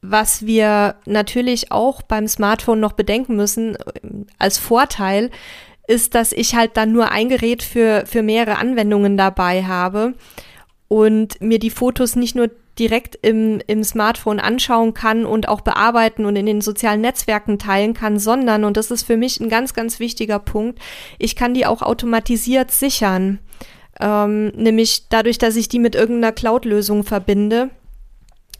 was 0.00 0.46
wir 0.46 0.96
natürlich 1.06 1.72
auch 1.72 2.02
beim 2.02 2.28
Smartphone 2.28 2.80
noch 2.80 2.92
bedenken 2.92 3.36
müssen, 3.36 3.76
äh, 3.76 3.80
als 4.38 4.58
Vorteil, 4.58 5.30
ist, 5.86 6.14
dass 6.14 6.32
ich 6.32 6.54
halt 6.54 6.76
dann 6.76 6.92
nur 6.92 7.10
ein 7.10 7.30
Gerät 7.30 7.62
für, 7.62 8.04
für 8.06 8.22
mehrere 8.22 8.58
Anwendungen 8.58 9.16
dabei 9.16 9.64
habe 9.64 10.14
und 10.86 11.40
mir 11.40 11.58
die 11.58 11.70
Fotos 11.70 12.14
nicht 12.14 12.34
nur 12.34 12.50
direkt 12.78 13.18
im, 13.22 13.60
im 13.66 13.82
Smartphone 13.82 14.40
anschauen 14.40 14.94
kann 14.94 15.26
und 15.26 15.48
auch 15.48 15.60
bearbeiten 15.60 16.24
und 16.24 16.36
in 16.36 16.46
den 16.46 16.60
sozialen 16.60 17.00
Netzwerken 17.00 17.58
teilen 17.58 17.94
kann, 17.94 18.18
sondern, 18.18 18.64
und 18.64 18.76
das 18.76 18.90
ist 18.90 19.02
für 19.02 19.16
mich 19.16 19.40
ein 19.40 19.48
ganz, 19.48 19.74
ganz 19.74 19.98
wichtiger 20.00 20.38
Punkt, 20.38 20.78
ich 21.18 21.34
kann 21.34 21.54
die 21.54 21.66
auch 21.66 21.82
automatisiert 21.82 22.70
sichern. 22.70 23.40
Ähm, 24.00 24.48
nämlich 24.54 25.08
dadurch, 25.08 25.38
dass 25.38 25.56
ich 25.56 25.68
die 25.68 25.80
mit 25.80 25.94
irgendeiner 25.96 26.32
Cloud-Lösung 26.32 27.02
verbinde. 27.02 27.70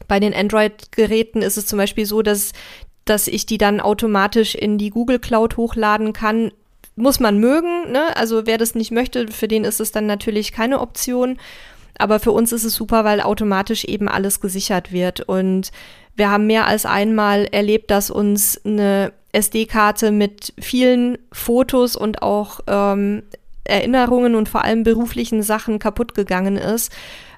Bei 0.07 0.19
den 0.19 0.33
Android-Geräten 0.33 1.41
ist 1.41 1.57
es 1.57 1.65
zum 1.65 1.77
Beispiel 1.77 2.05
so, 2.05 2.21
dass, 2.21 2.51
dass 3.05 3.27
ich 3.27 3.45
die 3.45 3.57
dann 3.57 3.79
automatisch 3.79 4.55
in 4.55 4.77
die 4.77 4.89
Google 4.89 5.19
Cloud 5.19 5.55
hochladen 5.55 6.11
kann. 6.11 6.51
Muss 6.97 7.21
man 7.21 7.37
mögen, 7.37 7.91
ne? 7.91 8.17
Also 8.17 8.45
wer 8.45 8.57
das 8.57 8.75
nicht 8.75 8.91
möchte, 8.91 9.29
für 9.29 9.47
den 9.47 9.63
ist 9.63 9.79
es 9.79 9.93
dann 9.93 10.05
natürlich 10.05 10.51
keine 10.51 10.81
Option. 10.81 11.37
Aber 11.99 12.19
für 12.19 12.31
uns 12.31 12.51
ist 12.51 12.63
es 12.63 12.73
super, 12.73 13.03
weil 13.03 13.21
automatisch 13.21 13.85
eben 13.85 14.07
alles 14.07 14.39
gesichert 14.39 14.91
wird. 14.91 15.21
Und 15.21 15.71
wir 16.15 16.31
haben 16.31 16.47
mehr 16.47 16.65
als 16.65 16.85
einmal 16.85 17.45
erlebt, 17.45 17.91
dass 17.91 18.09
uns 18.09 18.59
eine 18.65 19.13
SD-Karte 19.31 20.11
mit 20.11 20.53
vielen 20.59 21.19
Fotos 21.31 21.95
und 21.95 22.23
auch 22.23 22.61
ähm, 22.67 23.23
Erinnerungen 23.63 24.35
und 24.35 24.49
vor 24.49 24.63
allem 24.63 24.83
beruflichen 24.83 25.43
Sachen 25.43 25.77
kaputt 25.77 26.15
gegangen 26.15 26.57
ist. 26.57 26.91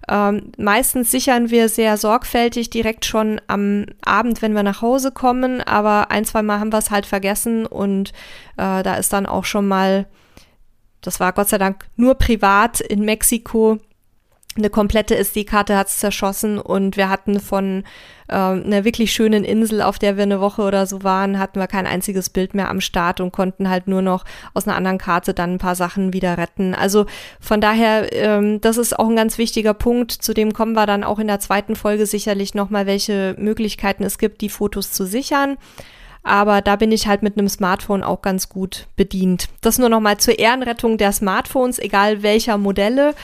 Ähm, 0.09 0.51
meistens 0.57 1.11
sichern 1.11 1.51
wir 1.51 1.69
sehr 1.69 1.97
sorgfältig 1.97 2.69
direkt 2.69 3.05
schon 3.05 3.39
am 3.47 3.85
Abend, 4.03 4.41
wenn 4.41 4.53
wir 4.53 4.63
nach 4.63 4.81
Hause 4.81 5.11
kommen, 5.11 5.61
aber 5.61 6.09
ein, 6.09 6.25
zwei 6.25 6.41
Mal 6.41 6.59
haben 6.59 6.71
wir 6.71 6.79
es 6.79 6.91
halt 6.91 7.05
vergessen 7.05 7.65
und 7.65 8.09
äh, 8.57 8.81
da 8.81 8.95
ist 8.95 9.13
dann 9.13 9.25
auch 9.25 9.45
schon 9.45 9.67
mal, 9.67 10.07
das 11.01 11.19
war 11.19 11.33
Gott 11.33 11.49
sei 11.49 11.59
Dank 11.59 11.85
nur 11.97 12.15
privat 12.15 12.81
in 12.81 13.05
Mexiko, 13.05 13.77
eine 14.57 14.69
komplette 14.69 15.15
SD-Karte 15.15 15.77
hat 15.77 15.87
es 15.87 15.99
zerschossen 15.99 16.59
und 16.59 16.97
wir 16.97 17.09
hatten 17.09 17.39
von 17.39 17.83
äh, 18.27 18.35
einer 18.35 18.83
wirklich 18.83 19.11
schönen 19.13 19.43
Insel, 19.43 19.81
auf 19.81 19.97
der 19.97 20.17
wir 20.17 20.23
eine 20.23 20.41
Woche 20.41 20.61
oder 20.63 20.85
so 20.85 21.03
waren, 21.03 21.39
hatten 21.39 21.59
wir 21.59 21.67
kein 21.67 21.87
einziges 21.87 22.29
Bild 22.29 22.53
mehr 22.53 22.69
am 22.69 22.81
Start 22.81 23.21
und 23.21 23.31
konnten 23.31 23.69
halt 23.69 23.87
nur 23.87 24.01
noch 24.01 24.25
aus 24.53 24.67
einer 24.67 24.75
anderen 24.75 24.97
Karte 24.97 25.33
dann 25.33 25.53
ein 25.53 25.57
paar 25.57 25.75
Sachen 25.75 26.11
wieder 26.13 26.37
retten. 26.37 26.75
Also 26.75 27.05
von 27.39 27.61
daher, 27.61 28.11
ähm, 28.13 28.59
das 28.59 28.77
ist 28.77 28.97
auch 28.97 29.07
ein 29.07 29.15
ganz 29.15 29.37
wichtiger 29.37 29.73
Punkt. 29.73 30.11
Zu 30.11 30.33
dem 30.33 30.53
kommen 30.53 30.73
wir 30.73 30.85
dann 30.85 31.03
auch 31.03 31.19
in 31.19 31.27
der 31.27 31.39
zweiten 31.39 31.75
Folge 31.75 32.05
sicherlich 32.05 32.53
nochmal, 32.53 32.85
welche 32.85 33.35
Möglichkeiten 33.37 34.03
es 34.03 34.17
gibt, 34.17 34.41
die 34.41 34.49
Fotos 34.49 34.91
zu 34.91 35.05
sichern. 35.05 35.57
Aber 36.23 36.61
da 36.61 36.75
bin 36.75 36.91
ich 36.91 37.07
halt 37.07 37.23
mit 37.23 37.37
einem 37.37 37.49
Smartphone 37.49 38.03
auch 38.03 38.21
ganz 38.21 38.47
gut 38.47 38.87
bedient. 38.95 39.47
Das 39.61 39.79
nur 39.79 39.89
nochmal 39.89 40.17
zur 40.17 40.37
Ehrenrettung 40.37 40.97
der 40.97 41.13
Smartphones, 41.13 41.79
egal 41.79 42.21
welcher 42.21 42.57
Modelle. 42.57 43.15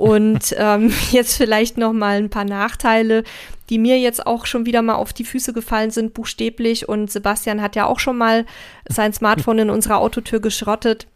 Und 0.00 0.54
ähm, 0.56 0.90
jetzt 1.10 1.36
vielleicht 1.36 1.76
noch 1.76 1.92
mal 1.92 2.16
ein 2.16 2.30
paar 2.30 2.46
Nachteile, 2.46 3.22
die 3.68 3.78
mir 3.78 3.98
jetzt 3.98 4.26
auch 4.26 4.46
schon 4.46 4.64
wieder 4.64 4.80
mal 4.80 4.94
auf 4.94 5.12
die 5.12 5.26
Füße 5.26 5.52
gefallen 5.52 5.90
sind, 5.90 6.14
buchstäblich. 6.14 6.88
Und 6.88 7.12
Sebastian 7.12 7.60
hat 7.60 7.76
ja 7.76 7.84
auch 7.84 8.00
schon 8.00 8.16
mal 8.16 8.46
sein 8.88 9.12
Smartphone 9.12 9.58
in 9.58 9.68
unserer 9.68 9.98
Autotür 9.98 10.40
geschrottet. 10.40 11.06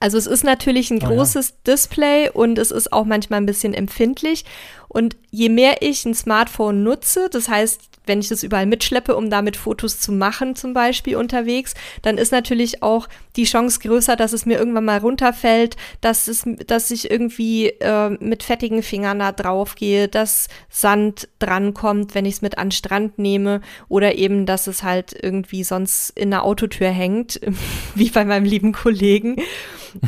Also 0.00 0.16
es 0.16 0.26
ist 0.26 0.42
natürlich 0.42 0.90
ein 0.90 1.00
großes 1.00 1.50
oh 1.50 1.54
ja. 1.54 1.74
Display 1.74 2.30
und 2.30 2.58
es 2.58 2.70
ist 2.70 2.94
auch 2.94 3.04
manchmal 3.04 3.42
ein 3.42 3.46
bisschen 3.46 3.74
empfindlich. 3.74 4.46
Und 4.88 5.16
je 5.30 5.48
mehr 5.48 5.82
ich 5.82 6.04
ein 6.04 6.14
Smartphone 6.14 6.82
nutze, 6.82 7.28
das 7.30 7.48
heißt, 7.48 7.88
wenn 8.08 8.20
ich 8.20 8.28
das 8.28 8.42
überall 8.42 8.66
mitschleppe, 8.66 9.14
um 9.14 9.30
damit 9.30 9.56
Fotos 9.56 10.00
zu 10.00 10.10
machen, 10.10 10.56
zum 10.56 10.72
Beispiel 10.72 11.16
unterwegs, 11.16 11.74
dann 12.02 12.18
ist 12.18 12.32
natürlich 12.32 12.82
auch 12.82 13.06
die 13.36 13.44
Chance 13.44 13.78
größer, 13.80 14.16
dass 14.16 14.32
es 14.32 14.46
mir 14.46 14.58
irgendwann 14.58 14.86
mal 14.86 14.98
runterfällt, 14.98 15.76
dass 16.00 16.26
es, 16.26 16.44
dass 16.66 16.90
ich 16.90 17.10
irgendwie 17.10 17.68
äh, 17.68 18.10
mit 18.18 18.42
fettigen 18.42 18.82
Fingern 18.82 19.20
da 19.20 19.32
drauf 19.32 19.74
gehe, 19.74 20.08
dass 20.08 20.48
Sand 20.70 21.28
drankommt, 21.38 22.14
wenn 22.14 22.24
ich 22.24 22.34
es 22.36 22.42
mit 22.42 22.58
an 22.58 22.70
Strand 22.70 23.18
nehme, 23.18 23.60
oder 23.88 24.16
eben, 24.16 24.46
dass 24.46 24.66
es 24.66 24.82
halt 24.82 25.14
irgendwie 25.22 25.62
sonst 25.62 26.10
in 26.18 26.30
der 26.30 26.44
Autotür 26.44 26.88
hängt, 26.88 27.40
wie 27.94 28.10
bei 28.10 28.24
meinem 28.24 28.46
lieben 28.46 28.72
Kollegen. 28.72 29.36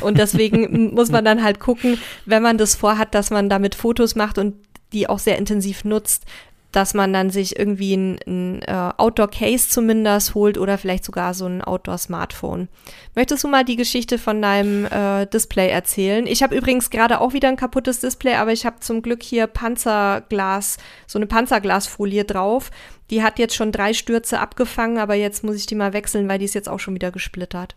Und 0.01 0.19
deswegen 0.19 0.95
muss 0.95 1.11
man 1.11 1.25
dann 1.25 1.43
halt 1.43 1.61
gucken, 1.61 1.99
wenn 2.25 2.43
man 2.43 2.59
das 2.59 2.75
vorhat, 2.75 3.15
dass 3.15 3.31
man 3.31 3.49
damit 3.49 3.75
Fotos 3.75 4.15
macht 4.15 4.39
und 4.39 4.55
die 4.93 5.09
auch 5.09 5.19
sehr 5.19 5.39
intensiv 5.39 5.85
nutzt, 5.85 6.25
dass 6.73 6.95
man 6.95 7.13
dann 7.13 7.31
sich 7.31 7.59
irgendwie 7.59 7.95
ein, 7.95 8.19
ein 8.27 8.63
äh, 8.63 8.93
Outdoor-Case 8.97 9.69
zumindest 9.69 10.35
holt 10.35 10.57
oder 10.57 10.79
vielleicht 10.79 11.05
sogar 11.05 11.35
so 11.35 11.47
ein 11.47 11.63
Outdoor-Smartphone. 11.63 12.69
Möchtest 13.15 13.43
du 13.43 13.49
mal 13.49 13.65
die 13.65 13.77
Geschichte 13.77 14.19
von 14.19 14.41
deinem 14.41 14.85
äh, 14.87 15.27
Display 15.27 15.69
erzählen? 15.69 16.27
Ich 16.27 16.43
habe 16.43 16.57
übrigens 16.57 16.91
gerade 16.91 17.21
auch 17.21 17.33
wieder 17.33 17.49
ein 17.49 17.57
kaputtes 17.57 18.01
Display, 18.01 18.35
aber 18.35 18.53
ich 18.53 18.67
habe 18.67 18.81
zum 18.81 19.03
Glück 19.03 19.23
hier 19.23 19.49
Panzerglas, 19.49 20.77
so 21.07 21.19
eine 21.19 21.27
Panzerglasfolie 21.27 22.25
drauf. 22.25 22.71
Die 23.11 23.25
hat 23.25 23.41
jetzt 23.41 23.57
schon 23.57 23.73
drei 23.73 23.93
Stürze 23.93 24.39
abgefangen, 24.39 24.99
aber 24.99 25.15
jetzt 25.15 25.43
muss 25.43 25.57
ich 25.57 25.67
die 25.67 25.75
mal 25.75 25.93
wechseln, 25.93 26.29
weil 26.29 26.39
die 26.39 26.45
ist 26.45 26.55
jetzt 26.55 26.69
auch 26.69 26.79
schon 26.79 26.95
wieder 26.95 27.11
gesplittert. 27.11 27.75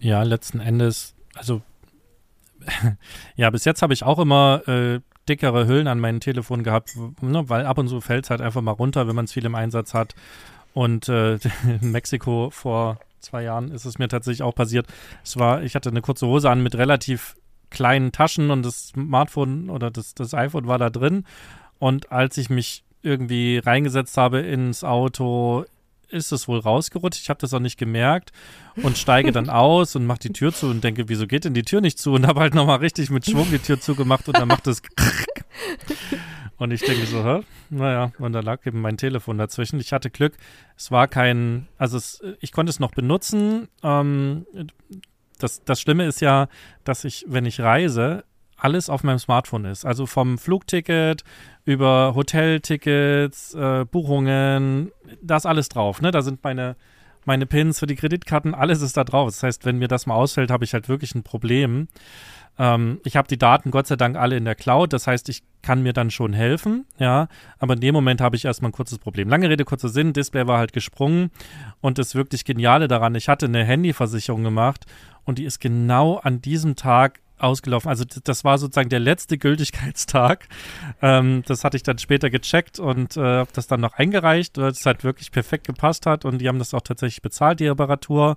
Ja, 0.00 0.22
letzten 0.22 0.58
Endes, 0.60 1.14
also 1.34 1.62
ja, 3.36 3.50
bis 3.50 3.64
jetzt 3.64 3.82
habe 3.82 3.92
ich 3.92 4.04
auch 4.04 4.18
immer 4.18 4.62
äh, 4.66 5.00
dickere 5.28 5.66
Hüllen 5.66 5.88
an 5.88 6.00
meinem 6.00 6.20
Telefon 6.20 6.62
gehabt, 6.62 6.96
ne, 7.20 7.48
weil 7.48 7.66
ab 7.66 7.78
und 7.78 7.88
zu 7.88 8.00
fällt 8.00 8.24
es 8.24 8.30
halt 8.30 8.40
einfach 8.40 8.62
mal 8.62 8.72
runter, 8.72 9.06
wenn 9.08 9.16
man 9.16 9.26
es 9.26 9.32
viel 9.32 9.44
im 9.44 9.54
Einsatz 9.54 9.94
hat. 9.94 10.14
Und 10.74 11.08
äh, 11.08 11.34
in 11.80 11.92
Mexiko 11.92 12.50
vor 12.50 12.98
zwei 13.20 13.42
Jahren 13.42 13.70
ist 13.70 13.84
es 13.84 13.98
mir 13.98 14.08
tatsächlich 14.08 14.42
auch 14.42 14.54
passiert. 14.54 14.86
Es 15.24 15.38
war, 15.38 15.62
ich 15.62 15.74
hatte 15.74 15.90
eine 15.90 16.02
kurze 16.02 16.26
Hose 16.26 16.50
an 16.50 16.62
mit 16.62 16.76
relativ 16.76 17.36
kleinen 17.70 18.12
Taschen 18.12 18.50
und 18.50 18.64
das 18.64 18.88
Smartphone 18.88 19.70
oder 19.70 19.90
das, 19.90 20.14
das 20.14 20.34
iPhone 20.34 20.66
war 20.66 20.78
da 20.78 20.90
drin. 20.90 21.24
Und 21.78 22.10
als 22.10 22.38
ich 22.38 22.50
mich 22.50 22.84
irgendwie 23.02 23.58
reingesetzt 23.58 24.16
habe 24.16 24.40
ins 24.40 24.84
Auto, 24.84 25.64
ist 26.08 26.32
es 26.32 26.48
wohl 26.48 26.58
rausgerutscht. 26.58 27.20
Ich 27.20 27.30
habe 27.30 27.40
das 27.40 27.54
auch 27.54 27.60
nicht 27.60 27.78
gemerkt 27.78 28.32
und 28.76 28.98
steige 28.98 29.32
dann 29.32 29.48
aus 29.50 29.96
und 29.96 30.06
mache 30.06 30.20
die 30.20 30.32
Tür 30.32 30.52
zu 30.52 30.66
und 30.66 30.82
denke, 30.82 31.08
wieso 31.08 31.26
geht 31.26 31.44
denn 31.44 31.54
die 31.54 31.62
Tür 31.62 31.80
nicht 31.80 31.98
zu? 31.98 32.12
Und 32.12 32.26
habe 32.26 32.40
halt 32.40 32.54
nochmal 32.54 32.78
richtig 32.78 33.10
mit 33.10 33.26
Schwung 33.26 33.48
die 33.50 33.58
Tür 33.58 33.80
zugemacht 33.80 34.26
und 34.28 34.36
dann 34.36 34.48
macht 34.48 34.66
es 34.66 34.82
und 36.56 36.70
ich 36.72 36.82
denke 36.82 37.06
so, 37.06 37.24
hä? 37.24 37.42
Naja, 37.70 38.12
und 38.18 38.32
da 38.32 38.40
lag 38.40 38.64
eben 38.66 38.80
mein 38.80 38.96
Telefon 38.96 39.38
dazwischen. 39.38 39.80
Ich 39.80 39.92
hatte 39.92 40.10
Glück, 40.10 40.34
es 40.76 40.90
war 40.90 41.08
kein, 41.08 41.68
also 41.76 41.96
es, 41.96 42.22
ich 42.40 42.52
konnte 42.52 42.70
es 42.70 42.80
noch 42.80 42.92
benutzen. 42.92 43.68
Ähm, 43.82 44.46
das, 45.38 45.62
das 45.64 45.80
Schlimme 45.80 46.06
ist 46.06 46.20
ja, 46.20 46.48
dass 46.84 47.04
ich, 47.04 47.24
wenn 47.28 47.46
ich 47.46 47.60
reise, 47.60 48.24
alles 48.58 48.90
auf 48.90 49.04
meinem 49.04 49.18
Smartphone 49.18 49.64
ist. 49.64 49.84
Also 49.84 50.06
vom 50.06 50.38
Flugticket 50.38 51.24
über 51.64 52.14
Hoteltickets, 52.14 53.54
äh, 53.54 53.84
Buchungen, 53.84 54.90
da 55.22 55.36
ist 55.36 55.46
alles 55.46 55.68
drauf. 55.68 56.00
Ne? 56.00 56.10
Da 56.10 56.22
sind 56.22 56.42
meine, 56.42 56.76
meine 57.24 57.46
Pins 57.46 57.78
für 57.78 57.86
die 57.86 57.94
Kreditkarten, 57.94 58.54
alles 58.54 58.82
ist 58.82 58.96
da 58.96 59.04
drauf. 59.04 59.28
Das 59.28 59.42
heißt, 59.42 59.64
wenn 59.64 59.78
mir 59.78 59.88
das 59.88 60.06
mal 60.06 60.14
ausfällt, 60.14 60.50
habe 60.50 60.64
ich 60.64 60.74
halt 60.74 60.88
wirklich 60.88 61.14
ein 61.14 61.22
Problem. 61.22 61.88
Ähm, 62.58 63.00
ich 63.04 63.16
habe 63.16 63.28
die 63.28 63.38
Daten 63.38 63.70
Gott 63.70 63.86
sei 63.86 63.96
Dank 63.96 64.16
alle 64.16 64.36
in 64.36 64.44
der 64.44 64.54
Cloud, 64.54 64.92
das 64.92 65.06
heißt, 65.06 65.28
ich 65.28 65.42
kann 65.62 65.82
mir 65.82 65.92
dann 65.92 66.10
schon 66.10 66.32
helfen, 66.32 66.86
ja, 66.98 67.28
aber 67.58 67.74
in 67.74 67.80
dem 67.80 67.94
Moment 67.94 68.20
habe 68.20 68.36
ich 68.36 68.44
erstmal 68.44 68.70
ein 68.70 68.72
kurzes 68.72 68.98
Problem. 68.98 69.28
Lange 69.28 69.48
Rede, 69.48 69.64
kurzer 69.64 69.88
Sinn, 69.88 70.12
Display 70.12 70.46
war 70.46 70.58
halt 70.58 70.72
gesprungen 70.72 71.30
und 71.80 71.98
das 71.98 72.14
wirklich 72.14 72.44
Geniale 72.44 72.88
daran, 72.88 73.14
ich 73.14 73.28
hatte 73.28 73.46
eine 73.46 73.64
Handyversicherung 73.64 74.42
gemacht 74.42 74.86
und 75.24 75.38
die 75.38 75.44
ist 75.44 75.60
genau 75.60 76.16
an 76.16 76.40
diesem 76.40 76.74
Tag 76.74 77.20
ausgelaufen. 77.38 77.88
Also 77.88 78.04
das 78.24 78.44
war 78.44 78.58
sozusagen 78.58 78.88
der 78.88 79.00
letzte 79.00 79.38
Gültigkeitstag. 79.38 80.48
Ähm, 81.02 81.42
das 81.46 81.64
hatte 81.64 81.76
ich 81.76 81.82
dann 81.82 81.98
später 81.98 82.30
gecheckt 82.30 82.78
und 82.78 83.16
äh, 83.16 83.20
habe 83.20 83.50
das 83.52 83.66
dann 83.66 83.80
noch 83.80 83.94
eingereicht, 83.94 84.58
weil 84.58 84.70
es 84.70 84.84
halt 84.86 85.04
wirklich 85.04 85.30
perfekt 85.30 85.66
gepasst 85.66 86.06
hat 86.06 86.24
und 86.24 86.38
die 86.38 86.48
haben 86.48 86.58
das 86.58 86.74
auch 86.74 86.82
tatsächlich 86.82 87.22
bezahlt, 87.22 87.60
die 87.60 87.68
Reparatur. 87.68 88.36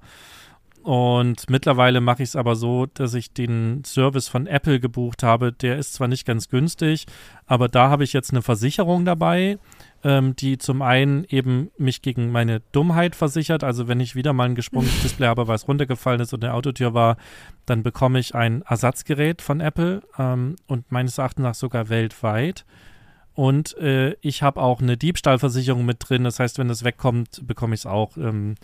Und 0.83 1.47
mittlerweile 1.49 2.01
mache 2.01 2.23
ich 2.23 2.29
es 2.29 2.35
aber 2.35 2.55
so, 2.55 2.87
dass 2.87 3.13
ich 3.13 3.33
den 3.33 3.83
Service 3.83 4.27
von 4.27 4.47
Apple 4.47 4.79
gebucht 4.79 5.21
habe. 5.21 5.51
Der 5.51 5.77
ist 5.77 5.93
zwar 5.93 6.07
nicht 6.07 6.25
ganz 6.25 6.49
günstig, 6.49 7.05
aber 7.45 7.67
da 7.67 7.89
habe 7.89 8.03
ich 8.03 8.13
jetzt 8.13 8.31
eine 8.31 8.41
Versicherung 8.41 9.05
dabei, 9.05 9.59
ähm, 10.03 10.36
die 10.36 10.57
zum 10.57 10.82
einen 10.82 11.26
eben 11.26 11.71
mich 11.78 12.01
gegen 12.01 12.32
meine 12.32 12.61
Dummheit 12.71 13.15
versichert. 13.15 13.63
Also 13.63 13.88
wenn 13.88 13.99
ich 13.99 14.15
wieder 14.15 14.34
mal 14.34 14.45
ein 14.45 14.55
gesprungenes 14.55 15.01
Display 15.03 15.28
habe, 15.28 15.47
weil 15.47 15.55
es 15.55 15.67
runtergefallen 15.67 16.21
ist 16.21 16.34
und 16.34 16.43
eine 16.43 16.53
Autotür 16.53 16.93
war, 16.93 17.17
dann 17.65 17.84
bekomme 17.84 18.19
ich 18.19 18.36
ein 18.36 18.61
Ersatzgerät 18.63 19.41
von 19.41 19.59
Apple 19.59 20.01
ähm, 20.17 20.55
und 20.67 20.91
meines 20.91 21.17
Erachtens 21.17 21.43
nach 21.43 21.55
sogar 21.55 21.89
weltweit. 21.89 22.65
Und 23.34 23.78
äh, 23.78 24.15
ich 24.21 24.43
habe 24.43 24.61
auch 24.61 24.82
eine 24.82 24.97
Diebstahlversicherung 24.97 25.86
mit 25.86 25.97
drin. 25.99 26.23
Das 26.23 26.39
heißt, 26.39 26.57
wenn 26.57 26.67
das 26.67 26.84
wegkommt, 26.84 27.47
bekomme 27.47 27.76
ich 27.76 27.82
es 27.82 27.86
auch. 27.86 28.17
Ähm, 28.17 28.55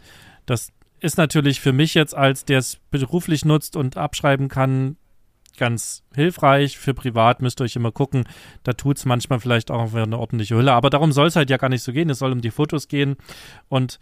das 0.46 0.72
ist 1.00 1.18
natürlich 1.18 1.62
für 1.62 1.74
mich 1.74 1.94
jetzt 1.94 2.16
als 2.16 2.46
der 2.46 2.60
es 2.60 2.78
beruflich 2.90 3.46
nutzt 3.46 3.76
und 3.76 3.98
abschreiben 3.98 4.50
kann, 4.50 4.98
ganz 5.58 6.04
hilfreich. 6.16 6.78
Für 6.78 6.94
privat 6.94 7.42
müsst 7.42 7.62
ihr 7.62 7.66
euch 7.66 7.76
immer 7.76 7.92
gucken. 7.92 8.26
Da 8.64 8.74
tut 8.74 8.98
es 8.98 9.06
manchmal 9.06 9.40
vielleicht 9.40 9.72
auch 9.72 9.94
eine 9.94 10.18
ordentliche 10.18 10.56
Hülle. 10.56 10.74
Aber 10.74 10.90
darum 10.90 11.12
soll 11.12 11.28
es 11.28 11.36
halt 11.36 11.50
ja 11.50 11.58
gar 11.58 11.70
nicht 11.70 11.84
so 11.84 11.92
gehen. 11.92 12.10
Es 12.10 12.20
soll 12.20 12.32
um 12.32 12.42
die 12.42 12.52
Fotos 12.52 12.88
gehen. 12.88 13.18
Und 13.68 14.00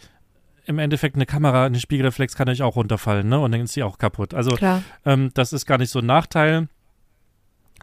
im 0.65 0.79
Endeffekt 0.79 1.15
eine 1.15 1.25
Kamera, 1.25 1.65
eine 1.65 1.79
Spiegelreflex 1.79 2.35
kann 2.35 2.49
euch 2.49 2.61
auch 2.61 2.75
runterfallen, 2.75 3.29
ne? 3.29 3.39
Und 3.39 3.51
dann 3.51 3.61
ist 3.61 3.73
sie 3.73 3.83
auch 3.83 3.97
kaputt. 3.97 4.33
Also 4.33 4.57
ähm, 5.05 5.31
das 5.33 5.53
ist 5.53 5.65
gar 5.65 5.77
nicht 5.77 5.91
so 5.91 5.99
ein 5.99 6.05
Nachteil. 6.05 6.67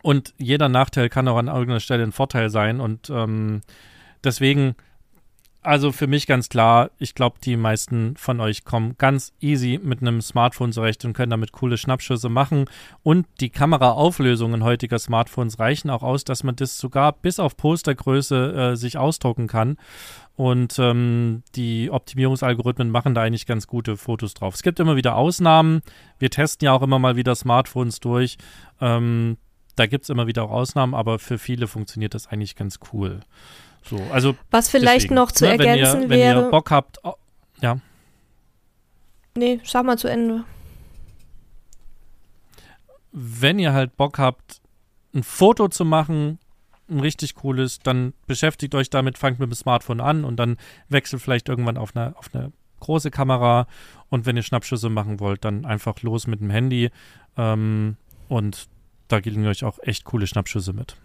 Und 0.03 0.35
jeder 0.37 0.69
Nachteil 0.69 1.09
kann 1.09 1.29
auch 1.29 1.37
an 1.37 1.47
irgendeiner 1.47 1.81
Stelle 1.81 2.03
ein 2.03 2.13
Vorteil 2.13 2.51
sein. 2.51 2.81
Und 2.81 3.09
ähm, 3.09 3.61
deswegen 4.25 4.75
also 5.63 5.93
für 5.93 6.09
mich 6.09 6.27
ganz 6.27 6.49
klar, 6.49 6.91
ich 6.99 7.15
glaube, 7.15 7.37
die 7.43 7.57
meisten 7.57 8.17
von 8.17 8.41
euch 8.41 8.65
kommen 8.65 8.97
ganz 8.99 9.33
easy 9.41 9.79
mit 9.83 10.01
einem 10.01 10.21
Smartphone 10.21 10.73
zurecht 10.73 11.05
und 11.05 11.13
können 11.13 11.31
damit 11.31 11.53
coole 11.53 11.79
Schnappschüsse 11.79 12.29
machen. 12.29 12.67
Und 13.05 13.27
die 13.41 13.51
Kameraauflösungen 13.51 14.65
heutiger 14.65 14.99
Smartphones 14.99 15.61
reichen 15.61 15.89
auch 15.91 16.03
aus, 16.03 16.25
dass 16.25 16.43
man 16.43 16.57
das 16.57 16.79
sogar 16.79 17.13
bis 17.13 17.39
auf 17.39 17.57
Postergröße 17.57 18.73
äh, 18.73 18.77
sich 18.77 18.99
ausdrucken 18.99 19.47
kann. 19.47 19.77
Und 20.35 20.79
ähm, 20.81 21.45
die 21.55 21.91
Optimierungsalgorithmen 21.91 22.91
machen 22.91 23.15
da 23.15 23.23
eigentlich 23.23 23.47
ganz 23.47 23.69
gute 23.69 23.97
Fotos 23.97 24.35
drauf. 24.35 24.55
Es 24.55 24.63
gibt 24.63 24.81
immer 24.81 24.97
wieder 24.97 25.17
Ausnahmen. 25.17 25.83
Wir 26.19 26.31
testen 26.31 26.67
ja 26.67 26.73
auch 26.73 26.83
immer 26.83 26.99
mal 26.99 27.15
wieder 27.17 27.37
Smartphones 27.37 28.01
durch. 28.01 28.37
Ähm, 28.81 29.37
da 29.77 29.87
gibt 29.87 30.05
es 30.05 30.11
immer 30.11 30.27
wieder 30.27 30.45
auch 30.45 30.51
Ausnahmen, 30.51 30.95
aber 30.95 31.19
für 31.19 31.39
viele 31.39 31.69
funktioniert 31.69 32.15
das 32.15 32.27
eigentlich 32.27 32.57
ganz 32.57 32.81
cool. 32.93 33.21
So, 33.85 34.01
also 34.11 34.37
Was 34.51 34.69
vielleicht 34.69 35.05
deswegen, 35.05 35.15
noch 35.15 35.33
zu 35.33 35.45
ne, 35.45 35.53
ergänzen 35.53 35.95
wenn 35.95 36.03
ihr, 36.03 36.09
wäre. 36.11 36.37
Wenn 36.37 36.45
ihr 36.45 36.51
Bock 36.51 36.71
habt, 36.71 36.99
oh, 37.03 37.15
ja. 37.61 37.79
Nee, 39.35 39.61
sag 39.65 39.85
mal 39.85 39.99
zu 39.99 40.09
Ende. 40.09 40.45
Wenn 43.13 43.59
ihr 43.59 43.73
halt 43.73 43.97
Bock 43.97 44.19
habt, 44.19 44.61
ein 45.15 45.23
Foto 45.23 45.69
zu 45.69 45.85
machen, 45.85 46.39
ein 46.89 47.01
richtig 47.01 47.35
cooles, 47.35 47.79
dann 47.81 48.15
beschäftigt 48.27 48.75
euch 48.75 48.91
damit, 48.91 49.19
fangt 49.19 49.39
mit 49.39 49.51
dem 49.51 49.55
Smartphone 49.55 50.01
an 50.01 50.25
und 50.25 50.37
dann 50.37 50.57
wechselt 50.89 51.23
vielleicht 51.23 51.49
irgendwann 51.49 51.77
auf 51.77 51.95
eine, 51.97 52.17
auf 52.17 52.31
eine 52.33 52.53
große 52.81 53.11
Kamera 53.11 53.67
und 54.11 54.27
wenn 54.27 54.37
ihr 54.37 54.43
Schnappschüsse 54.43 54.89
machen 54.89 55.21
wollt, 55.21 55.45
dann 55.45 55.65
einfach 55.65 56.03
los 56.03 56.27
mit 56.27 56.41
dem 56.41 56.51
Handy 56.51 56.91
ähm, 57.37 57.97
und 58.29 58.69
da 59.09 59.21
gelingen 59.21 59.47
euch 59.47 59.65
auch 59.65 59.79
echt 59.83 60.05
coole 60.05 60.27
Schnappschüsse 60.27 60.73
mit. 60.73 60.97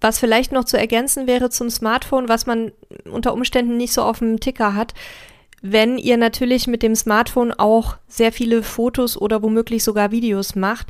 Was 0.00 0.18
vielleicht 0.18 0.52
noch 0.52 0.64
zu 0.64 0.78
ergänzen 0.78 1.26
wäre 1.26 1.50
zum 1.50 1.70
Smartphone, 1.70 2.28
was 2.28 2.46
man 2.46 2.72
unter 3.10 3.32
Umständen 3.32 3.76
nicht 3.76 3.92
so 3.92 4.02
auf 4.02 4.20
dem 4.20 4.40
Ticker 4.40 4.74
hat, 4.74 4.94
wenn 5.60 5.98
ihr 5.98 6.16
natürlich 6.16 6.66
mit 6.66 6.82
dem 6.82 6.94
Smartphone 6.94 7.52
auch 7.52 7.96
sehr 8.06 8.32
viele 8.32 8.62
Fotos 8.62 9.20
oder 9.20 9.42
womöglich 9.42 9.82
sogar 9.82 10.12
Videos 10.12 10.54
macht, 10.54 10.86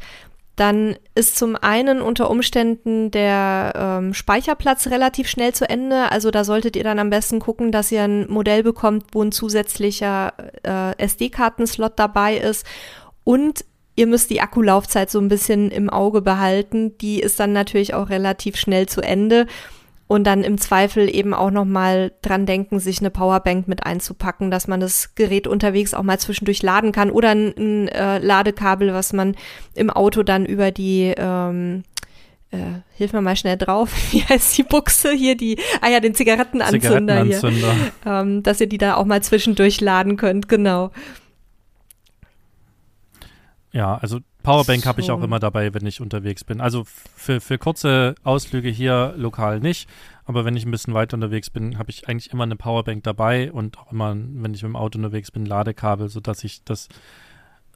dann 0.56 0.96
ist 1.14 1.38
zum 1.38 1.54
einen 1.54 2.02
unter 2.02 2.28
Umständen 2.28 3.12
der 3.12 3.72
ähm, 3.76 4.12
Speicherplatz 4.12 4.88
relativ 4.88 5.28
schnell 5.28 5.54
zu 5.54 5.68
Ende. 5.68 6.10
Also 6.10 6.32
da 6.32 6.42
solltet 6.42 6.74
ihr 6.74 6.82
dann 6.82 6.98
am 6.98 7.10
besten 7.10 7.38
gucken, 7.38 7.70
dass 7.70 7.92
ihr 7.92 8.02
ein 8.02 8.28
Modell 8.28 8.64
bekommt, 8.64 9.06
wo 9.12 9.22
ein 9.22 9.30
zusätzlicher 9.30 10.32
äh, 10.64 10.98
SD-Kartenslot 10.98 11.92
dabei 11.96 12.36
ist. 12.38 12.66
Und 13.22 13.64
Ihr 13.98 14.06
müsst 14.06 14.30
die 14.30 14.40
Akkulaufzeit 14.40 15.10
so 15.10 15.18
ein 15.18 15.26
bisschen 15.26 15.72
im 15.72 15.90
Auge 15.90 16.22
behalten. 16.22 16.96
Die 16.98 17.18
ist 17.18 17.40
dann 17.40 17.52
natürlich 17.52 17.94
auch 17.94 18.10
relativ 18.10 18.56
schnell 18.56 18.86
zu 18.86 19.00
Ende. 19.00 19.48
Und 20.06 20.24
dann 20.24 20.44
im 20.44 20.56
Zweifel 20.56 21.12
eben 21.12 21.34
auch 21.34 21.50
nochmal 21.50 22.12
dran 22.22 22.46
denken, 22.46 22.78
sich 22.78 23.00
eine 23.00 23.10
Powerbank 23.10 23.66
mit 23.66 23.84
einzupacken, 23.84 24.52
dass 24.52 24.68
man 24.68 24.78
das 24.78 25.16
Gerät 25.16 25.48
unterwegs 25.48 25.94
auch 25.94 26.04
mal 26.04 26.20
zwischendurch 26.20 26.62
laden 26.62 26.92
kann 26.92 27.10
oder 27.10 27.30
ein, 27.30 27.52
ein 27.58 27.88
äh, 27.88 28.18
Ladekabel, 28.18 28.94
was 28.94 29.12
man 29.12 29.34
im 29.74 29.90
Auto 29.90 30.22
dann 30.22 30.46
über 30.46 30.70
die 30.70 31.12
ähm, 31.16 31.82
äh, 32.52 32.82
hilf 32.94 33.12
mir 33.12 33.20
mal 33.20 33.34
schnell 33.34 33.56
drauf, 33.56 33.90
wie 34.12 34.22
heißt 34.22 34.56
die 34.58 34.62
Buchse 34.62 35.10
hier, 35.10 35.36
die, 35.36 35.58
ah 35.80 35.88
ja, 35.88 35.98
den 35.98 36.14
Zigarettenanzünder, 36.14 37.24
Zigarettenanzünder. 37.26 37.74
hier, 37.74 37.92
ähm, 38.06 38.44
dass 38.44 38.60
ihr 38.60 38.68
die 38.68 38.78
da 38.78 38.94
auch 38.94 39.06
mal 39.06 39.24
zwischendurch 39.24 39.80
laden 39.80 40.16
könnt, 40.16 40.48
genau. 40.48 40.92
Ja, 43.72 43.96
also 43.96 44.20
Powerbank 44.42 44.84
so. 44.84 44.88
habe 44.88 45.00
ich 45.00 45.10
auch 45.10 45.22
immer 45.22 45.38
dabei, 45.38 45.74
wenn 45.74 45.84
ich 45.84 46.00
unterwegs 46.00 46.42
bin. 46.44 46.60
Also 46.60 46.84
für, 46.84 47.40
für 47.40 47.58
kurze 47.58 48.14
Ausflüge 48.22 48.70
hier 48.70 49.14
lokal 49.16 49.60
nicht, 49.60 49.88
aber 50.24 50.44
wenn 50.44 50.56
ich 50.56 50.64
ein 50.64 50.70
bisschen 50.70 50.94
weiter 50.94 51.14
unterwegs 51.14 51.50
bin, 51.50 51.78
habe 51.78 51.90
ich 51.90 52.08
eigentlich 52.08 52.32
immer 52.32 52.44
eine 52.44 52.56
Powerbank 52.56 53.04
dabei 53.04 53.52
und 53.52 53.78
auch 53.78 53.92
immer, 53.92 54.14
wenn 54.14 54.54
ich 54.54 54.62
mit 54.62 54.70
dem 54.70 54.76
Auto 54.76 54.98
unterwegs 54.98 55.30
bin, 55.30 55.44
Ladekabel, 55.44 56.08
sodass 56.08 56.44
ich 56.44 56.64
das 56.64 56.88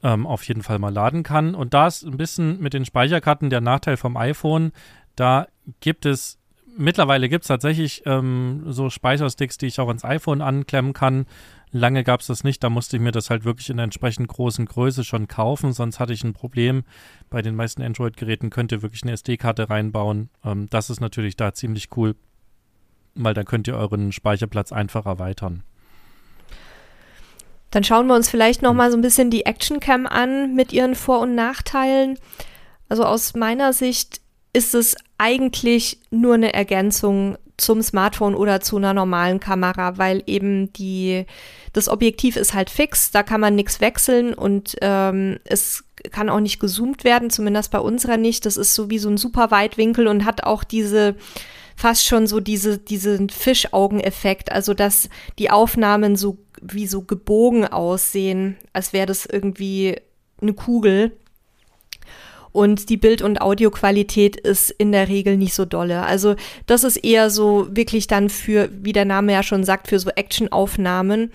ähm, 0.01 0.25
auf 0.25 0.43
jeden 0.47 0.63
Fall 0.63 0.79
mal 0.79 0.93
laden 0.93 1.23
kann. 1.23 1.55
Und 1.55 1.73
da 1.73 1.87
ist 1.87 2.03
ein 2.03 2.17
bisschen 2.17 2.59
mit 2.59 2.73
den 2.73 2.85
Speicherkarten 2.85 3.49
der 3.49 3.61
Nachteil 3.61 3.97
vom 3.97 4.17
iPhone. 4.17 4.71
Da 5.15 5.47
gibt 5.79 6.05
es 6.05 6.39
mittlerweile 6.77 7.29
gibt 7.29 7.43
es 7.43 7.47
tatsächlich 7.47 8.03
ähm, 8.05 8.63
so 8.67 8.89
Speichersticks, 8.89 9.57
die 9.57 9.67
ich 9.67 9.79
auch 9.79 9.87
ans 9.87 10.03
iPhone 10.05 10.41
anklemmen 10.41 10.93
kann. 10.93 11.25
Lange 11.71 12.03
gab 12.03 12.21
es 12.21 12.27
das 12.27 12.43
nicht, 12.43 12.63
da 12.63 12.69
musste 12.69 12.97
ich 12.97 13.01
mir 13.01 13.11
das 13.11 13.29
halt 13.29 13.45
wirklich 13.45 13.69
in 13.69 13.77
einer 13.77 13.85
entsprechend 13.85 14.27
großen 14.27 14.65
Größe 14.65 15.03
schon 15.03 15.27
kaufen, 15.27 15.73
sonst 15.73 15.99
hatte 15.99 16.13
ich 16.13 16.23
ein 16.23 16.33
Problem. 16.33 16.83
Bei 17.29 17.41
den 17.41 17.55
meisten 17.55 17.81
Android-Geräten 17.81 18.51
könnt 18.51 18.71
ihr 18.71 18.83
wirklich 18.83 19.03
eine 19.03 19.13
SD-Karte 19.13 19.69
reinbauen. 19.69 20.29
Ähm, 20.45 20.67
das 20.69 20.89
ist 20.89 21.01
natürlich 21.01 21.35
da 21.35 21.53
ziemlich 21.53 21.89
cool, 21.97 22.15
weil 23.15 23.33
da 23.33 23.43
könnt 23.43 23.67
ihr 23.67 23.75
euren 23.75 24.11
Speicherplatz 24.11 24.71
einfach 24.71 25.05
erweitern. 25.05 25.63
Dann 27.71 27.83
schauen 27.83 28.05
wir 28.05 28.15
uns 28.15 28.29
vielleicht 28.29 28.61
noch 28.61 28.73
mal 28.73 28.91
so 28.91 28.97
ein 28.97 29.01
bisschen 29.01 29.31
die 29.31 29.47
Actioncam 29.47 30.05
an 30.05 30.53
mit 30.53 30.71
ihren 30.73 30.93
Vor- 30.93 31.21
und 31.21 31.33
Nachteilen. 31.33 32.19
Also 32.87 33.03
aus 33.03 33.33
meiner 33.33 33.73
Sicht 33.73 34.21
ist 34.53 34.75
es 34.75 34.95
eigentlich 35.17 35.99
nur 36.11 36.35
eine 36.35 36.53
Ergänzung 36.53 37.37
zum 37.57 37.81
Smartphone 37.81 38.35
oder 38.35 38.61
zu 38.61 38.77
einer 38.77 38.93
normalen 38.93 39.39
Kamera, 39.39 39.97
weil 39.97 40.23
eben 40.25 40.71
die, 40.73 41.25
das 41.71 41.89
Objektiv 41.89 42.35
ist 42.35 42.53
halt 42.53 42.69
fix, 42.69 43.11
da 43.11 43.23
kann 43.23 43.41
man 43.41 43.55
nichts 43.55 43.79
wechseln 43.79 44.33
und 44.33 44.75
ähm, 44.81 45.39
es 45.43 45.83
kann 46.11 46.29
auch 46.29 46.39
nicht 46.39 46.59
gezoomt 46.59 47.03
werden, 47.03 47.29
zumindest 47.29 47.71
bei 47.71 47.79
unserer 47.79 48.17
nicht. 48.17 48.45
Das 48.45 48.57
ist 48.57 48.75
so 48.75 48.89
wie 48.89 48.99
so 48.99 49.09
ein 49.09 49.17
super 49.17 49.51
Weitwinkel 49.51 50.07
und 50.07 50.25
hat 50.25 50.43
auch 50.43 50.63
diese 50.63 51.15
fast 51.75 52.05
schon 52.05 52.27
so 52.27 52.39
diese, 52.39 52.77
diesen 52.77 53.29
Fischaugeneffekt, 53.29 54.51
also 54.51 54.73
dass 54.73 55.09
die 55.39 55.49
Aufnahmen 55.49 56.15
so 56.15 56.37
wie 56.61 56.87
so 56.87 57.01
gebogen 57.01 57.65
aussehen, 57.65 58.57
als 58.73 58.93
wäre 58.93 59.05
das 59.05 59.25
irgendwie 59.25 59.97
eine 60.41 60.53
Kugel 60.53 61.13
und 62.53 62.89
die 62.89 62.97
Bild- 62.97 63.21
und 63.21 63.41
Audioqualität 63.41 64.37
ist 64.37 64.69
in 64.71 64.93
der 64.93 65.09
Regel 65.09 65.35
nicht 65.35 65.53
so 65.53 65.65
dolle. 65.65 66.03
Also 66.03 66.35
das 66.67 66.85
ist 66.85 66.97
eher 66.97 67.29
so 67.29 67.67
wirklich 67.71 68.07
dann 68.07 68.29
für, 68.29 68.69
wie 68.71 68.93
der 68.93 69.05
Name 69.05 69.33
ja 69.33 69.43
schon 69.43 69.65
sagt, 69.65 69.89
für 69.89 69.99
so 69.99 70.09
Actionaufnahmen. 70.11 71.31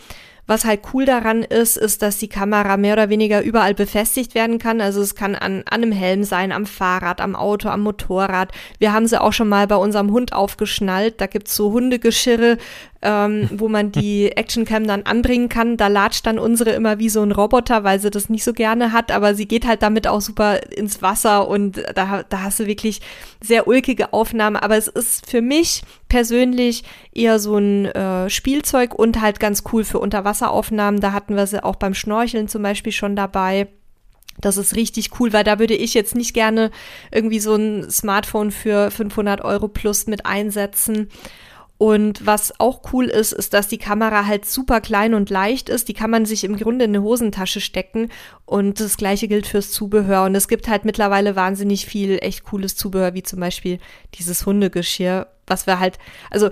Was 0.49 0.65
halt 0.65 0.81
cool 0.95 1.05
daran 1.05 1.43
ist, 1.43 1.77
ist, 1.77 2.01
dass 2.01 2.17
die 2.17 2.31
Kamera 2.31 2.79
mehr 2.79 2.95
oder 2.95 3.11
weniger 3.11 3.43
überall 3.43 3.75
befestigt 3.75 4.35
werden 4.35 4.59
kann. 4.59 4.81
Also 4.81 5.03
es 5.03 5.15
kann 5.15 5.35
an, 5.35 5.63
an 5.69 5.83
einem 5.83 5.93
Helm 5.93 6.25
sein, 6.25 6.53
am 6.53 6.65
Fahrrad, 6.65 7.21
am 7.21 7.37
Auto, 7.37 7.69
am 7.69 7.83
Motorrad. 7.83 8.51
Wir 8.79 8.95
haben 8.95 9.07
sie 9.07 9.21
auch 9.21 9.35
schon 9.35 9.51
mal 9.51 9.67
bei 9.67 9.77
unserem 9.77 10.11
Hund 10.11 10.33
aufgeschnallt. 10.33 11.21
Da 11.21 11.27
gibt's 11.27 11.55
so 11.55 11.73
Hundegeschirre, 11.73 12.57
ähm, 13.01 13.49
wo 13.53 13.69
man 13.69 13.93
die 13.93 14.33
Actioncam 14.37 14.87
dann 14.87 15.03
anbringen 15.03 15.49
kann. 15.49 15.77
Da 15.77 15.89
latscht 15.89 16.27
dann 16.27 16.39
unsere 16.39 16.71
immer 16.71 16.99
wie 16.99 17.09
so 17.09 17.23
ein 17.23 17.33
Roboter, 17.33 17.85
weil 17.85 18.01
sie 18.01 18.11
das 18.11 18.29
nicht 18.29 18.45
so 18.45 18.53
gerne 18.53 18.93
hat, 18.93 19.13
aber 19.13 19.35
sie 19.35 19.47
geht 19.47 19.67
halt 19.67 19.83
damit 19.83 20.07
auch 20.07 20.21
super 20.21 20.61
ins 20.73 21.03
Wasser 21.03 21.49
und 21.49 21.83
da, 21.95 22.25
da 22.29 22.43
hast 22.43 22.61
du 22.61 22.67
wirklich 22.67 23.01
sehr 23.41 23.69
ulkige 23.69 24.13
Aufnahmen. 24.13 24.57
Aber 24.57 24.77
es 24.77 24.89
ist 24.89 25.31
für 25.31 25.43
mich 25.43 25.83
persönlich 26.09 26.85
eher 27.15 27.39
so 27.39 27.57
ein 27.57 27.87
äh, 27.87 28.31
Spielzeug 28.31 28.95
und 28.95 29.21
halt 29.21 29.41
ganz 29.41 29.63
cool 29.73 29.85
für 29.85 29.99
Unterwasseraufnahmen. 29.99 31.01
Da 31.01 31.13
hatten 31.13 31.37
wir 31.37 31.47
sie 31.47 31.63
auch 31.63 31.77
beim 31.77 31.95
Schnorcheln 31.95 32.49
zum 32.49 32.63
Beispiel 32.63 32.93
schon 32.93 33.15
dabei. 33.15 33.69
Das 34.41 34.57
ist 34.57 34.77
richtig 34.77 35.19
cool, 35.19 35.33
weil 35.33 35.45
da 35.45 35.59
würde 35.59 35.75
ich 35.75 35.95
jetzt 35.95 36.15
nicht 36.15 36.33
gerne 36.33 36.71
irgendwie 37.11 37.41
so 37.41 37.55
ein 37.57 37.91
Smartphone 37.91 38.51
für 38.53 38.91
500 38.91 39.41
Euro 39.43 39.69
plus 39.69 40.07
mit 40.07 40.27
einsetzen. 40.27 41.09
Und 41.79 42.27
was 42.27 42.59
auch 42.59 42.93
cool 42.93 43.05
ist, 43.05 43.33
ist, 43.33 43.55
dass 43.55 43.69
die 43.69 43.79
Kamera 43.79 44.27
halt 44.27 44.45
super 44.47 44.81
klein 44.81 45.15
und 45.15 45.31
leicht 45.31 45.69
ist. 45.69 45.87
Die 45.87 45.95
kann 45.95 46.11
man 46.11 46.27
sich 46.27 46.43
im 46.43 46.57
Grunde 46.57 46.85
in 46.85 46.91
eine 46.91 47.05
Hosentasche 47.05 47.61
stecken. 47.61 48.11
Und 48.45 48.81
das 48.81 48.97
gleiche 48.97 49.29
gilt 49.29 49.47
fürs 49.47 49.71
Zubehör. 49.71 50.25
Und 50.25 50.35
es 50.35 50.49
gibt 50.49 50.67
halt 50.67 50.85
mittlerweile 50.85 51.37
wahnsinnig 51.37 51.87
viel 51.87 52.19
echt 52.21 52.43
cooles 52.43 52.75
Zubehör, 52.75 53.15
wie 53.15 53.23
zum 53.23 53.39
Beispiel 53.39 53.79
dieses 54.15 54.45
Hundegeschirr, 54.45 55.29
was 55.47 55.69
wir 55.69 55.79
halt, 55.79 55.99
also 56.31 56.51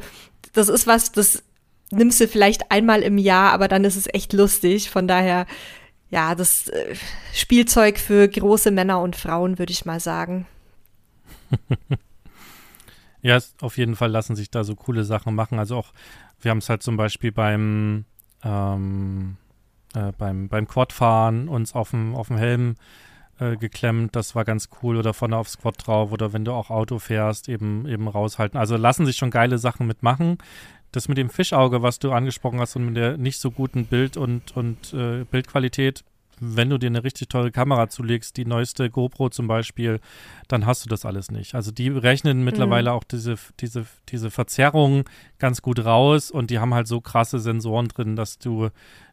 das 0.53 0.68
ist 0.68 0.87
was, 0.87 1.11
das 1.11 1.43
nimmst 1.91 2.20
du 2.20 2.29
vielleicht 2.29 2.70
einmal 2.70 3.03
im 3.03 3.18
Jahr, 3.18 3.53
aber 3.53 3.66
dann 3.66 3.85
ist 3.85 3.97
es 3.97 4.07
echt 4.12 4.33
lustig. 4.33 4.91
Von 4.91 5.09
daher, 5.09 5.47
ja, 6.09 6.37
das 6.37 6.68
äh, 6.68 6.95
Spielzeug 7.35 7.99
für 7.99 8.29
große 8.29 8.70
Männer 8.70 9.01
und 9.01 9.16
Frauen, 9.16 9.59
würde 9.59 9.72
ich 9.72 9.85
mal 9.85 9.99
sagen. 9.99 10.47
Ja, 13.27 13.41
auf 13.61 13.77
jeden 13.77 13.97
Fall 13.97 14.12
lassen 14.12 14.37
sich 14.37 14.53
da 14.53 14.62
so 14.62 14.77
coole 14.77 15.03
Sachen 15.03 15.35
machen. 15.35 15.59
Also 15.59 15.77
auch, 15.77 15.93
wir 16.41 16.53
haben 16.53 16.59
es 16.59 16.68
halt 16.68 16.85
zum 16.85 16.97
Beispiel 16.97 17.33
beim, 17.33 18.05
ähm, 18.45 19.37
äh, 19.97 20.12
beim, 20.16 20.49
beim 20.49 20.68
Quadfahren 20.68 21.49
uns 21.49 21.74
auf 21.74 21.91
dem, 21.91 22.14
Helm 22.37 22.77
äh, 23.41 23.57
geklemmt, 23.57 24.14
das 24.14 24.37
war 24.37 24.45
ganz 24.45 24.68
cool 24.81 24.97
oder 24.97 25.12
vorne 25.12 25.37
aufs 25.37 25.59
Quad 25.59 25.74
drauf 25.85 26.12
oder 26.12 26.33
wenn 26.33 26.45
du 26.45 26.53
auch 26.53 26.70
Auto 26.70 27.01
fährst, 27.01 27.49
eben, 27.49 27.89
eben 27.89 28.07
raushalten. 28.07 28.61
Also 28.61 28.77
lassen 28.77 29.07
sich 29.07 29.16
schon 29.16 29.33
geile 29.33 29.59
Sachen 29.59 29.89
mitmachen. 29.89 30.39
Das 30.93 31.09
mit 31.09 31.18
dem 31.18 31.29
Fischauge, 31.29 31.83
was 31.83 31.99
du 31.99 32.12
angesprochen 32.12 32.61
hast 32.61 32.77
und 32.77 32.87
mit 32.87 32.97
der 32.97 33.16
nicht 33.16 33.41
so 33.41 33.51
guten 33.51 33.87
Bild- 33.87 34.16
und, 34.16 34.57
und 34.57 34.95
äh, 34.95 35.24
Bildqualität, 35.24 36.05
wenn 36.41 36.70
du 36.70 36.78
dir 36.78 36.89
eine 36.89 37.05
richtig 37.05 37.28
teure 37.28 37.51
Kamera 37.51 37.89
zulegst, 37.89 38.37
die 38.37 38.45
neueste 38.45 38.91
GoPro 38.91 39.30
zum 39.30 39.47
Beispiel, 39.47 40.01
dann 40.49 40.66
hast 40.66 40.84
du 40.84 40.89
das 40.89 41.05
alles 41.05 41.30
nicht. 41.30 41.55
Also 41.55 41.70
die 41.70 41.89
rechnen 41.89 42.45
mittlerweile 42.45 42.91
mhm. 42.91 42.97
auch 42.97 43.05
diese, 43.05 43.37
diese, 43.61 43.87
diese 44.09 44.30
Verzerrung 44.30 45.05
ganz 45.39 45.62
gut 45.62 45.84
raus 45.84 46.30
und 46.30 46.51
die 46.51 46.59
haben 46.59 46.74
halt 46.74 46.87
so 46.87 47.01
krasse 47.01 47.39
Sensoren 47.39 47.89
drin, 47.89 48.16
dass 48.16 48.39
du, 48.39 48.68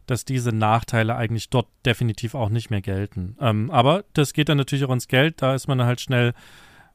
dass 0.06 0.24
diese 0.24 0.52
Nachteile 0.52 1.16
eigentlich 1.16 1.50
dort 1.50 1.68
definitiv 1.86 2.34
auch 2.34 2.50
nicht 2.50 2.70
mehr 2.70 2.82
gelten. 2.82 3.36
Ähm, 3.40 3.70
aber 3.70 4.04
das 4.12 4.32
geht 4.32 4.48
dann 4.48 4.58
natürlich 4.58 4.84
auch 4.84 4.92
ins 4.92 5.08
Geld, 5.08 5.40
da 5.42 5.54
ist 5.54 5.66
man 5.66 5.82
halt 5.82 6.00
schnell 6.00 6.34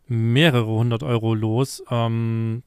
mehrere 0.08 0.68
hundert 0.68 1.04
Euro 1.04 1.34
los. 1.34 1.84
Ähm, 1.90 2.64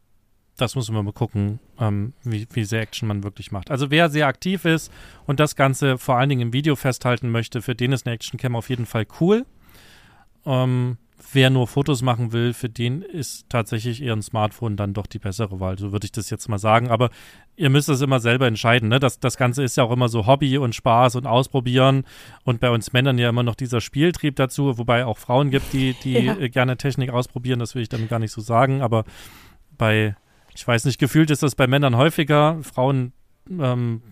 das 0.57 0.75
muss 0.75 0.91
man 0.91 1.05
mal 1.05 1.13
gucken, 1.13 1.61
ähm, 1.79 2.13
wie, 2.25 2.47
wie 2.53 2.65
sehr 2.65 2.83
Action 2.83 3.09
man 3.09 3.23
wirklich 3.25 3.53
macht. 3.53 3.71
Also 3.71 3.91
wer 3.91 4.11
sehr 4.11 4.27
aktiv 4.27 4.65
ist 4.65 4.93
und 5.27 5.41
das 5.41 5.57
Ganze 5.57 5.99
vor 5.99 6.17
allen 6.17 6.29
Dingen 6.29 6.43
im 6.43 6.53
Video 6.53 6.77
festhalten 6.77 7.31
möchte, 7.31 7.63
für 7.63 7.75
den 7.75 7.93
ist 7.93 8.07
eine 8.07 8.15
Actioncam 8.15 8.57
auf 8.57 8.69
jeden 8.69 8.87
Fall 8.87 9.07
cool. 9.21 9.47
Ähm, 10.45 10.99
wer 11.33 11.51
nur 11.51 11.67
Fotos 11.67 12.03
machen 12.03 12.33
will, 12.33 12.53
für 12.53 12.69
den 12.69 13.03
ist 13.03 13.49
tatsächlich 13.49 14.03
eher 14.03 14.15
ein 14.15 14.23
Smartphone 14.23 14.77
dann 14.77 14.93
doch 14.93 15.07
die 15.07 15.19
bessere 15.19 15.61
Wahl. 15.61 15.79
So 15.79 15.93
würde 15.93 16.05
ich 16.05 16.13
das 16.13 16.31
jetzt 16.31 16.49
mal 16.49 16.59
sagen. 16.59 16.89
Aber 16.91 17.11
ihr 17.57 17.71
müsst 17.71 17.89
es 17.89 18.01
immer 18.01 18.21
selber 18.21 18.47
entscheiden. 18.47 18.89
Ne? 18.89 18.99
Das, 18.99 19.21
das 19.21 19.37
Ganze 19.37 19.63
ist 19.63 19.77
ja 19.77 19.85
auch 19.85 19.93
immer 19.93 20.09
so 20.09 20.27
Hobby 20.27 20.59
und 20.59 20.75
Spaß 20.75 21.17
und 21.17 21.27
Ausprobieren. 21.27 22.05
Und 22.45 22.61
bei 22.61 22.71
uns 22.71 22.93
Männern 22.93 23.19
ja 23.19 23.29
immer 23.29 23.43
noch 23.43 23.55
dieser 23.55 23.81
Spieltrieb 23.81 24.37
dazu, 24.37 24.79
wobei 24.79 25.07
auch 25.07 25.19
Frauen 25.19 25.51
gibt, 25.51 25.73
die, 25.73 25.95
die 26.03 26.13
ja. 26.19 26.35
gerne 26.49 26.77
Technik 26.77 27.11
ausprobieren. 27.11 27.61
Das 27.61 27.75
will 27.75 27.83
ich 27.83 27.89
damit 27.89 28.09
gar 28.09 28.19
nicht 28.19 28.33
so 28.33 28.41
sagen. 28.41 28.83
Aber 28.83 29.05
bei 29.79 30.17
ich 30.55 30.67
weiß 30.67 30.85
nicht, 30.85 30.99
gefühlt 30.99 31.31
ist 31.31 31.43
das 31.43 31.55
bei 31.55 31.67
Männern 31.67 31.97
häufiger. 31.97 32.59
Frauen, 32.63 33.13
ähm, 33.51 34.03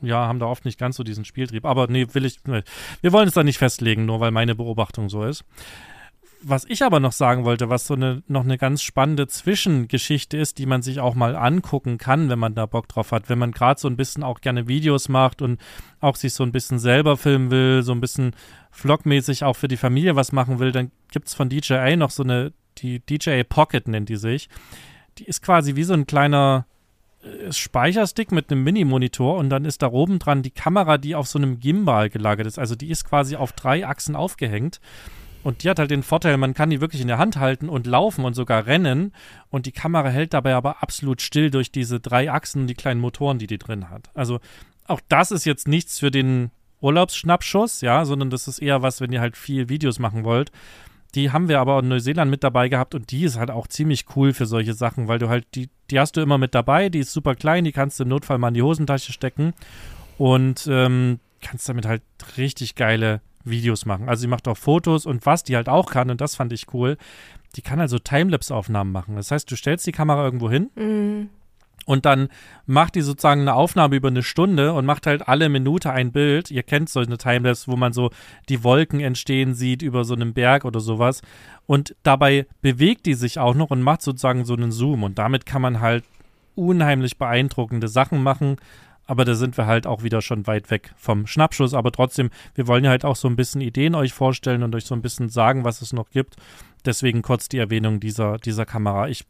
ja, 0.00 0.26
haben 0.26 0.38
da 0.38 0.46
oft 0.46 0.64
nicht 0.64 0.78
ganz 0.78 0.96
so 0.96 1.02
diesen 1.02 1.24
Spieltrieb. 1.24 1.64
Aber 1.64 1.86
nee, 1.86 2.06
will 2.12 2.24
ich, 2.24 2.38
nee. 2.44 2.62
wir 3.00 3.12
wollen 3.12 3.28
es 3.28 3.34
da 3.34 3.42
nicht 3.42 3.58
festlegen, 3.58 4.06
nur 4.06 4.20
weil 4.20 4.30
meine 4.30 4.54
Beobachtung 4.54 5.08
so 5.08 5.24
ist. 5.24 5.44
Was 6.44 6.64
ich 6.64 6.82
aber 6.82 6.98
noch 6.98 7.12
sagen 7.12 7.44
wollte, 7.44 7.68
was 7.68 7.86
so 7.86 7.94
eine, 7.94 8.24
noch 8.26 8.42
eine 8.42 8.58
ganz 8.58 8.82
spannende 8.82 9.28
Zwischengeschichte 9.28 10.36
ist, 10.36 10.58
die 10.58 10.66
man 10.66 10.82
sich 10.82 10.98
auch 10.98 11.14
mal 11.14 11.36
angucken 11.36 11.98
kann, 11.98 12.28
wenn 12.30 12.38
man 12.38 12.56
da 12.56 12.66
Bock 12.66 12.88
drauf 12.88 13.12
hat. 13.12 13.28
Wenn 13.28 13.38
man 13.38 13.52
gerade 13.52 13.80
so 13.80 13.86
ein 13.86 13.96
bisschen 13.96 14.24
auch 14.24 14.40
gerne 14.40 14.66
Videos 14.66 15.08
macht 15.08 15.40
und 15.40 15.60
auch 16.00 16.16
sich 16.16 16.34
so 16.34 16.42
ein 16.42 16.50
bisschen 16.50 16.80
selber 16.80 17.16
filmen 17.16 17.52
will, 17.52 17.84
so 17.84 17.92
ein 17.92 18.00
bisschen 18.00 18.34
vlogmäßig 18.72 19.44
auch 19.44 19.54
für 19.54 19.68
die 19.68 19.76
Familie 19.76 20.16
was 20.16 20.32
machen 20.32 20.58
will, 20.58 20.72
dann 20.72 20.90
gibt 21.12 21.28
es 21.28 21.34
von 21.34 21.48
DJI 21.48 21.96
noch 21.96 22.10
so 22.10 22.24
eine, 22.24 22.52
die 22.78 22.98
DJI 22.98 23.44
Pocket 23.44 23.86
nennt 23.86 24.08
die 24.08 24.16
sich 24.16 24.48
die 25.18 25.24
ist 25.24 25.42
quasi 25.42 25.76
wie 25.76 25.84
so 25.84 25.94
ein 25.94 26.06
kleiner 26.06 26.66
äh, 27.22 27.52
Speicherstick 27.52 28.32
mit 28.32 28.50
einem 28.50 28.64
Mini-Monitor 28.64 29.36
und 29.36 29.50
dann 29.50 29.64
ist 29.64 29.82
da 29.82 29.88
oben 29.88 30.18
dran 30.18 30.42
die 30.42 30.50
Kamera, 30.50 30.98
die 30.98 31.14
auf 31.14 31.28
so 31.28 31.38
einem 31.38 31.60
Gimbal 31.60 32.10
gelagert 32.10 32.46
ist. 32.46 32.58
Also 32.58 32.74
die 32.74 32.90
ist 32.90 33.04
quasi 33.04 33.36
auf 33.36 33.52
drei 33.52 33.86
Achsen 33.86 34.16
aufgehängt. 34.16 34.80
Und 35.42 35.64
die 35.64 35.70
hat 35.70 35.80
halt 35.80 35.90
den 35.90 36.04
Vorteil, 36.04 36.36
man 36.36 36.54
kann 36.54 36.70
die 36.70 36.80
wirklich 36.80 37.00
in 37.00 37.08
der 37.08 37.18
Hand 37.18 37.36
halten 37.36 37.68
und 37.68 37.88
laufen 37.88 38.24
und 38.24 38.34
sogar 38.34 38.66
rennen. 38.66 39.12
Und 39.50 39.66
die 39.66 39.72
Kamera 39.72 40.08
hält 40.08 40.34
dabei 40.34 40.54
aber 40.54 40.84
absolut 40.84 41.20
still 41.20 41.50
durch 41.50 41.72
diese 41.72 41.98
drei 41.98 42.30
Achsen 42.30 42.62
und 42.62 42.66
die 42.68 42.74
kleinen 42.74 43.00
Motoren, 43.00 43.38
die 43.38 43.48
die 43.48 43.58
drin 43.58 43.90
hat. 43.90 44.10
Also 44.14 44.38
auch 44.86 45.00
das 45.08 45.32
ist 45.32 45.44
jetzt 45.44 45.66
nichts 45.66 45.98
für 45.98 46.12
den 46.12 46.52
Urlaubsschnappschuss, 46.80 47.80
ja, 47.80 48.04
sondern 48.04 48.30
das 48.30 48.48
ist 48.48 48.58
eher 48.60 48.82
was, 48.82 49.00
wenn 49.00 49.12
ihr 49.12 49.20
halt 49.20 49.36
viel 49.36 49.68
Videos 49.68 49.98
machen 49.98 50.24
wollt. 50.24 50.52
Die 51.14 51.30
haben 51.30 51.48
wir 51.48 51.60
aber 51.60 51.78
in 51.80 51.88
Neuseeland 51.88 52.30
mit 52.30 52.42
dabei 52.42 52.68
gehabt 52.68 52.94
und 52.94 53.10
die 53.10 53.24
ist 53.24 53.38
halt 53.38 53.50
auch 53.50 53.66
ziemlich 53.66 54.06
cool 54.16 54.32
für 54.32 54.46
solche 54.46 54.72
Sachen, 54.72 55.08
weil 55.08 55.18
du 55.18 55.28
halt, 55.28 55.46
die, 55.54 55.68
die 55.90 56.00
hast 56.00 56.16
du 56.16 56.22
immer 56.22 56.38
mit 56.38 56.54
dabei, 56.54 56.88
die 56.88 57.00
ist 57.00 57.12
super 57.12 57.34
klein, 57.34 57.64
die 57.64 57.72
kannst 57.72 57.98
du 57.98 58.04
im 58.04 58.08
Notfall 58.08 58.38
mal 58.38 58.48
in 58.48 58.54
die 58.54 58.62
Hosentasche 58.62 59.12
stecken 59.12 59.52
und 60.16 60.66
ähm, 60.70 61.18
kannst 61.42 61.68
damit 61.68 61.86
halt 61.86 62.02
richtig 62.38 62.76
geile 62.76 63.20
Videos 63.44 63.84
machen. 63.84 64.08
Also 64.08 64.22
sie 64.22 64.26
macht 64.28 64.48
auch 64.48 64.56
Fotos 64.56 65.04
und 65.04 65.26
was 65.26 65.44
die 65.44 65.56
halt 65.56 65.68
auch 65.68 65.90
kann, 65.90 66.10
und 66.10 66.20
das 66.20 66.36
fand 66.36 66.52
ich 66.52 66.72
cool, 66.72 66.96
die 67.56 67.62
kann 67.62 67.80
also 67.80 67.98
Timelapse-Aufnahmen 67.98 68.92
machen. 68.92 69.16
Das 69.16 69.30
heißt, 69.30 69.50
du 69.50 69.56
stellst 69.56 69.86
die 69.86 69.92
Kamera 69.92 70.24
irgendwo 70.24 70.50
hin, 70.50 70.70
mhm. 70.74 71.28
Und 71.84 72.06
dann 72.06 72.28
macht 72.66 72.94
die 72.94 73.00
sozusagen 73.00 73.40
eine 73.42 73.54
Aufnahme 73.54 73.96
über 73.96 74.08
eine 74.08 74.22
Stunde 74.22 74.72
und 74.72 74.86
macht 74.86 75.06
halt 75.06 75.28
alle 75.28 75.48
Minute 75.48 75.90
ein 75.90 76.12
Bild. 76.12 76.50
Ihr 76.50 76.62
kennt 76.62 76.88
so 76.88 77.00
eine 77.00 77.18
Timelapse, 77.18 77.70
wo 77.70 77.76
man 77.76 77.92
so 77.92 78.10
die 78.48 78.62
Wolken 78.62 79.00
entstehen 79.00 79.54
sieht 79.54 79.82
über 79.82 80.04
so 80.04 80.14
einem 80.14 80.32
Berg 80.32 80.64
oder 80.64 80.80
sowas. 80.80 81.22
Und 81.66 81.96
dabei 82.02 82.46
bewegt 82.60 83.06
die 83.06 83.14
sich 83.14 83.38
auch 83.38 83.54
noch 83.54 83.70
und 83.70 83.82
macht 83.82 84.02
sozusagen 84.02 84.44
so 84.44 84.54
einen 84.54 84.72
Zoom. 84.72 85.02
Und 85.02 85.18
damit 85.18 85.46
kann 85.46 85.62
man 85.62 85.80
halt 85.80 86.04
unheimlich 86.54 87.18
beeindruckende 87.18 87.88
Sachen 87.88 88.22
machen. 88.22 88.56
Aber 89.06 89.24
da 89.24 89.34
sind 89.34 89.56
wir 89.56 89.66
halt 89.66 89.86
auch 89.86 90.04
wieder 90.04 90.22
schon 90.22 90.46
weit 90.46 90.70
weg 90.70 90.92
vom 90.96 91.26
Schnappschuss. 91.26 91.74
Aber 91.74 91.90
trotzdem, 91.90 92.30
wir 92.54 92.68
wollen 92.68 92.84
ja 92.84 92.90
halt 92.90 93.04
auch 93.04 93.16
so 93.16 93.28
ein 93.28 93.36
bisschen 93.36 93.60
Ideen 93.60 93.96
euch 93.96 94.12
vorstellen 94.12 94.62
und 94.62 94.74
euch 94.74 94.84
so 94.84 94.94
ein 94.94 95.02
bisschen 95.02 95.28
sagen, 95.28 95.64
was 95.64 95.82
es 95.82 95.92
noch 95.92 96.10
gibt. 96.10 96.36
Deswegen 96.84 97.22
kurz 97.22 97.48
die 97.48 97.58
Erwähnung 97.58 97.98
dieser, 97.98 98.38
dieser 98.38 98.66
Kamera. 98.66 99.08
Ich 99.08 99.24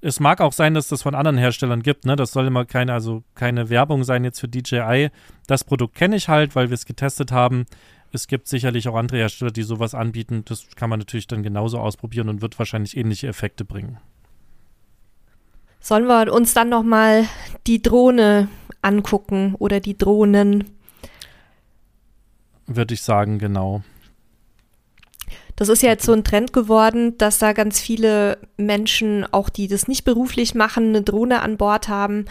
es 0.00 0.20
mag 0.20 0.40
auch 0.40 0.52
sein, 0.52 0.74
dass 0.74 0.88
das 0.88 1.02
von 1.02 1.14
anderen 1.14 1.38
Herstellern 1.38 1.82
gibt, 1.82 2.04
ne? 2.04 2.16
Das 2.16 2.32
soll 2.32 2.46
immer 2.46 2.64
keine, 2.64 2.92
also 2.92 3.22
keine 3.34 3.70
Werbung 3.70 4.04
sein 4.04 4.24
jetzt 4.24 4.40
für 4.40 4.48
DJI. 4.48 5.10
Das 5.46 5.64
Produkt 5.64 5.94
kenne 5.94 6.16
ich 6.16 6.28
halt, 6.28 6.54
weil 6.56 6.70
wir 6.70 6.74
es 6.74 6.86
getestet 6.86 7.32
haben. 7.32 7.66
Es 8.12 8.28
gibt 8.28 8.48
sicherlich 8.48 8.88
auch 8.88 8.96
andere 8.96 9.18
Hersteller, 9.18 9.50
die 9.50 9.62
sowas 9.62 9.94
anbieten. 9.94 10.44
Das 10.46 10.66
kann 10.74 10.90
man 10.90 10.98
natürlich 10.98 11.26
dann 11.26 11.42
genauso 11.42 11.78
ausprobieren 11.78 12.28
und 12.28 12.40
wird 12.42 12.58
wahrscheinlich 12.58 12.96
ähnliche 12.96 13.28
Effekte 13.28 13.64
bringen. 13.64 13.98
Sollen 15.80 16.06
wir 16.06 16.32
uns 16.32 16.54
dann 16.54 16.68
nochmal 16.68 17.26
die 17.66 17.82
Drohne 17.82 18.48
angucken 18.82 19.54
oder 19.58 19.80
die 19.80 19.96
Drohnen? 19.96 20.64
Würde 22.66 22.94
ich 22.94 23.02
sagen, 23.02 23.38
genau. 23.38 23.82
Das 25.56 25.70
ist 25.70 25.82
ja 25.82 25.88
jetzt 25.88 26.04
so 26.04 26.12
ein 26.12 26.22
Trend 26.22 26.52
geworden, 26.52 27.16
dass 27.16 27.38
da 27.38 27.54
ganz 27.54 27.80
viele 27.80 28.38
Menschen, 28.58 29.26
auch 29.32 29.48
die 29.48 29.68
das 29.68 29.88
nicht 29.88 30.04
beruflich 30.04 30.54
machen, 30.54 30.88
eine 30.88 31.02
Drohne 31.02 31.40
an 31.40 31.56
Bord 31.56 31.88
haben. 31.88 32.26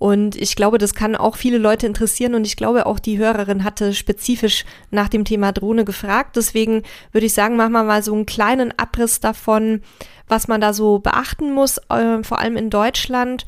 Und 0.00 0.34
ich 0.34 0.56
glaube, 0.56 0.78
das 0.78 0.94
kann 0.94 1.14
auch 1.14 1.36
viele 1.36 1.58
Leute 1.58 1.86
interessieren. 1.86 2.34
Und 2.34 2.46
ich 2.46 2.56
glaube, 2.56 2.86
auch 2.86 2.98
die 2.98 3.18
Hörerin 3.18 3.64
hatte 3.64 3.92
spezifisch 3.92 4.64
nach 4.90 5.10
dem 5.10 5.26
Thema 5.26 5.52
Drohne 5.52 5.84
gefragt. 5.84 6.36
Deswegen 6.36 6.84
würde 7.12 7.26
ich 7.26 7.34
sagen, 7.34 7.56
machen 7.56 7.72
wir 7.72 7.84
mal 7.84 8.02
so 8.02 8.14
einen 8.14 8.24
kleinen 8.24 8.72
Abriss 8.78 9.20
davon, 9.20 9.82
was 10.26 10.48
man 10.48 10.62
da 10.62 10.72
so 10.72 11.00
beachten 11.00 11.52
muss, 11.52 11.76
äh, 11.90 12.22
vor 12.22 12.38
allem 12.38 12.56
in 12.56 12.70
Deutschland. 12.70 13.44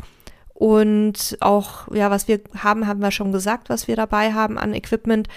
Und 0.52 1.38
auch, 1.40 1.90
ja, 1.94 2.10
was 2.10 2.28
wir 2.28 2.40
haben, 2.58 2.86
haben 2.86 3.00
wir 3.00 3.12
schon 3.12 3.32
gesagt, 3.32 3.70
was 3.70 3.88
wir 3.88 3.96
dabei 3.96 4.34
haben 4.34 4.58
an 4.58 4.74
Equipment. 4.74 5.28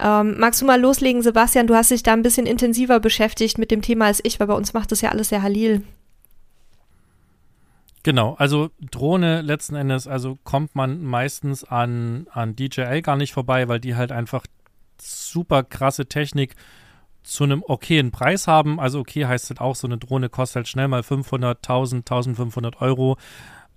Ähm, 0.00 0.38
magst 0.38 0.60
du 0.60 0.66
mal 0.66 0.80
loslegen, 0.80 1.22
Sebastian? 1.22 1.66
Du 1.66 1.74
hast 1.74 1.90
dich 1.90 2.02
da 2.02 2.12
ein 2.12 2.22
bisschen 2.22 2.46
intensiver 2.46 3.00
beschäftigt 3.00 3.58
mit 3.58 3.70
dem 3.70 3.82
Thema 3.82 4.06
als 4.06 4.20
ich, 4.22 4.40
weil 4.40 4.46
bei 4.46 4.54
uns 4.54 4.74
macht 4.74 4.92
das 4.92 5.00
ja 5.00 5.10
alles 5.10 5.28
sehr 5.28 5.42
halil. 5.42 5.82
Genau, 8.02 8.34
also 8.34 8.70
Drohne 8.90 9.40
letzten 9.40 9.76
Endes, 9.76 10.06
also 10.06 10.38
kommt 10.44 10.74
man 10.74 11.02
meistens 11.02 11.64
an, 11.64 12.26
an 12.30 12.54
DJI 12.54 13.00
gar 13.00 13.16
nicht 13.16 13.32
vorbei, 13.32 13.66
weil 13.68 13.80
die 13.80 13.96
halt 13.96 14.12
einfach 14.12 14.44
super 15.00 15.62
krasse 15.62 16.06
Technik 16.06 16.54
zu 17.22 17.44
einem 17.44 17.64
okayen 17.66 18.10
Preis 18.10 18.46
haben. 18.46 18.78
Also 18.78 19.00
okay 19.00 19.24
heißt 19.24 19.48
halt 19.48 19.60
auch, 19.60 19.74
so 19.74 19.86
eine 19.86 19.96
Drohne 19.96 20.28
kostet 20.28 20.56
halt 20.56 20.68
schnell 20.68 20.88
mal 20.88 21.02
500, 21.02 21.58
1000, 21.58 22.00
1500 22.10 22.82
Euro. 22.82 23.16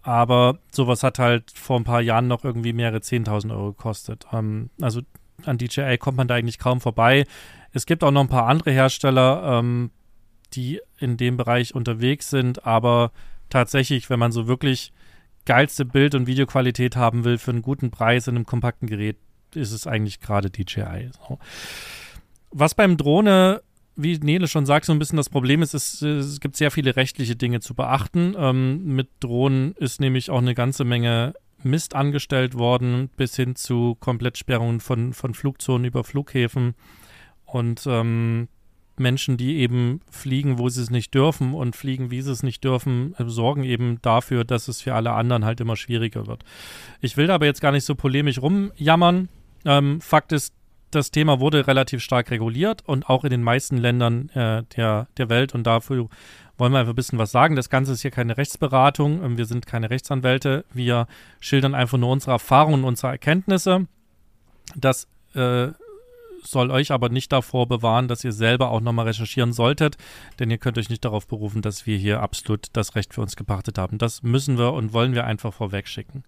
Aber 0.01 0.59
sowas 0.72 1.03
hat 1.03 1.20
halt 1.20 1.51
vor 1.51 1.80
ein 1.80 1.86
paar 1.86 2.01
Jahren 2.01 2.28
noch 2.28 2.43
irgendwie 2.43 2.74
mehrere 2.74 2.99
10.000 2.99 3.51
Euro 3.51 3.72
gekostet. 3.72 4.26
Ähm, 4.34 4.70
also 4.82 5.01
an 5.46 5.58
DJI 5.58 5.98
kommt 5.98 6.18
man 6.18 6.28
da 6.28 6.36
eigentlich 6.36 6.60
kaum 6.60 6.82
vorbei. 6.82 7.26
Es 7.72 7.86
gibt 7.86 8.04
auch 8.04 8.12
noch 8.12 8.22
ein 8.22 8.30
paar 8.30 8.48
andere 8.48 8.72
Hersteller, 8.72 9.60
ähm, 9.60 9.92
die 10.54 10.82
in 11.00 11.18
dem 11.18 11.38
Bereich 11.38 11.76
unterwegs 11.76 12.30
sind, 12.30 12.66
aber 12.66 13.12
tatsächlich, 13.50 14.10
wenn 14.10 14.20
man 14.20 14.32
so 14.32 14.48
wirklich 14.48 14.94
geilste 15.46 15.86
Bild- 15.86 16.16
und 16.16 16.28
Videoqualität 16.28 16.96
haben 16.96 17.24
will 17.24 17.38
für 17.38 17.52
einen 17.52 17.62
guten 17.62 17.92
Preis 17.92 18.28
in 18.28 18.36
einem 18.36 18.46
kompakten 18.46 18.88
Gerät, 18.88 19.18
ist 19.54 19.72
es 19.72 19.88
eigentlich 19.88 20.20
gerade 20.20 20.50
DJI. 20.50 21.10
So. 21.12 21.40
Was 22.52 22.76
beim 22.76 22.98
Drohne, 22.98 23.62
wie 23.96 24.18
Nele 24.18 24.48
schon 24.48 24.66
sagt, 24.66 24.86
so 24.86 24.92
ein 24.92 25.00
bisschen 25.00 25.18
das 25.18 25.30
Problem 25.30 25.62
ist, 25.62 25.74
ist 25.74 26.02
es 26.02 26.40
gibt 26.40 26.56
sehr 26.56 26.72
viele 26.72 26.96
rechtliche 26.96 27.36
Dinge 27.36 27.62
zu 27.62 27.74
beachten. 27.76 28.36
Ähm, 28.38 28.96
mit 28.96 29.10
Drohnen 29.20 29.74
ist 29.76 30.02
nämlich 30.02 30.30
auch 30.30 30.40
eine 30.40 30.54
ganze 30.54 30.84
Menge 30.84 31.34
Mist 31.64 31.95
angestellt 31.95 32.55
worden, 32.55 33.10
bis 33.18 33.36
hin 33.36 33.55
zu 33.55 33.95
Komplettsperrungen 33.99 34.80
von, 34.80 35.14
von 35.14 35.34
Flugzonen 35.34 35.86
über 35.86 36.03
Flughäfen 36.03 36.76
und 37.45 37.86
ähm, 37.88 38.47
Menschen, 38.99 39.38
die 39.38 39.58
eben 39.58 40.01
fliegen, 40.10 40.58
wo 40.58 40.70
sie 40.70 40.82
es 40.82 40.89
nicht 40.89 41.14
dürfen 41.14 41.53
und 41.53 41.76
fliegen, 41.76 42.12
wie 42.12 42.22
sie 42.22 42.32
es 42.32 42.43
nicht 42.43 42.64
dürfen, 42.64 43.16
äh, 43.18 43.26
sorgen 43.28 43.64
eben 43.64 43.99
dafür, 44.01 44.43
dass 44.43 44.68
es 44.68 44.82
für 44.82 44.95
alle 44.95 45.12
anderen 45.12 45.45
halt 45.45 45.60
immer 45.62 45.76
schwieriger 45.76 46.28
wird. 46.28 46.43
Ich 47.01 47.18
will 47.18 47.28
da 47.28 47.36
aber 47.36 47.45
jetzt 47.45 47.62
gar 47.62 47.72
nicht 47.72 47.86
so 47.86 47.95
polemisch 47.95 48.41
rumjammern. 48.41 49.30
Ähm, 49.66 50.01
Fakt 50.01 50.32
ist, 50.32 50.53
das 50.91 51.12
Thema 51.12 51.39
wurde 51.39 51.68
relativ 51.68 52.01
stark 52.01 52.32
reguliert 52.32 52.82
und 52.86 53.10
auch 53.10 53.24
in 53.24 53.30
den 53.30 53.43
meisten 53.43 53.78
Ländern 53.78 54.30
äh, 54.30 54.64
der, 54.76 55.08
der 55.18 55.30
Welt. 55.30 55.53
Und 55.53 55.68
dafür 55.68 56.08
wollen 56.58 56.74
wir 56.74 56.80
einfach 56.80 56.93
ein 56.93 56.95
bisschen 56.95 57.20
was 57.20 57.32
sagen. 57.32 57.55
Das 57.55 57.70
Ganze 57.70 57.93
ist 57.93 58.01
hier 58.01 58.12
keine 58.12 58.38
Rechtsberatung. 58.38 59.24
Ähm, 59.24 59.38
wir 59.38 59.45
sind 59.45 59.66
keine 59.66 59.89
Rechtsanwälte. 59.89 60.66
Wir 60.74 61.08
schildern 61.39 61.76
einfach 61.76 61.97
nur 61.97 62.10
unsere 62.10 62.32
Erfahrungen, 62.32 62.84
unsere 62.84 63.12
Erkenntnisse. 63.12 63.88
Das 64.76 65.08
äh, 65.34 65.70
soll 66.43 66.72
euch 66.72 66.91
aber 66.91 67.10
nicht 67.10 67.32
davor 67.32 67.68
bewahren, 67.68 68.08
dass 68.08 68.24
ihr 68.24 68.32
selber 68.32 68.72
auch 68.72 68.82
nochmal 68.82 69.08
recherchieren 69.08 69.53
solltet, 69.53 69.97
denn 70.39 70.49
ihr 70.49 70.58
könnt 70.58 70.78
euch 70.78 70.89
nicht 70.89 71.03
darauf 71.03 71.28
berufen, 71.28 71.62
dass 71.62 71.86
wir 71.86 71.97
hier 71.97 72.22
absolut 72.22 72.68
das 72.74 72.95
Recht 72.95 73.14
für 73.14 73.22
uns 73.22 73.36
gepachtet 73.36 73.78
haben. 73.78 73.97
Das 73.97 74.24
müssen 74.24 74.58
wir 74.58 74.74
und 74.74 74.93
wollen 74.93 75.14
wir 75.14 75.26
einfach 75.26 75.53
vorweg 75.53 75.88
schicken. 75.88 76.24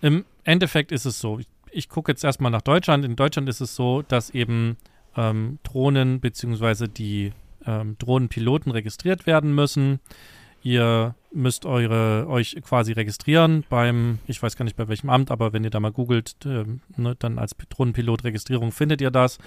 Im 0.00 0.24
Endeffekt 0.44 0.92
ist 0.92 1.06
es 1.06 1.20
so, 1.20 1.38
ich, 1.38 1.48
ich 1.70 1.88
gucke 1.88 2.12
jetzt 2.12 2.24
erstmal 2.24 2.50
nach 2.50 2.62
Deutschland. 2.62 3.04
In 3.04 3.16
Deutschland 3.16 3.48
ist 3.48 3.60
es 3.60 3.74
so, 3.74 4.02
dass 4.02 4.30
eben 4.30 4.76
ähm, 5.16 5.58
Drohnen 5.62 6.20
bzw. 6.20 6.88
die 6.88 7.32
ähm, 7.66 7.96
Drohnenpiloten 7.98 8.72
registriert 8.72 9.26
werden 9.26 9.54
müssen. 9.54 10.00
Ihr 10.62 11.14
müsst 11.32 11.64
eure, 11.64 12.26
euch 12.28 12.56
quasi 12.62 12.92
registrieren 12.92 13.64
beim, 13.68 14.18
ich 14.26 14.42
weiß 14.42 14.56
gar 14.56 14.64
nicht 14.64 14.76
bei 14.76 14.88
welchem 14.88 15.10
Amt, 15.10 15.30
aber 15.30 15.52
wenn 15.52 15.62
ihr 15.62 15.70
da 15.70 15.78
mal 15.78 15.92
googelt, 15.92 16.34
äh, 16.44 16.64
ne, 16.96 17.14
dann 17.18 17.38
als 17.38 17.54
Drohnenpilot-Registrierung 17.68 18.72
findet 18.72 19.00
ihr 19.00 19.10
das. 19.10 19.38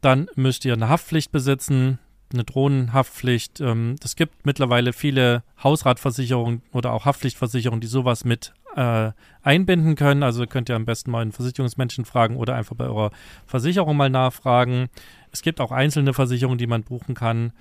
Dann 0.00 0.28
müsst 0.36 0.64
ihr 0.64 0.74
eine 0.74 0.88
Haftpflicht 0.88 1.32
besitzen, 1.32 1.98
eine 2.32 2.44
Drohnenhaftpflicht. 2.44 3.60
Ähm, 3.60 3.96
es 4.02 4.16
gibt 4.16 4.46
mittlerweile 4.46 4.92
viele 4.92 5.42
Hausratversicherungen 5.62 6.62
oder 6.72 6.92
auch 6.92 7.04
Haftpflichtversicherungen, 7.04 7.80
die 7.80 7.86
sowas 7.86 8.24
mit 8.24 8.52
äh, 8.76 9.12
einbinden 9.42 9.94
können. 9.96 10.22
Also 10.22 10.46
könnt 10.46 10.68
ihr 10.68 10.76
am 10.76 10.84
besten 10.84 11.10
mal 11.10 11.22
einen 11.22 11.32
Versicherungsmenschen 11.32 12.04
fragen 12.04 12.36
oder 12.36 12.54
einfach 12.54 12.76
bei 12.76 12.84
eurer 12.86 13.10
Versicherung 13.46 13.96
mal 13.96 14.10
nachfragen. 14.10 14.88
Es 15.32 15.42
gibt 15.42 15.60
auch 15.60 15.72
einzelne 15.72 16.14
Versicherungen, 16.14 16.58
die 16.58 16.66
man 16.66 16.82
buchen 16.82 17.14
kann 17.14 17.52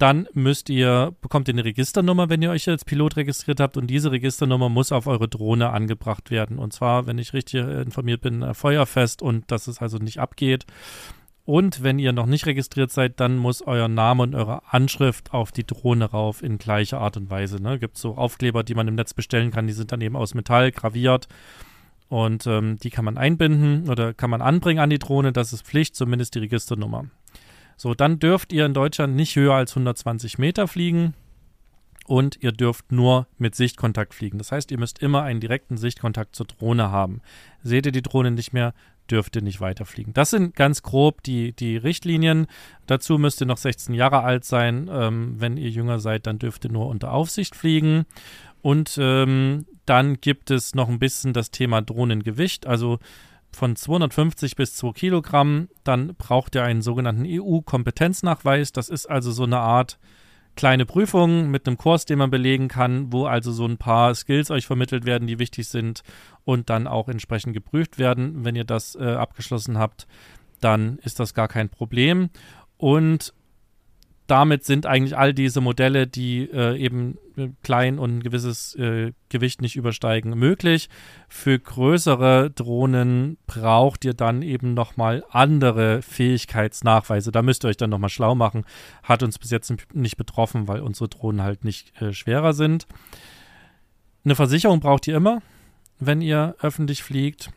dann 0.00 0.26
müsst 0.32 0.70
ihr, 0.70 1.14
bekommt 1.20 1.46
ihr 1.48 1.54
eine 1.54 1.64
Registernummer, 1.64 2.30
wenn 2.30 2.40
ihr 2.40 2.50
euch 2.50 2.66
als 2.68 2.86
Pilot 2.86 3.16
registriert 3.16 3.60
habt 3.60 3.76
und 3.76 3.86
diese 3.86 4.10
Registernummer 4.10 4.70
muss 4.70 4.92
auf 4.92 5.06
eure 5.06 5.28
Drohne 5.28 5.70
angebracht 5.70 6.30
werden. 6.30 6.58
Und 6.58 6.72
zwar, 6.72 7.06
wenn 7.06 7.18
ich 7.18 7.34
richtig 7.34 7.62
informiert 7.62 8.22
bin, 8.22 8.54
feuerfest 8.54 9.20
und 9.20 9.50
dass 9.50 9.66
es 9.66 9.82
also 9.82 9.98
nicht 9.98 10.18
abgeht. 10.18 10.64
Und 11.50 11.82
wenn 11.82 11.98
ihr 11.98 12.12
noch 12.12 12.26
nicht 12.26 12.46
registriert 12.46 12.92
seid, 12.92 13.18
dann 13.18 13.36
muss 13.36 13.60
euer 13.60 13.88
Name 13.88 14.22
und 14.22 14.36
eure 14.36 14.72
Anschrift 14.72 15.34
auf 15.34 15.50
die 15.50 15.66
Drohne 15.66 16.04
rauf 16.04 16.44
in 16.44 16.58
gleicher 16.58 17.00
Art 17.00 17.16
und 17.16 17.28
Weise. 17.28 17.60
Ne? 17.60 17.80
Gibt 17.80 17.98
so 17.98 18.16
Aufkleber, 18.16 18.62
die 18.62 18.76
man 18.76 18.86
im 18.86 18.94
Netz 18.94 19.14
bestellen 19.14 19.50
kann, 19.50 19.66
die 19.66 19.72
sind 19.72 19.90
dann 19.90 20.00
eben 20.00 20.14
aus 20.14 20.34
Metall 20.34 20.70
graviert. 20.70 21.26
Und 22.08 22.46
ähm, 22.46 22.78
die 22.78 22.90
kann 22.90 23.04
man 23.04 23.18
einbinden 23.18 23.90
oder 23.90 24.14
kann 24.14 24.30
man 24.30 24.42
anbringen 24.42 24.78
an 24.78 24.90
die 24.90 25.00
Drohne. 25.00 25.32
Das 25.32 25.52
ist 25.52 25.66
Pflicht, 25.66 25.96
zumindest 25.96 26.36
die 26.36 26.38
Registernummer. 26.38 27.06
So, 27.76 27.94
dann 27.94 28.20
dürft 28.20 28.52
ihr 28.52 28.64
in 28.64 28.72
Deutschland 28.72 29.16
nicht 29.16 29.34
höher 29.34 29.54
als 29.54 29.72
120 29.72 30.38
Meter 30.38 30.68
fliegen 30.68 31.14
und 32.06 32.40
ihr 32.40 32.52
dürft 32.52 32.92
nur 32.92 33.26
mit 33.38 33.56
Sichtkontakt 33.56 34.14
fliegen. 34.14 34.38
Das 34.38 34.52
heißt, 34.52 34.70
ihr 34.70 34.78
müsst 34.78 35.00
immer 35.00 35.24
einen 35.24 35.40
direkten 35.40 35.78
Sichtkontakt 35.78 36.36
zur 36.36 36.46
Drohne 36.46 36.92
haben. 36.92 37.22
Seht 37.64 37.86
ihr 37.86 37.92
die 37.92 38.02
Drohne 38.02 38.30
nicht 38.30 38.52
mehr, 38.52 38.72
dürft 39.10 39.36
ihr 39.36 39.42
nicht 39.42 39.60
weiterfliegen. 39.60 40.12
Das 40.12 40.30
sind 40.30 40.54
ganz 40.54 40.82
grob 40.82 41.22
die, 41.22 41.52
die 41.52 41.76
Richtlinien. 41.76 42.46
Dazu 42.86 43.18
müsst 43.18 43.40
ihr 43.40 43.46
noch 43.46 43.56
16 43.56 43.94
Jahre 43.94 44.22
alt 44.22 44.44
sein. 44.44 44.88
Ähm, 44.92 45.34
wenn 45.38 45.56
ihr 45.56 45.70
jünger 45.70 45.98
seid, 45.98 46.26
dann 46.26 46.38
dürft 46.38 46.64
ihr 46.64 46.72
nur 46.72 46.86
unter 46.86 47.12
Aufsicht 47.12 47.54
fliegen. 47.54 48.06
Und 48.62 48.98
ähm, 49.00 49.66
dann 49.86 50.20
gibt 50.20 50.50
es 50.50 50.74
noch 50.74 50.88
ein 50.88 50.98
bisschen 50.98 51.32
das 51.32 51.50
Thema 51.50 51.82
Drohnengewicht. 51.82 52.66
Also 52.66 52.98
von 53.52 53.76
250 53.76 54.56
bis 54.56 54.76
2 54.76 54.92
Kilogramm. 54.92 55.68
Dann 55.84 56.14
braucht 56.16 56.54
ihr 56.54 56.62
einen 56.62 56.82
sogenannten 56.82 57.24
EU-Kompetenznachweis. 57.26 58.72
Das 58.72 58.88
ist 58.88 59.06
also 59.06 59.32
so 59.32 59.44
eine 59.44 59.58
Art 59.58 59.98
kleine 60.60 60.84
Prüfung 60.84 61.50
mit 61.50 61.66
einem 61.66 61.78
Kurs, 61.78 62.04
den 62.04 62.18
man 62.18 62.30
belegen 62.30 62.68
kann, 62.68 63.10
wo 63.10 63.24
also 63.24 63.50
so 63.50 63.64
ein 63.64 63.78
paar 63.78 64.14
Skills 64.14 64.50
euch 64.50 64.66
vermittelt 64.66 65.06
werden, 65.06 65.26
die 65.26 65.38
wichtig 65.38 65.66
sind 65.68 66.02
und 66.44 66.68
dann 66.68 66.86
auch 66.86 67.08
entsprechend 67.08 67.54
geprüft 67.54 67.98
werden. 67.98 68.44
Wenn 68.44 68.56
ihr 68.56 68.64
das 68.64 68.94
äh, 68.94 69.04
abgeschlossen 69.04 69.78
habt, 69.78 70.06
dann 70.60 70.98
ist 70.98 71.18
das 71.18 71.32
gar 71.32 71.48
kein 71.48 71.70
Problem. 71.70 72.28
Und 72.76 73.32
damit 74.30 74.64
sind 74.64 74.86
eigentlich 74.86 75.16
all 75.16 75.34
diese 75.34 75.60
Modelle, 75.60 76.06
die 76.06 76.48
äh, 76.50 76.76
eben 76.78 77.18
äh, 77.36 77.48
klein 77.62 77.98
und 77.98 78.18
ein 78.18 78.22
gewisses 78.22 78.76
äh, 78.76 79.12
Gewicht 79.28 79.60
nicht 79.60 79.74
übersteigen, 79.74 80.38
möglich. 80.38 80.88
Für 81.28 81.58
größere 81.58 82.50
Drohnen 82.50 83.38
braucht 83.46 84.04
ihr 84.04 84.14
dann 84.14 84.42
eben 84.42 84.72
nochmal 84.74 85.24
andere 85.30 86.02
Fähigkeitsnachweise. 86.02 87.32
Da 87.32 87.42
müsst 87.42 87.64
ihr 87.64 87.68
euch 87.68 87.76
dann 87.76 87.90
nochmal 87.90 88.10
schlau 88.10 88.36
machen. 88.36 88.64
Hat 89.02 89.24
uns 89.24 89.38
bis 89.38 89.50
jetzt 89.50 89.74
nicht 89.92 90.16
betroffen, 90.16 90.68
weil 90.68 90.80
unsere 90.80 91.08
Drohnen 91.08 91.42
halt 91.42 91.64
nicht 91.64 92.00
äh, 92.00 92.12
schwerer 92.12 92.52
sind. 92.52 92.86
Eine 94.24 94.36
Versicherung 94.36 94.78
braucht 94.78 95.08
ihr 95.08 95.16
immer, 95.16 95.42
wenn 95.98 96.20
ihr 96.20 96.54
öffentlich 96.60 97.02
fliegt. 97.02 97.50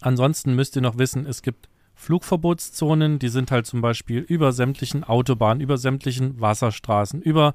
Ansonsten 0.00 0.54
müsst 0.54 0.76
ihr 0.76 0.82
noch 0.82 0.98
wissen, 0.98 1.26
es 1.26 1.42
gibt 1.42 1.68
Flugverbotszonen, 1.96 3.18
die 3.18 3.28
sind 3.28 3.50
halt 3.50 3.66
zum 3.66 3.80
Beispiel 3.80 4.20
über 4.20 4.52
sämtlichen 4.52 5.02
Autobahnen, 5.02 5.60
über 5.60 5.78
sämtlichen 5.78 6.40
Wasserstraßen, 6.40 7.22
über 7.22 7.54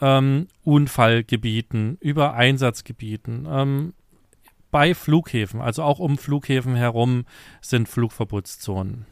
ähm, 0.00 0.48
Unfallgebieten, 0.64 1.98
über 2.00 2.34
Einsatzgebieten. 2.34 3.46
Ähm, 3.48 3.92
bei 4.70 4.94
Flughäfen, 4.94 5.60
also 5.60 5.84
auch 5.84 6.00
um 6.00 6.18
Flughäfen 6.18 6.74
herum, 6.74 7.26
sind 7.60 7.88
Flugverbotszonen. 7.88 9.06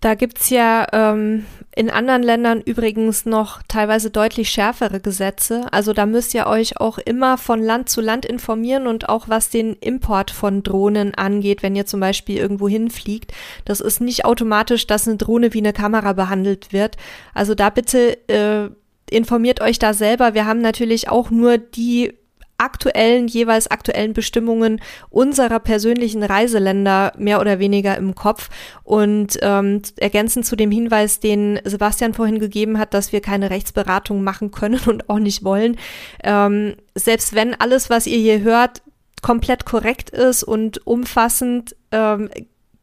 Da 0.00 0.14
gibt's 0.14 0.48
ja 0.48 0.86
ähm, 0.92 1.44
in 1.76 1.90
anderen 1.90 2.22
Ländern 2.22 2.62
übrigens 2.62 3.26
noch 3.26 3.62
teilweise 3.68 4.10
deutlich 4.10 4.48
schärfere 4.48 4.98
Gesetze. 4.98 5.66
Also 5.72 5.92
da 5.92 6.06
müsst 6.06 6.34
ihr 6.34 6.46
euch 6.46 6.80
auch 6.80 6.96
immer 6.96 7.36
von 7.36 7.62
Land 7.62 7.90
zu 7.90 8.00
Land 8.00 8.24
informieren 8.24 8.86
und 8.86 9.10
auch 9.10 9.28
was 9.28 9.50
den 9.50 9.74
Import 9.74 10.30
von 10.30 10.62
Drohnen 10.62 11.14
angeht, 11.14 11.62
wenn 11.62 11.76
ihr 11.76 11.84
zum 11.84 12.00
Beispiel 12.00 12.38
irgendwo 12.38 12.66
hinfliegt. 12.66 13.32
Das 13.66 13.80
ist 13.80 14.00
nicht 14.00 14.24
automatisch, 14.24 14.86
dass 14.86 15.06
eine 15.06 15.18
Drohne 15.18 15.52
wie 15.52 15.58
eine 15.58 15.74
Kamera 15.74 16.14
behandelt 16.14 16.72
wird. 16.72 16.96
Also 17.34 17.54
da 17.54 17.68
bitte 17.68 18.16
äh, 18.28 18.70
informiert 19.10 19.60
euch 19.60 19.78
da 19.78 19.92
selber. 19.92 20.32
Wir 20.32 20.46
haben 20.46 20.62
natürlich 20.62 21.10
auch 21.10 21.30
nur 21.30 21.58
die 21.58 22.14
aktuellen, 22.60 23.26
jeweils 23.26 23.70
aktuellen 23.70 24.12
Bestimmungen 24.12 24.80
unserer 25.08 25.58
persönlichen 25.58 26.22
Reiseländer 26.22 27.12
mehr 27.16 27.40
oder 27.40 27.58
weniger 27.58 27.96
im 27.96 28.14
Kopf. 28.14 28.48
Und 28.84 29.38
ähm, 29.42 29.82
ergänzend 29.96 30.46
zu 30.46 30.56
dem 30.56 30.70
Hinweis, 30.70 31.20
den 31.20 31.60
Sebastian 31.64 32.14
vorhin 32.14 32.38
gegeben 32.38 32.78
hat, 32.78 32.94
dass 32.94 33.12
wir 33.12 33.20
keine 33.20 33.50
Rechtsberatung 33.50 34.22
machen 34.22 34.50
können 34.50 34.80
und 34.86 35.08
auch 35.08 35.18
nicht 35.18 35.44
wollen, 35.44 35.76
ähm, 36.22 36.74
selbst 36.94 37.34
wenn 37.34 37.54
alles, 37.54 37.90
was 37.90 38.06
ihr 38.06 38.18
hier 38.18 38.40
hört, 38.40 38.82
komplett 39.22 39.64
korrekt 39.64 40.10
ist 40.10 40.42
und 40.42 40.86
umfassend, 40.86 41.76
ähm, 41.92 42.30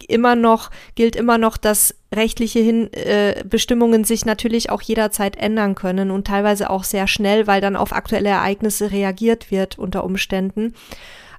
immer 0.08 0.36
noch, 0.36 0.70
gilt 0.96 1.16
immer 1.16 1.38
noch, 1.38 1.58
dass 1.58 1.96
rechtliche 2.14 2.60
Hin 2.60 2.92
äh, 2.94 3.44
Bestimmungen 3.48 4.04
sich 4.04 4.26
natürlich 4.26 4.70
auch 4.70 4.82
jederzeit 4.82 5.36
ändern 5.38 5.76
können 5.76 6.12
und 6.12 6.28
teilweise 6.28 6.70
auch 6.70 6.84
sehr 6.84 7.08
schnell, 7.08 7.48
weil 7.48 7.62
dann 7.62 7.76
auf 7.76 7.94
aktuelle 7.94 8.30
Ereignisse 8.30 8.92
reagiert 8.92 9.52
wird 9.52 9.78
unter 9.78 10.04
Umständen. 10.04 10.74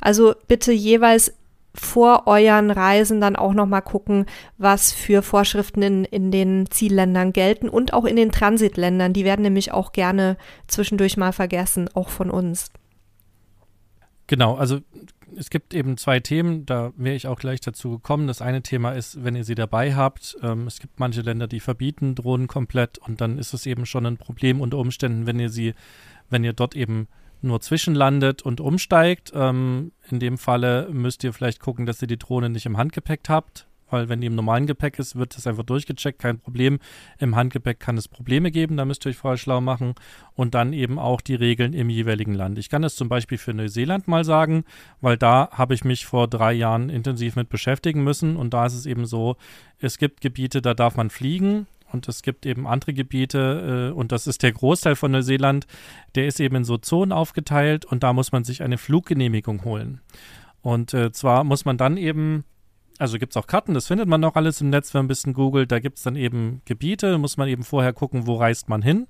Also 0.01 0.35
bitte 0.47 0.73
jeweils 0.73 1.33
vor 1.75 2.27
euren 2.27 2.71
Reisen 2.71 3.21
dann 3.21 3.37
auch 3.37 3.55
nochmal 3.55 3.83
gucken, 3.83 4.27
was 4.57 4.93
für 4.93 5.23
Vorschriften 5.23 5.83
in, 5.83 6.05
in 6.05 6.31
den 6.31 6.71
Zielländern 6.71 7.33
gelten 7.33 7.69
und 7.69 7.93
auch 7.93 8.05
in 8.05 8.17
den 8.17 8.33
Transitländern. 8.33 9.13
Die 9.13 9.25
werden 9.25 9.43
nämlich 9.43 9.73
auch 9.73 9.93
gerne 9.93 10.37
zwischendurch 10.67 11.17
mal 11.17 11.33
vergessen, 11.33 11.89
auch 11.95 12.09
von 12.09 12.31
uns. 12.31 12.71
Genau, 14.27 14.57
also 14.57 14.81
es 15.39 15.51
gibt 15.51 15.73
eben 15.73 15.97
zwei 15.97 16.21
Themen, 16.21 16.67
da 16.67 16.93
wäre 16.97 17.15
ich 17.15 17.29
auch 17.29 17.39
gleich 17.39 17.61
dazu 17.61 17.91
gekommen. 17.91 18.27
Das 18.27 18.43
eine 18.43 18.63
Thema 18.63 18.93
ist, 18.93 19.23
wenn 19.23 19.37
ihr 19.37 19.45
sie 19.45 19.55
dabei 19.55 19.95
habt, 19.95 20.37
ähm, 20.43 20.67
es 20.67 20.81
gibt 20.81 20.99
manche 20.99 21.21
Länder, 21.21 21.47
die 21.47 21.61
verbieten 21.61 22.15
Drohnen 22.15 22.49
komplett 22.49 22.99
und 22.99 23.21
dann 23.21 23.39
ist 23.39 23.55
es 23.55 23.65
eben 23.65 23.87
schon 23.87 24.05
ein 24.05 24.17
Problem 24.17 24.61
unter 24.61 24.79
Umständen, 24.79 25.27
wenn 25.27 25.39
ihr 25.39 25.49
sie, 25.49 25.75
wenn 26.29 26.45
ihr 26.45 26.53
dort 26.53 26.75
eben 26.75 27.07
nur 27.41 27.61
zwischenlandet 27.61 28.43
und 28.43 28.61
umsteigt. 28.61 29.33
Ähm, 29.35 29.93
in 30.11 30.19
dem 30.19 30.39
Falle 30.39 30.89
müsst 30.91 31.23
ihr 31.23 31.33
vielleicht 31.33 31.61
gucken, 31.61 31.87
dass 31.87 32.03
ihr 32.03 32.09
die 32.09 32.19
Drohne 32.19 32.51
nicht 32.51 32.67
im 32.67 32.77
Handgepäck 32.77 33.21
habt, 33.29 33.68
weil 33.91 34.09
wenn 34.09 34.21
die 34.21 34.27
im 34.27 34.35
normalen 34.35 34.67
Gepäck 34.67 34.99
ist, 34.99 35.17
wird 35.17 35.37
es 35.37 35.47
einfach 35.47 35.65
durchgecheckt, 35.65 36.19
kein 36.19 36.39
Problem. 36.39 36.79
Im 37.19 37.37
Handgepäck 37.37 37.81
kann 37.81 37.97
es 37.97 38.09
Probleme 38.09 38.51
geben, 38.51 38.77
da 38.77 38.85
müsst 38.85 39.07
ihr 39.07 39.11
euch 39.11 39.17
vorher 39.17 39.39
schlau 39.39 39.61
machen. 39.61 39.95
Und 40.35 40.55
dann 40.55 40.73
eben 40.73 40.99
auch 40.99 41.21
die 41.21 41.35
Regeln 41.35 41.73
im 41.73 41.91
jeweiligen 41.91 42.35
Land. 42.35 42.59
Ich 42.59 42.69
kann 42.69 42.83
das 42.83 42.97
zum 42.97 43.09
Beispiel 43.09 43.39
für 43.39 43.55
Neuseeland 43.55 44.09
mal 44.09 44.25
sagen, 44.25 44.65
weil 45.01 45.17
da 45.17 45.49
habe 45.53 45.75
ich 45.75 45.85
mich 45.85 46.07
vor 46.07 46.29
drei 46.29 46.53
Jahren 46.53 46.91
intensiv 46.91 47.37
mit 47.37 47.49
beschäftigen 47.49 48.05
müssen. 48.05 48.37
Und 48.37 48.55
da 48.55 48.67
ist 48.67 48.75
es 48.75 48.87
eben 48.87 49.07
so, 49.07 49.37
es 49.81 49.99
gibt 49.99 50.21
Gebiete, 50.21 50.63
da 50.63 50.75
darf 50.75 50.97
man 50.97 51.11
fliegen. 51.11 51.67
Und 51.91 52.09
es 52.09 52.23
gibt 52.23 52.45
eben 52.45 52.67
andere 52.67 52.93
Gebiete, 52.93 53.91
äh, 53.91 53.97
und 53.97 54.13
das 54.13 54.27
ist 54.27 54.43
der 54.43 54.53
Großteil 54.53 54.95
von 54.95 55.11
Neuseeland, 55.11 55.67
der 56.15 56.27
ist 56.27 56.39
eben 56.39 56.57
in 56.57 56.65
so 56.65 56.77
Zonen 56.77 57.13
aufgeteilt 57.13 57.87
und 57.87 58.03
da 58.03 58.13
muss 58.13 58.31
man 58.31 58.45
sich 58.45 58.63
eine 58.63 58.77
Fluggenehmigung 58.77 59.65
holen. 59.65 60.01
Und 60.61 60.93
äh, 60.93 61.13
zwar 61.13 61.45
muss 61.45 61.65
man 61.65 61.79
dann 61.79 61.97
eben 61.97 62.45
also 62.99 63.19
gibt 63.19 63.33
es 63.33 63.37
auch 63.37 63.47
Karten, 63.47 63.75
das 63.75 63.87
findet 63.87 64.09
man 64.09 64.23
auch 64.25 64.35
alles 64.35 64.61
im 64.61 64.71
Netz, 64.71 64.93
wenn 64.93 65.01
man 65.01 65.05
ein 65.05 65.09
bisschen 65.09 65.33
googelt. 65.33 65.71
Da 65.71 65.79
gibt 65.79 65.99
es 65.99 66.05
dann 66.05 66.17
eben 66.17 66.63
Gebiete, 66.65 67.17
muss 67.19 67.37
man 67.37 67.49
eben 67.49 67.63
vorher 67.63 67.93
gucken, 67.93 68.27
wo 68.27 68.35
reist 68.35 68.69
man 68.69 68.83
hin. 68.83 69.07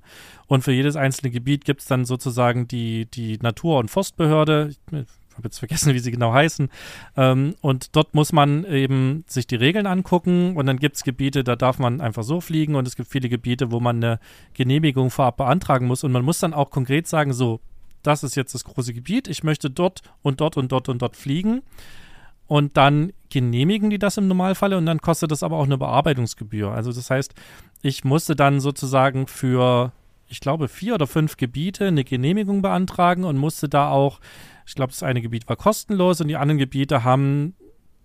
Und 0.47 0.63
für 0.63 0.73
jedes 0.73 0.97
einzelne 0.97 1.31
Gebiet 1.31 1.65
gibt 1.65 1.81
es 1.81 1.87
dann 1.87 2.05
sozusagen 2.05 2.69
die, 2.69 3.07
die 3.07 3.39
Natur- 3.39 3.79
und 3.79 3.91
Forstbehörde. 3.91 4.71
Ich 4.71 4.79
habe 4.93 5.45
jetzt 5.45 5.59
vergessen, 5.59 5.95
wie 5.95 5.99
sie 6.01 6.11
genau 6.11 6.33
heißen. 6.33 6.69
Ähm, 7.17 7.55
und 7.61 7.97
dort 7.97 8.15
muss 8.15 8.33
man 8.33 8.65
eben 8.65 9.25
sich 9.27 9.47
die 9.47 9.57
Regeln 9.57 9.87
angucken. 9.87 10.57
Und 10.57 10.67
dann 10.67 10.79
gibt 10.79 10.97
es 10.97 11.05
Gebiete, 11.05 11.43
da 11.43 11.57
darf 11.57 11.79
man 11.79 12.01
einfach 12.01 12.25
so 12.25 12.41
fliegen. 12.41 12.75
Und 12.75 12.87
es 12.87 12.97
gibt 12.97 13.11
viele 13.11 13.29
Gebiete, 13.29 13.71
wo 13.71 13.81
man 13.81 13.97
eine 13.97 14.21
Genehmigung 14.55 15.11
vorab 15.11 15.39
beantragen 15.39 15.87
muss. 15.87 16.05
Und 16.05 16.13
man 16.13 16.25
muss 16.25 16.41
dann 16.41 16.53
auch 16.53 16.71
konkret 16.71 17.07
sagen, 17.07 17.33
so, 17.33 17.61
das 18.03 18.23
ist 18.23 18.37
jetzt 18.37 18.55
das 18.55 18.65
große 18.65 18.93
Gebiet. 18.93 19.29
Ich 19.29 19.45
möchte 19.45 19.71
dort 19.71 20.03
und 20.23 20.41
dort 20.41 20.57
und 20.57 20.73
dort 20.73 20.89
und 20.89 21.01
dort 21.01 21.17
fliegen 21.17 21.63
und 22.49 22.77
dann 22.77 23.13
genehmigen 23.31 23.91
die 23.91 23.99
das 23.99 24.17
im 24.17 24.29
Normalfall 24.29 24.75
und 24.75 24.87
dann 24.87 25.01
kostet 25.01 25.31
das 25.31 25.43
aber 25.43 25.57
auch 25.57 25.65
eine 25.65 25.79
Bearbeitungsgebühr. 25.79 26.71
Also 26.71 26.93
das 26.93 27.11
heißt, 27.11 27.35
ich 27.83 28.05
musste 28.05 28.37
dann 28.37 28.61
sozusagen 28.61 29.27
für, 29.27 29.93
ich 30.29 30.41
glaube, 30.41 30.69
vier 30.69 30.95
oder 30.95 31.07
fünf 31.07 31.37
Gebiete 31.37 31.87
eine 31.87 32.05
Genehmigung 32.05 32.63
beantragen 32.63 33.25
und 33.25 33.37
musste 33.37 33.69
da 33.69 33.91
auch, 33.91 34.21
ich 34.67 34.75
glaube, 34.75 34.93
das 34.93 35.03
eine 35.03 35.21
Gebiet 35.21 35.49
war 35.49 35.57
kostenlos 35.57 36.21
und 36.21 36.29
die 36.29 36.37
anderen 36.37 36.59
Gebiete 36.59 37.05
haben 37.05 37.55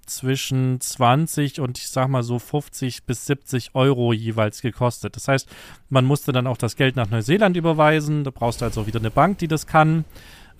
zwischen 0.05 0.82
20 0.82 1.59
und 1.59 1.78
ich 1.78 1.89
sag 1.89 2.09
mal 2.09 2.24
so 2.24 2.39
50 2.39 3.05
bis 3.05 3.26
70 3.26 3.74
Euro 3.74 4.13
jeweils 4.13 4.61
gekostet. 4.61 5.15
Das 5.15 5.28
heißt, 5.28 5.49
man 5.89 6.05
musste 6.05 6.32
dann 6.32 6.47
auch 6.47 6.57
das 6.57 6.76
Geld 6.76 6.95
nach 6.95 7.09
Neuseeland 7.09 7.55
überweisen. 7.55 8.24
Da 8.24 8.32
brauchst 8.32 8.61
du 8.61 8.65
also 8.65 8.86
wieder 8.88 8.99
eine 8.99 9.11
Bank, 9.11 9.38
die 9.38 9.47
das 9.47 9.67
kann. 9.67 10.05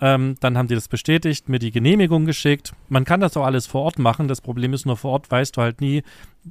Ähm, 0.00 0.34
dann 0.40 0.58
haben 0.58 0.68
die 0.68 0.74
das 0.74 0.88
bestätigt, 0.88 1.48
mir 1.48 1.58
die 1.58 1.70
Genehmigung 1.70 2.24
geschickt. 2.24 2.72
Man 2.88 3.04
kann 3.04 3.20
das 3.20 3.36
auch 3.36 3.44
alles 3.44 3.66
vor 3.66 3.82
Ort 3.82 3.98
machen. 3.98 4.28
Das 4.28 4.40
Problem 4.40 4.72
ist 4.72 4.86
nur, 4.86 4.96
vor 4.96 5.12
Ort 5.12 5.30
weißt 5.30 5.56
du 5.56 5.62
halt 5.62 5.80
nie, 5.80 6.02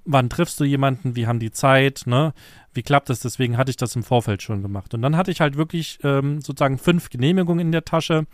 wann 0.06 0.30
triffst 0.30 0.60
du 0.60 0.64
jemanden, 0.64 1.16
wie 1.16 1.28
haben 1.28 1.40
die 1.40 1.52
Zeit, 1.52 2.04
ne? 2.06 2.34
Wie 2.74 2.84
klappt 2.84 3.10
das? 3.10 3.20
Deswegen 3.20 3.58
hatte 3.58 3.70
ich 3.70 3.78
das 3.78 3.96
im 3.96 4.04
Vorfeld 4.04 4.42
schon 4.42 4.62
gemacht. 4.62 4.94
Und 4.94 5.02
dann 5.02 5.18
hatte 5.18 5.32
ich 5.32 5.42
halt 5.42 5.58
wirklich 5.58 6.00
ähm, 6.04 6.42
sozusagen 6.42 6.78
fünf 6.78 7.10
Genehmigungen 7.10 7.68
in 7.68 7.72
der 7.72 7.86
Tasche. 7.86 8.26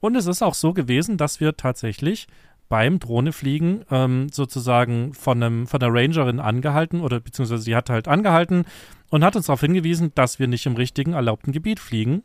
Und 0.00 0.14
es 0.16 0.26
ist 0.26 0.42
auch 0.42 0.54
so 0.54 0.72
gewesen, 0.72 1.16
dass 1.16 1.40
wir 1.40 1.56
tatsächlich 1.56 2.26
beim 2.68 3.00
Drohnefliegen 3.00 3.84
ähm, 3.90 4.28
sozusagen 4.30 5.12
von, 5.12 5.42
einem, 5.42 5.66
von 5.66 5.80
der 5.80 5.92
Rangerin 5.92 6.38
angehalten 6.38 7.00
oder 7.00 7.18
beziehungsweise 7.18 7.62
sie 7.62 7.74
hat 7.74 7.90
halt 7.90 8.06
angehalten 8.06 8.64
und 9.10 9.24
hat 9.24 9.34
uns 9.34 9.46
darauf 9.46 9.60
hingewiesen, 9.60 10.12
dass 10.14 10.38
wir 10.38 10.46
nicht 10.46 10.66
im 10.66 10.76
richtigen 10.76 11.12
erlaubten 11.12 11.52
Gebiet 11.52 11.80
fliegen. 11.80 12.22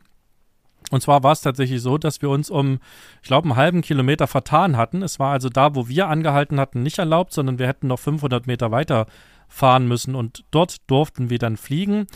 Und 0.90 1.00
zwar 1.00 1.22
war 1.22 1.32
es 1.32 1.40
tatsächlich 1.40 1.82
so, 1.82 1.98
dass 1.98 2.22
wir 2.22 2.30
uns 2.30 2.48
um, 2.48 2.78
ich 3.22 3.28
glaube, 3.28 3.48
einen 3.48 3.56
halben 3.56 3.82
Kilometer 3.82 4.26
vertan 4.26 4.76
hatten. 4.76 5.02
Es 5.02 5.18
war 5.18 5.32
also 5.32 5.48
da, 5.48 5.74
wo 5.74 5.88
wir 5.88 6.08
angehalten 6.08 6.60
hatten, 6.60 6.82
nicht 6.82 6.98
erlaubt, 6.98 7.32
sondern 7.32 7.58
wir 7.58 7.66
hätten 7.66 7.88
noch 7.88 7.98
500 7.98 8.46
Meter 8.46 8.70
weiter 8.70 9.06
fahren 9.48 9.86
müssen 9.88 10.14
und 10.14 10.44
dort 10.50 10.88
durften 10.88 11.30
wir 11.30 11.38
dann 11.38 11.56
fliegen. 11.56 12.06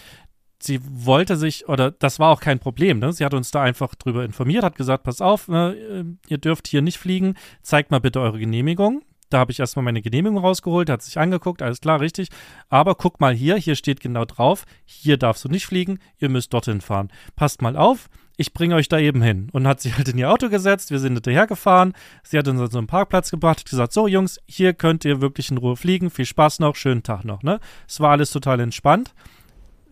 Sie 0.63 0.81
wollte 0.83 1.37
sich, 1.37 1.69
oder 1.69 1.91
das 1.91 2.19
war 2.19 2.31
auch 2.31 2.41
kein 2.41 2.59
Problem, 2.59 2.99
ne? 2.99 3.13
Sie 3.13 3.25
hat 3.25 3.35
uns 3.35 3.51
da 3.51 3.63
einfach 3.63 3.95
drüber 3.95 4.25
informiert, 4.25 4.63
hat 4.63 4.77
gesagt, 4.77 5.05
pass 5.05 5.21
auf, 5.23 5.49
ne, 5.49 6.17
ihr 6.29 6.39
dürft 6.39 6.69
hier 6.69 6.83
nicht 6.83 6.99
fliegen, 6.99 7.35
zeigt 7.63 7.91
mal 7.91 8.01
bitte 8.01 8.21
eure 8.21 8.39
Genehmigung. 8.39 9.03
Da 9.31 9.39
habe 9.39 9.53
ich 9.53 9.61
erstmal 9.61 9.85
meine 9.85 10.03
Genehmigung 10.03 10.39
rausgeholt, 10.39 10.91
hat 10.91 11.03
sich 11.03 11.19
angeguckt, 11.19 11.63
alles 11.63 11.81
klar, 11.81 12.01
richtig. 12.01 12.29
Aber 12.69 12.97
guck 12.97 13.21
mal 13.21 13.33
hier, 13.33 13.57
hier 13.57 13.77
steht 13.77 14.01
genau 14.01 14.25
drauf, 14.25 14.65
hier 14.85 15.17
darfst 15.17 15.45
du 15.45 15.49
nicht 15.49 15.67
fliegen, 15.67 16.01
ihr 16.19 16.29
müsst 16.29 16.53
dorthin 16.53 16.81
fahren. 16.81 17.11
Passt 17.37 17.63
mal 17.63 17.77
auf, 17.77 18.11
ich 18.41 18.55
bringe 18.55 18.75
euch 18.75 18.89
da 18.89 18.99
eben 18.99 19.21
hin. 19.21 19.51
Und 19.53 19.69
hat 19.69 19.83
sich 19.83 19.99
halt 19.99 20.09
in 20.09 20.17
ihr 20.17 20.31
Auto 20.31 20.49
gesetzt, 20.49 20.91
wir 20.91 20.99
sind 20.99 21.13
hinterher 21.13 21.47
gefahren, 21.47 21.93
sie 22.23 22.39
hat 22.39 22.49
uns 22.49 22.59
an 22.59 22.71
so 22.71 22.79
einen 22.79 22.87
Parkplatz 22.87 23.31
gebracht, 23.31 23.61
hat 23.61 23.69
gesagt, 23.69 23.93
so 23.93 24.09
Jungs, 24.09 24.41
hier 24.47 24.73
könnt 24.73 25.05
ihr 25.05 25.21
wirklich 25.21 25.51
in 25.51 25.59
Ruhe 25.59 25.77
fliegen, 25.77 26.09
viel 26.09 26.25
Spaß 26.25 26.59
noch, 26.61 26.75
schönen 26.75 27.03
Tag 27.03 27.27
noch, 27.27 27.43
ne? 27.43 27.61
Es 27.87 28.01
war 28.01 28.13
alles 28.13 28.31
total 28.31 28.61
entspannt. 28.61 29.13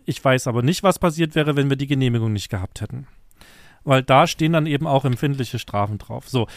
Ich 0.05 0.25
weiß 0.25 0.47
aber 0.47 0.63
nicht, 0.63 0.81
was 0.81 0.97
passiert 0.97 1.35
wäre, 1.35 1.55
wenn 1.55 1.69
wir 1.69 1.77
die 1.77 1.85
Genehmigung 1.85 2.33
nicht 2.33 2.49
gehabt 2.49 2.81
hätten. 2.81 3.05
Weil 3.83 4.01
da 4.01 4.25
stehen 4.25 4.53
dann 4.53 4.65
eben 4.65 4.87
auch 4.87 5.05
empfindliche 5.05 5.59
Strafen 5.59 5.99
drauf. 5.99 6.27
So, 6.27 6.47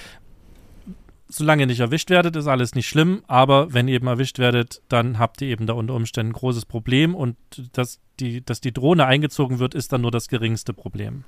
solange 1.28 1.64
ihr 1.64 1.66
nicht 1.66 1.80
erwischt 1.80 2.09
werdet, 2.09 2.36
ist 2.36 2.47
alles 2.47 2.74
nicht 2.74 2.88
schlimm, 2.88 3.22
aber 3.26 3.74
wenn 3.74 3.86
ihr 3.86 3.97
eben 3.97 4.07
erwischt 4.07 4.38
werdet, 4.38 4.80
dann 4.88 5.18
habt 5.18 5.43
ihr 5.43 5.49
eben 5.49 5.66
da 5.66 5.74
unter 5.74 5.93
Umständen 5.93 6.30
ein 6.30 6.38
großes 6.38 6.64
Problem 6.64 7.14
und 7.14 7.36
dass 7.74 8.01
dass 8.45 8.61
die 8.61 8.72
Drohne 8.72 9.07
eingezogen 9.07 9.59
wird, 9.59 9.74
ist 9.74 9.93
dann 9.93 10.03
nur 10.03 10.12
das 10.12 10.28
geringste 10.28 10.72
Problem. 10.72 11.24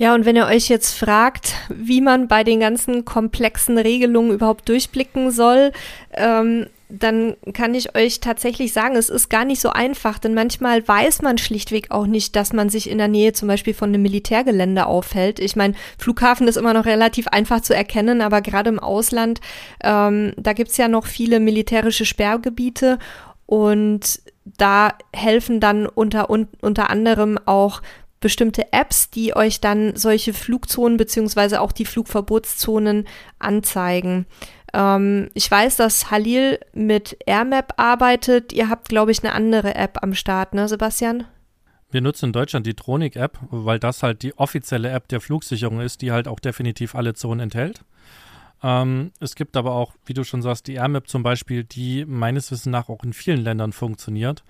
Ja, 0.00 0.14
und 0.14 0.24
wenn 0.24 0.34
ihr 0.34 0.46
euch 0.46 0.70
jetzt 0.70 0.98
fragt, 0.98 1.56
wie 1.68 2.00
man 2.00 2.26
bei 2.26 2.42
den 2.42 2.58
ganzen 2.58 3.04
komplexen 3.04 3.76
Regelungen 3.76 4.32
überhaupt 4.32 4.66
durchblicken 4.70 5.30
soll, 5.30 5.72
ähm, 6.14 6.68
dann 6.88 7.36
kann 7.52 7.74
ich 7.74 7.94
euch 7.94 8.18
tatsächlich 8.20 8.72
sagen, 8.72 8.96
es 8.96 9.10
ist 9.10 9.28
gar 9.28 9.44
nicht 9.44 9.60
so 9.60 9.68
einfach, 9.68 10.18
denn 10.18 10.32
manchmal 10.32 10.88
weiß 10.88 11.20
man 11.20 11.36
schlichtweg 11.36 11.90
auch 11.90 12.06
nicht, 12.06 12.34
dass 12.34 12.54
man 12.54 12.70
sich 12.70 12.88
in 12.88 12.96
der 12.96 13.08
Nähe 13.08 13.34
zum 13.34 13.46
Beispiel 13.46 13.74
von 13.74 13.90
einem 13.90 14.00
Militärgelände 14.00 14.86
aufhält. 14.86 15.38
Ich 15.38 15.54
meine, 15.54 15.74
Flughafen 15.98 16.48
ist 16.48 16.56
immer 16.56 16.72
noch 16.72 16.86
relativ 16.86 17.28
einfach 17.28 17.60
zu 17.60 17.76
erkennen, 17.76 18.22
aber 18.22 18.40
gerade 18.40 18.70
im 18.70 18.78
Ausland, 18.78 19.42
ähm, 19.84 20.32
da 20.38 20.54
gibt's 20.54 20.78
ja 20.78 20.88
noch 20.88 21.04
viele 21.04 21.40
militärische 21.40 22.06
Sperrgebiete 22.06 22.98
und 23.44 24.22
da 24.46 24.94
helfen 25.14 25.60
dann 25.60 25.84
unter, 25.84 26.30
un, 26.30 26.48
unter 26.62 26.88
anderem 26.88 27.38
auch 27.44 27.82
bestimmte 28.20 28.72
Apps, 28.72 29.10
die 29.10 29.34
euch 29.34 29.60
dann 29.60 29.96
solche 29.96 30.32
Flugzonen 30.32 30.96
beziehungsweise 30.96 31.60
auch 31.60 31.72
die 31.72 31.86
Flugverbotszonen 31.86 33.06
anzeigen. 33.38 34.26
Ähm, 34.72 35.30
ich 35.34 35.50
weiß, 35.50 35.76
dass 35.76 36.10
Halil 36.10 36.60
mit 36.72 37.16
AirMap 37.26 37.74
arbeitet. 37.76 38.52
Ihr 38.52 38.68
habt, 38.68 38.88
glaube 38.88 39.10
ich, 39.10 39.24
eine 39.24 39.32
andere 39.32 39.74
App 39.74 39.98
am 40.02 40.14
Start, 40.14 40.54
ne, 40.54 40.68
Sebastian? 40.68 41.24
Wir 41.90 42.02
nutzen 42.02 42.26
in 42.26 42.32
Deutschland 42.32 42.66
die 42.66 42.74
Tronic-App, 42.74 43.38
weil 43.50 43.80
das 43.80 44.02
halt 44.02 44.22
die 44.22 44.38
offizielle 44.38 44.90
App 44.90 45.08
der 45.08 45.20
Flugsicherung 45.20 45.80
ist, 45.80 46.02
die 46.02 46.12
halt 46.12 46.28
auch 46.28 46.38
definitiv 46.38 46.94
alle 46.94 47.14
Zonen 47.14 47.40
enthält. 47.40 47.84
Ähm, 48.62 49.12
es 49.18 49.34
gibt 49.34 49.56
aber 49.56 49.72
auch, 49.72 49.94
wie 50.04 50.14
du 50.14 50.22
schon 50.22 50.42
sagst, 50.42 50.68
die 50.68 50.74
AirMap 50.74 51.08
zum 51.08 51.22
Beispiel, 51.22 51.64
die 51.64 52.04
meines 52.04 52.50
Wissens 52.50 52.66
nach 52.66 52.88
auch 52.88 53.02
in 53.02 53.12
vielen 53.12 53.40
Ländern 53.40 53.72
funktioniert. 53.72 54.44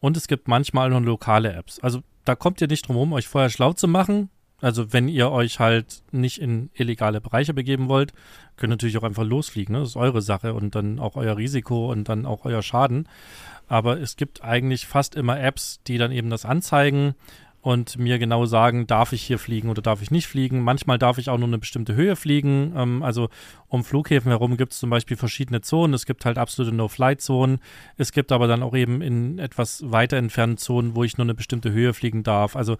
Und 0.00 0.16
es 0.16 0.28
gibt 0.28 0.48
manchmal 0.48 0.90
noch 0.90 1.00
lokale 1.00 1.52
Apps. 1.52 1.80
Also 1.80 2.02
da 2.24 2.34
kommt 2.34 2.60
ihr 2.60 2.68
nicht 2.68 2.86
drum 2.86 2.96
herum, 2.96 3.12
euch 3.12 3.28
vorher 3.28 3.50
schlau 3.50 3.72
zu 3.72 3.88
machen. 3.88 4.30
Also 4.60 4.92
wenn 4.92 5.08
ihr 5.08 5.30
euch 5.30 5.60
halt 5.60 6.02
nicht 6.12 6.40
in 6.40 6.70
illegale 6.74 7.20
Bereiche 7.20 7.52
begeben 7.52 7.88
wollt, 7.88 8.12
könnt 8.56 8.70
ihr 8.70 8.74
natürlich 8.74 8.96
auch 8.98 9.02
einfach 9.02 9.24
losfliegen. 9.24 9.74
Ne? 9.74 9.80
Das 9.80 9.90
ist 9.90 9.96
eure 9.96 10.22
Sache 10.22 10.54
und 10.54 10.74
dann 10.74 10.98
auch 10.98 11.16
euer 11.16 11.36
Risiko 11.36 11.92
und 11.92 12.08
dann 12.08 12.24
auch 12.24 12.44
euer 12.44 12.62
Schaden. 12.62 13.08
Aber 13.68 14.00
es 14.00 14.16
gibt 14.16 14.42
eigentlich 14.42 14.86
fast 14.86 15.14
immer 15.14 15.38
Apps, 15.38 15.80
die 15.86 15.98
dann 15.98 16.12
eben 16.12 16.30
das 16.30 16.44
anzeigen 16.44 17.14
und 17.66 17.98
mir 17.98 18.20
genau 18.20 18.46
sagen, 18.46 18.86
darf 18.86 19.12
ich 19.12 19.24
hier 19.24 19.40
fliegen 19.40 19.70
oder 19.70 19.82
darf 19.82 20.00
ich 20.00 20.12
nicht 20.12 20.28
fliegen. 20.28 20.60
Manchmal 20.62 20.98
darf 20.98 21.18
ich 21.18 21.28
auch 21.30 21.36
nur 21.36 21.48
eine 21.48 21.58
bestimmte 21.58 21.96
Höhe 21.96 22.14
fliegen. 22.14 22.72
Ähm, 22.76 23.02
also 23.02 23.28
um 23.66 23.82
Flughäfen 23.82 24.30
herum 24.30 24.56
gibt 24.56 24.72
es 24.72 24.78
zum 24.78 24.88
Beispiel 24.88 25.16
verschiedene 25.16 25.62
Zonen. 25.62 25.92
Es 25.92 26.06
gibt 26.06 26.24
halt 26.24 26.38
absolute 26.38 26.72
No-Flight-Zonen. 26.72 27.58
Es 27.96 28.12
gibt 28.12 28.30
aber 28.30 28.46
dann 28.46 28.62
auch 28.62 28.76
eben 28.76 29.02
in 29.02 29.40
etwas 29.40 29.82
weiter 29.90 30.16
entfernten 30.16 30.58
Zonen, 30.58 30.94
wo 30.94 31.02
ich 31.02 31.18
nur 31.18 31.24
eine 31.24 31.34
bestimmte 31.34 31.72
Höhe 31.72 31.92
fliegen 31.92 32.22
darf. 32.22 32.54
Also 32.54 32.76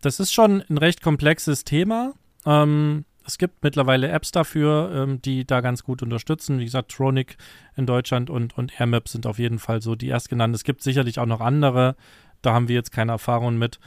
das 0.00 0.18
ist 0.18 0.34
schon 0.34 0.64
ein 0.68 0.78
recht 0.78 1.00
komplexes 1.00 1.62
Thema. 1.62 2.14
Ähm, 2.44 3.04
es 3.24 3.38
gibt 3.38 3.62
mittlerweile 3.62 4.08
Apps 4.08 4.32
dafür, 4.32 4.90
ähm, 4.96 5.22
die 5.22 5.46
da 5.46 5.60
ganz 5.60 5.84
gut 5.84 6.02
unterstützen. 6.02 6.58
Wie 6.58 6.64
gesagt, 6.64 6.90
Tronic 6.90 7.36
in 7.76 7.86
Deutschland 7.86 8.30
und, 8.30 8.58
und 8.58 8.80
AirMap 8.80 9.08
sind 9.08 9.28
auf 9.28 9.38
jeden 9.38 9.60
Fall 9.60 9.80
so 9.80 9.94
die 9.94 10.08
erstgenannten. 10.08 10.56
Es 10.56 10.64
gibt 10.64 10.82
sicherlich 10.82 11.20
auch 11.20 11.26
noch 11.26 11.40
andere. 11.40 11.94
Da 12.42 12.52
haben 12.52 12.66
wir 12.66 12.74
jetzt 12.74 12.90
keine 12.90 13.12
Erfahrung 13.12 13.58
mit. 13.58 13.78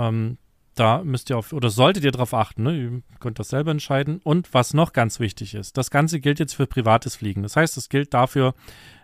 Ähm, 0.00 0.38
da 0.74 1.02
müsst 1.02 1.30
ihr 1.30 1.36
auf, 1.36 1.52
oder 1.52 1.68
solltet 1.68 2.04
ihr 2.04 2.12
darauf 2.12 2.32
achten, 2.32 2.62
ne? 2.62 2.76
ihr 2.76 3.02
könnt 3.18 3.38
das 3.38 3.50
selber 3.50 3.70
entscheiden. 3.70 4.20
Und 4.22 4.54
was 4.54 4.72
noch 4.72 4.92
ganz 4.92 5.20
wichtig 5.20 5.54
ist, 5.54 5.76
das 5.76 5.90
Ganze 5.90 6.20
gilt 6.20 6.38
jetzt 6.38 6.54
für 6.54 6.66
privates 6.66 7.16
Fliegen. 7.16 7.42
Das 7.42 7.56
heißt, 7.56 7.76
es 7.76 7.88
gilt 7.88 8.14
dafür, 8.14 8.54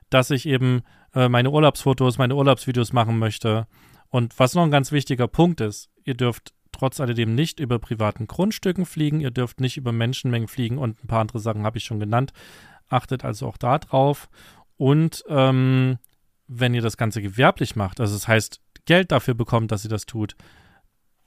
dass 0.09 0.31
ich 0.31 0.47
eben 0.47 0.83
äh, 1.15 1.29
meine 1.29 1.51
Urlaubsfotos, 1.51 2.19
meine 2.19 2.35
Urlaubsvideos 2.35 2.93
machen 2.93 3.19
möchte. 3.19 3.67
Und 4.09 4.39
was 4.39 4.55
noch 4.55 4.63
ein 4.63 4.71
ganz 4.71 4.93
wichtiger 4.93 5.29
Punkt 5.29 5.61
ist, 5.61 5.91
ihr 6.05 6.15
dürft 6.15 6.55
trotz 6.73 7.01
alledem 7.01 7.35
nicht 7.35 7.59
über 7.61 7.79
privaten 7.79 8.27
Grundstücken 8.27 8.87
fliegen, 8.87 9.21
ihr 9.21 9.31
dürft 9.31 9.61
nicht 9.61 9.77
über 9.77 9.93
Menschenmengen 9.93 10.49
fliegen 10.49 10.79
und 10.79 11.03
ein 11.03 11.09
paar 11.09 11.21
andere 11.21 11.41
Sachen 11.41 11.65
habe 11.65 11.79
ich 11.79 11.85
schon 11.85 12.01
genannt. 12.01 12.33
Achtet 12.89 13.25
also 13.25 13.49
auch 13.49 13.57
da 13.57 13.79
drauf. 13.79 14.29
Und 14.77 15.25
ähm, 15.29 15.99
wenn 16.47 16.75
ihr 16.75 16.83
das 16.83 16.97
Ganze 16.97 17.23
gewerblich 17.23 17.77
macht, 17.77 18.01
also 18.01 18.15
das 18.15 18.29
heißt, 18.29 18.61
Geld 18.85 19.11
dafür 19.11 19.35
bekommt, 19.35 19.73
dass 19.73 19.85
ihr 19.85 19.91
das 19.91 20.07
tut, 20.07 20.37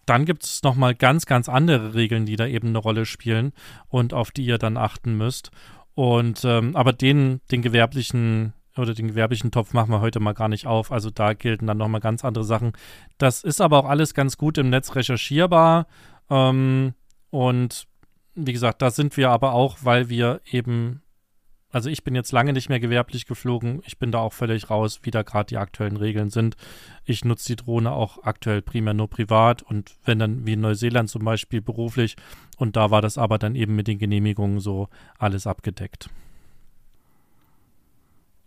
dann 0.09 0.25
gibt 0.25 0.43
es 0.43 0.63
nochmal 0.63 0.95
ganz, 0.95 1.25
ganz 1.25 1.47
andere 1.47 1.93
Regeln, 1.93 2.25
die 2.25 2.35
da 2.35 2.47
eben 2.47 2.69
eine 2.69 2.79
Rolle 2.79 3.05
spielen 3.05 3.53
und 3.87 4.13
auf 4.13 4.31
die 4.31 4.43
ihr 4.43 4.57
dann 4.57 4.75
achten 4.75 5.15
müsst. 5.15 5.51
Und 5.93 6.43
ähm, 6.45 6.75
aber 6.75 6.93
den, 6.93 7.41
den 7.51 7.61
gewerblichen 7.61 8.53
oder 8.75 8.93
den 8.93 9.09
gewerblichen 9.09 9.51
Topf 9.51 9.73
machen 9.73 9.91
wir 9.91 10.01
heute 10.01 10.19
mal 10.19 10.33
gar 10.33 10.47
nicht 10.47 10.65
auf. 10.65 10.91
Also 10.91 11.09
da 11.09 11.33
gelten 11.33 11.67
dann 11.67 11.77
nochmal 11.77 12.01
ganz 12.01 12.25
andere 12.25 12.43
Sachen. 12.43 12.73
Das 13.17 13.43
ist 13.43 13.61
aber 13.61 13.77
auch 13.79 13.89
alles 13.89 14.13
ganz 14.13 14.37
gut 14.37 14.57
im 14.57 14.69
Netz 14.69 14.95
recherchierbar. 14.95 15.87
Ähm, 16.29 16.93
und 17.29 17.85
wie 18.35 18.53
gesagt, 18.53 18.81
da 18.81 18.89
sind 18.89 19.17
wir 19.17 19.29
aber 19.29 19.53
auch, 19.53 19.79
weil 19.81 20.09
wir 20.09 20.41
eben 20.49 21.01
Also 21.71 21.89
ich 21.89 22.03
bin 22.03 22.15
jetzt 22.15 22.31
lange 22.31 22.51
nicht 22.51 22.69
mehr 22.69 22.79
gewerblich 22.79 23.27
geflogen. 23.27 23.81
Ich 23.85 23.99
bin 23.99 24.11
da 24.11 24.19
auch 24.19 24.33
völlig 24.33 24.71
raus, 24.71 25.01
wie 25.03 25.11
da 25.11 25.21
gerade 25.21 25.47
die 25.47 25.57
aktuellen 25.57 25.97
Regeln 25.97 26.31
sind. 26.31 26.57
Ich 27.05 27.23
nutze 27.23 27.55
die 27.55 27.63
Drohne 27.63 27.91
auch 27.91 28.23
aktuell 28.23 28.63
primär 28.63 28.95
nur 28.95 29.07
privat 29.09 29.61
und 29.61 29.95
wenn 30.03 30.17
dann 30.17 30.47
wie 30.47 30.53
in 30.53 30.61
Neuseeland 30.61 31.09
zum 31.09 31.23
Beispiel 31.23 31.61
beruflich. 31.61 32.15
Und 32.57 32.75
da 32.75 32.89
war 32.89 33.03
das 33.03 33.19
aber 33.19 33.37
dann 33.37 33.53
eben 33.55 33.75
mit 33.75 33.87
den 33.87 33.99
Genehmigungen 33.99 34.59
so 34.59 34.89
alles 35.19 35.45
abgedeckt. 35.45 36.09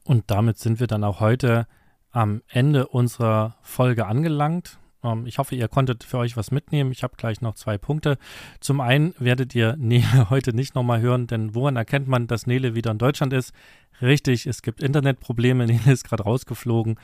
Und 0.04 0.30
damit 0.32 0.58
sind 0.58 0.80
wir 0.80 0.88
dann 0.88 1.04
auch 1.04 1.20
heute 1.20 1.68
am 2.10 2.42
Ende 2.48 2.88
unserer 2.88 3.56
Folge 3.62 4.06
angelangt. 4.06 4.78
Ähm, 5.02 5.26
ich 5.26 5.38
hoffe, 5.38 5.54
ihr 5.54 5.68
konntet 5.68 6.04
für 6.04 6.18
euch 6.18 6.36
was 6.36 6.50
mitnehmen. 6.50 6.92
Ich 6.92 7.02
habe 7.02 7.16
gleich 7.16 7.40
noch 7.40 7.54
zwei 7.54 7.78
Punkte. 7.78 8.18
Zum 8.60 8.80
einen 8.80 9.14
werdet 9.18 9.54
ihr 9.54 9.76
Nele 9.78 10.30
heute 10.30 10.54
nicht 10.54 10.74
nochmal 10.74 11.00
hören, 11.00 11.26
denn 11.26 11.54
woran 11.54 11.76
erkennt 11.76 12.08
man, 12.08 12.26
dass 12.26 12.46
Nele 12.46 12.74
wieder 12.74 12.90
in 12.90 12.98
Deutschland 12.98 13.32
ist? 13.32 13.52
Richtig, 14.00 14.46
es 14.46 14.62
gibt 14.62 14.82
Internetprobleme. 14.82 15.66
Nele 15.66 15.92
ist 15.92 16.04
gerade 16.04 16.24
rausgeflogen 16.24 16.98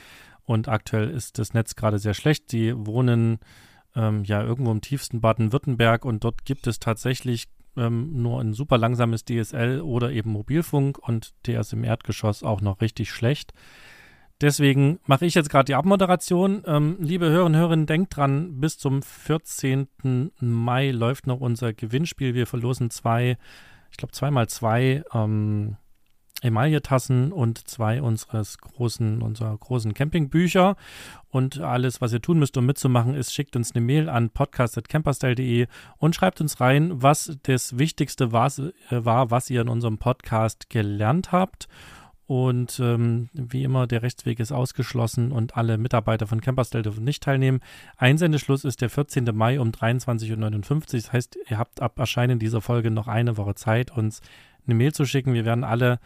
und 0.45 0.69
aktuell 0.69 1.11
ist 1.11 1.39
das 1.39 1.55
Netz 1.55 1.77
gerade 1.77 1.99
sehr 1.99 2.15
schlecht. 2.15 2.51
Sie 2.51 2.75
wohnen 2.75 3.39
ähm, 3.95 4.25
ja 4.25 4.43
irgendwo 4.43 4.71
im 4.71 4.81
tiefsten 4.81 5.21
Baden-Württemberg 5.21 6.05
und 6.05 6.25
dort 6.25 6.45
gibt 6.45 6.67
es 6.67 6.79
tatsächlich 6.79 7.49
ähm, 7.77 8.23
nur 8.23 8.41
ein 8.41 8.55
super 8.55 8.79
langsames 8.79 9.25
DSL 9.25 9.81
oder 9.81 10.11
eben 10.11 10.31
Mobilfunk 10.31 10.99
und 10.99 11.35
der 11.47 11.61
ist 11.61 11.73
im 11.73 11.85
Erdgeschoss 11.85 12.43
auch 12.43 12.61
noch 12.61 12.81
richtig 12.81 13.11
schlecht. 13.11 13.53
Deswegen 14.41 15.01
mache 15.07 15.27
ich 15.27 15.35
jetzt 15.35 15.51
gerade 15.51 15.65
die 15.65 15.75
Abmoderation. 15.75 16.63
Ähm, 16.65 16.97
liebe 17.01 17.27
Hörerinnen 17.29 17.55
und 17.55 17.61
Hörer, 17.61 17.77
denkt 17.87 18.17
dran, 18.17 18.61
bis 18.61 18.79
zum 18.79 19.03
14. 19.03 19.89
Mai 20.41 20.91
läuft 20.93 21.27
noch 21.27 21.41
unser 21.41 21.73
Gewinnspiel. 21.73 22.35
Wir 22.35 22.47
verlosen 22.47 22.91
zwei, 22.91 23.37
ich 23.91 23.97
glaube 23.97 24.13
zweimal 24.13 24.49
zwei 24.49 25.03
ähm, 25.13 25.77
Emaille-Tassen 26.43 27.33
und 27.33 27.67
zwei 27.67 28.01
unseres 28.01 28.59
großen, 28.59 29.23
unserer 29.23 29.57
großen 29.57 29.93
Campingbücher. 29.93 30.77
Und 31.31 31.59
alles, 31.61 32.01
was 32.01 32.13
ihr 32.13 32.23
tun 32.23 32.39
müsst, 32.39 32.57
um 32.57 32.65
mitzumachen, 32.65 33.15
ist, 33.15 33.35
schickt 33.35 33.57
uns 33.57 33.75
eine 33.75 33.85
Mail 33.85 34.09
an 34.09 34.31
podcast.camperstyle.de 34.31 35.67
und 35.99 36.15
schreibt 36.15 36.41
uns 36.41 36.61
rein, 36.61 37.03
was 37.03 37.37
das 37.43 37.79
Wichtigste 37.79 38.27
äh, 38.27 39.05
war 39.05 39.31
was 39.31 39.51
ihr 39.51 39.63
in 39.63 39.69
unserem 39.69 39.99
Podcast 39.99 40.71
gelernt 40.71 41.33
habt. 41.33 41.69
Und 42.29 42.79
ähm, 42.79 43.31
wie 43.33 43.63
immer, 43.65 43.87
der 43.87 44.03
Rechtsweg 44.03 44.39
ist 44.39 44.53
ausgeschlossen 44.53 45.33
und 45.33 45.57
alle 45.57 45.79
Mitarbeiter 45.79 46.27
von 46.27 46.43
Camperstyle 46.43 46.83
dürfen 46.83 47.03
nicht 47.03 47.23
teilnehmen. 47.23 47.61
Einsendeschluss 47.97 48.67
ist 48.67 48.83
der 48.83 48.91
14. 48.91 49.35
Mai 49.35 49.59
um 49.59 49.71
23.59 49.71 50.35
Uhr. 50.37 50.83
Das 50.93 51.13
heißt, 51.15 51.39
ihr 51.49 51.57
habt 51.57 51.81
ab 51.81 51.99
Erscheinen 51.99 52.39
dieser 52.39 52.61
Folge 52.61 52.91
noch 52.91 53.09
eine 53.09 53.39
Woche 53.39 53.55
Zeit, 53.55 53.91
uns 53.91 54.21
eine 54.67 54.75
Mail 54.75 54.93
zu 54.93 55.07
schicken. 55.07 55.33
Wir 55.33 55.47
werden 55.47 55.65
alle 55.65 56.01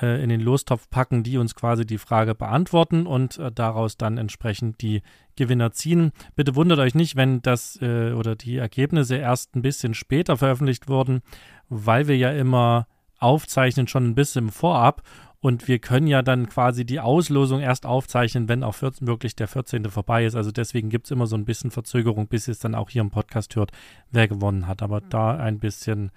äh, 0.00 0.20
in 0.20 0.30
den 0.30 0.40
Lostopf 0.40 0.90
packen, 0.90 1.22
die 1.22 1.38
uns 1.38 1.54
quasi 1.54 1.86
die 1.86 1.98
Frage 1.98 2.34
beantworten 2.34 3.06
und 3.06 3.38
äh, 3.38 3.52
daraus 3.52 3.96
dann 3.96 4.18
entsprechend 4.18 4.82
die 4.82 5.00
Gewinner 5.36 5.70
ziehen. 5.70 6.10
Bitte 6.34 6.56
wundert 6.56 6.80
euch 6.80 6.96
nicht, 6.96 7.14
wenn 7.14 7.40
das 7.40 7.78
äh, 7.80 8.10
oder 8.10 8.34
die 8.34 8.56
Ergebnisse 8.56 9.14
erst 9.14 9.54
ein 9.54 9.62
bisschen 9.62 9.94
später 9.94 10.36
veröffentlicht 10.36 10.88
wurden, 10.88 11.22
weil 11.68 12.08
wir 12.08 12.16
ja 12.16 12.32
immer 12.32 12.88
aufzeichnen 13.22 13.88
schon 13.88 14.06
ein 14.08 14.14
bisschen 14.14 14.50
vorab 14.50 15.02
und 15.42 15.66
wir 15.66 15.80
können 15.80 16.06
ja 16.06 16.22
dann 16.22 16.48
quasi 16.48 16.86
die 16.86 17.00
Auslosung 17.00 17.60
erst 17.60 17.84
aufzeichnen, 17.84 18.48
wenn 18.48 18.62
auch 18.62 18.76
14, 18.76 19.08
wirklich 19.08 19.34
der 19.34 19.48
14. 19.48 19.90
vorbei 19.90 20.24
ist. 20.24 20.36
Also 20.36 20.52
deswegen 20.52 20.88
gibt 20.88 21.06
es 21.06 21.10
immer 21.10 21.26
so 21.26 21.34
ein 21.34 21.44
bisschen 21.44 21.72
Verzögerung, 21.72 22.28
bis 22.28 22.46
ihr 22.46 22.52
es 22.52 22.60
dann 22.60 22.76
auch 22.76 22.90
hier 22.90 23.02
im 23.02 23.10
Podcast 23.10 23.56
hört, 23.56 23.72
wer 24.12 24.28
gewonnen 24.28 24.68
hat. 24.68 24.82
Aber 24.82 25.00
da 25.00 25.36
ein 25.36 25.58
bisschen 25.58 26.12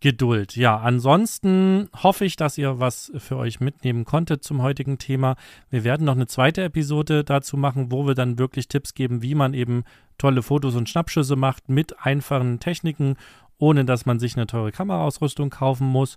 Geduld. 0.00 0.56
Ja, 0.56 0.78
ansonsten 0.78 1.88
hoffe 1.94 2.24
ich, 2.24 2.34
dass 2.34 2.58
ihr 2.58 2.80
was 2.80 3.12
für 3.18 3.36
euch 3.36 3.60
mitnehmen 3.60 4.04
konntet 4.04 4.42
zum 4.42 4.62
heutigen 4.62 4.98
Thema. 4.98 5.36
Wir 5.70 5.84
werden 5.84 6.06
noch 6.06 6.16
eine 6.16 6.26
zweite 6.26 6.64
Episode 6.64 7.24
dazu 7.24 7.58
machen, 7.58 7.92
wo 7.92 8.06
wir 8.06 8.14
dann 8.14 8.38
wirklich 8.38 8.68
Tipps 8.68 8.94
geben, 8.94 9.22
wie 9.22 9.36
man 9.36 9.52
eben 9.54 9.84
tolle 10.18 10.42
Fotos 10.42 10.74
und 10.74 10.88
Schnappschüsse 10.88 11.36
macht 11.36 11.68
mit 11.68 12.04
einfachen 12.04 12.58
Techniken, 12.58 13.16
ohne 13.58 13.84
dass 13.84 14.06
man 14.06 14.18
sich 14.18 14.34
eine 14.34 14.48
teure 14.48 14.72
Kameraausrüstung 14.72 15.50
kaufen 15.50 15.86
muss 15.86 16.16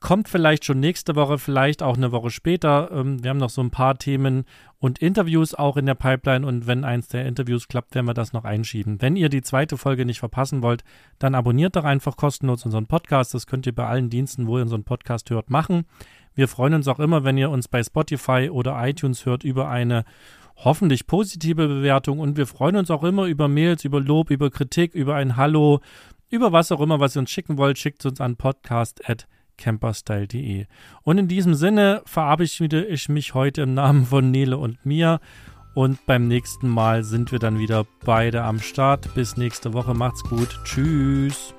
kommt 0.00 0.28
vielleicht 0.28 0.64
schon 0.64 0.80
nächste 0.80 1.16
Woche, 1.16 1.38
vielleicht 1.38 1.82
auch 1.82 1.96
eine 1.96 2.12
Woche 2.12 2.30
später. 2.30 2.90
Ähm, 2.92 3.22
wir 3.22 3.30
haben 3.30 3.38
noch 3.38 3.50
so 3.50 3.62
ein 3.62 3.70
paar 3.70 3.98
Themen 3.98 4.44
und 4.78 4.98
Interviews 4.98 5.54
auch 5.54 5.76
in 5.76 5.86
der 5.86 5.94
Pipeline 5.94 6.46
und 6.46 6.66
wenn 6.66 6.84
eins 6.84 7.08
der 7.08 7.26
Interviews 7.26 7.68
klappt, 7.68 7.94
werden 7.94 8.06
wir 8.06 8.14
das 8.14 8.32
noch 8.32 8.44
einschieben. 8.44 9.00
Wenn 9.00 9.16
ihr 9.16 9.28
die 9.28 9.42
zweite 9.42 9.76
Folge 9.78 10.04
nicht 10.04 10.20
verpassen 10.20 10.62
wollt, 10.62 10.84
dann 11.18 11.34
abonniert 11.34 11.76
doch 11.76 11.84
einfach 11.84 12.16
kostenlos 12.16 12.64
unseren 12.64 12.86
Podcast. 12.86 13.34
Das 13.34 13.46
könnt 13.46 13.66
ihr 13.66 13.74
bei 13.74 13.86
allen 13.86 14.10
Diensten, 14.10 14.46
wo 14.46 14.58
ihr 14.58 14.62
unseren 14.62 14.84
Podcast 14.84 15.30
hört, 15.30 15.50
machen. 15.50 15.86
Wir 16.34 16.48
freuen 16.48 16.74
uns 16.74 16.88
auch 16.88 16.98
immer, 16.98 17.24
wenn 17.24 17.38
ihr 17.38 17.50
uns 17.50 17.68
bei 17.68 17.82
Spotify 17.82 18.50
oder 18.50 18.76
iTunes 18.86 19.24
hört 19.24 19.44
über 19.44 19.70
eine 19.70 20.04
hoffentlich 20.56 21.06
positive 21.06 21.68
Bewertung 21.68 22.18
und 22.18 22.36
wir 22.36 22.46
freuen 22.46 22.76
uns 22.76 22.90
auch 22.90 23.02
immer 23.02 23.24
über 23.26 23.48
Mails, 23.48 23.84
über 23.84 24.00
Lob, 24.00 24.30
über 24.30 24.50
Kritik, 24.50 24.94
über 24.94 25.14
ein 25.14 25.36
Hallo, 25.36 25.80
über 26.28 26.52
was 26.52 26.72
auch 26.72 26.80
immer, 26.80 27.00
was 27.00 27.16
ihr 27.16 27.20
uns 27.20 27.30
schicken 27.30 27.56
wollt, 27.56 27.78
schickt 27.78 28.04
uns 28.04 28.20
an 28.20 28.36
podcast@ 28.36 29.26
camperstyle.de. 29.56 30.66
Und 31.02 31.18
in 31.18 31.28
diesem 31.28 31.54
Sinne 31.54 32.02
verabschiede 32.04 32.84
ich 32.84 33.08
mich 33.08 33.34
heute 33.34 33.62
im 33.62 33.74
Namen 33.74 34.06
von 34.06 34.30
Nele 34.30 34.58
und 34.58 34.84
mir. 34.84 35.20
Und 35.74 36.06
beim 36.06 36.26
nächsten 36.26 36.68
Mal 36.68 37.04
sind 37.04 37.32
wir 37.32 37.38
dann 37.38 37.58
wieder 37.58 37.86
beide 38.04 38.42
am 38.42 38.60
Start. 38.60 39.14
Bis 39.14 39.36
nächste 39.36 39.74
Woche. 39.74 39.94
Macht's 39.94 40.22
gut. 40.22 40.58
Tschüss. 40.64 41.54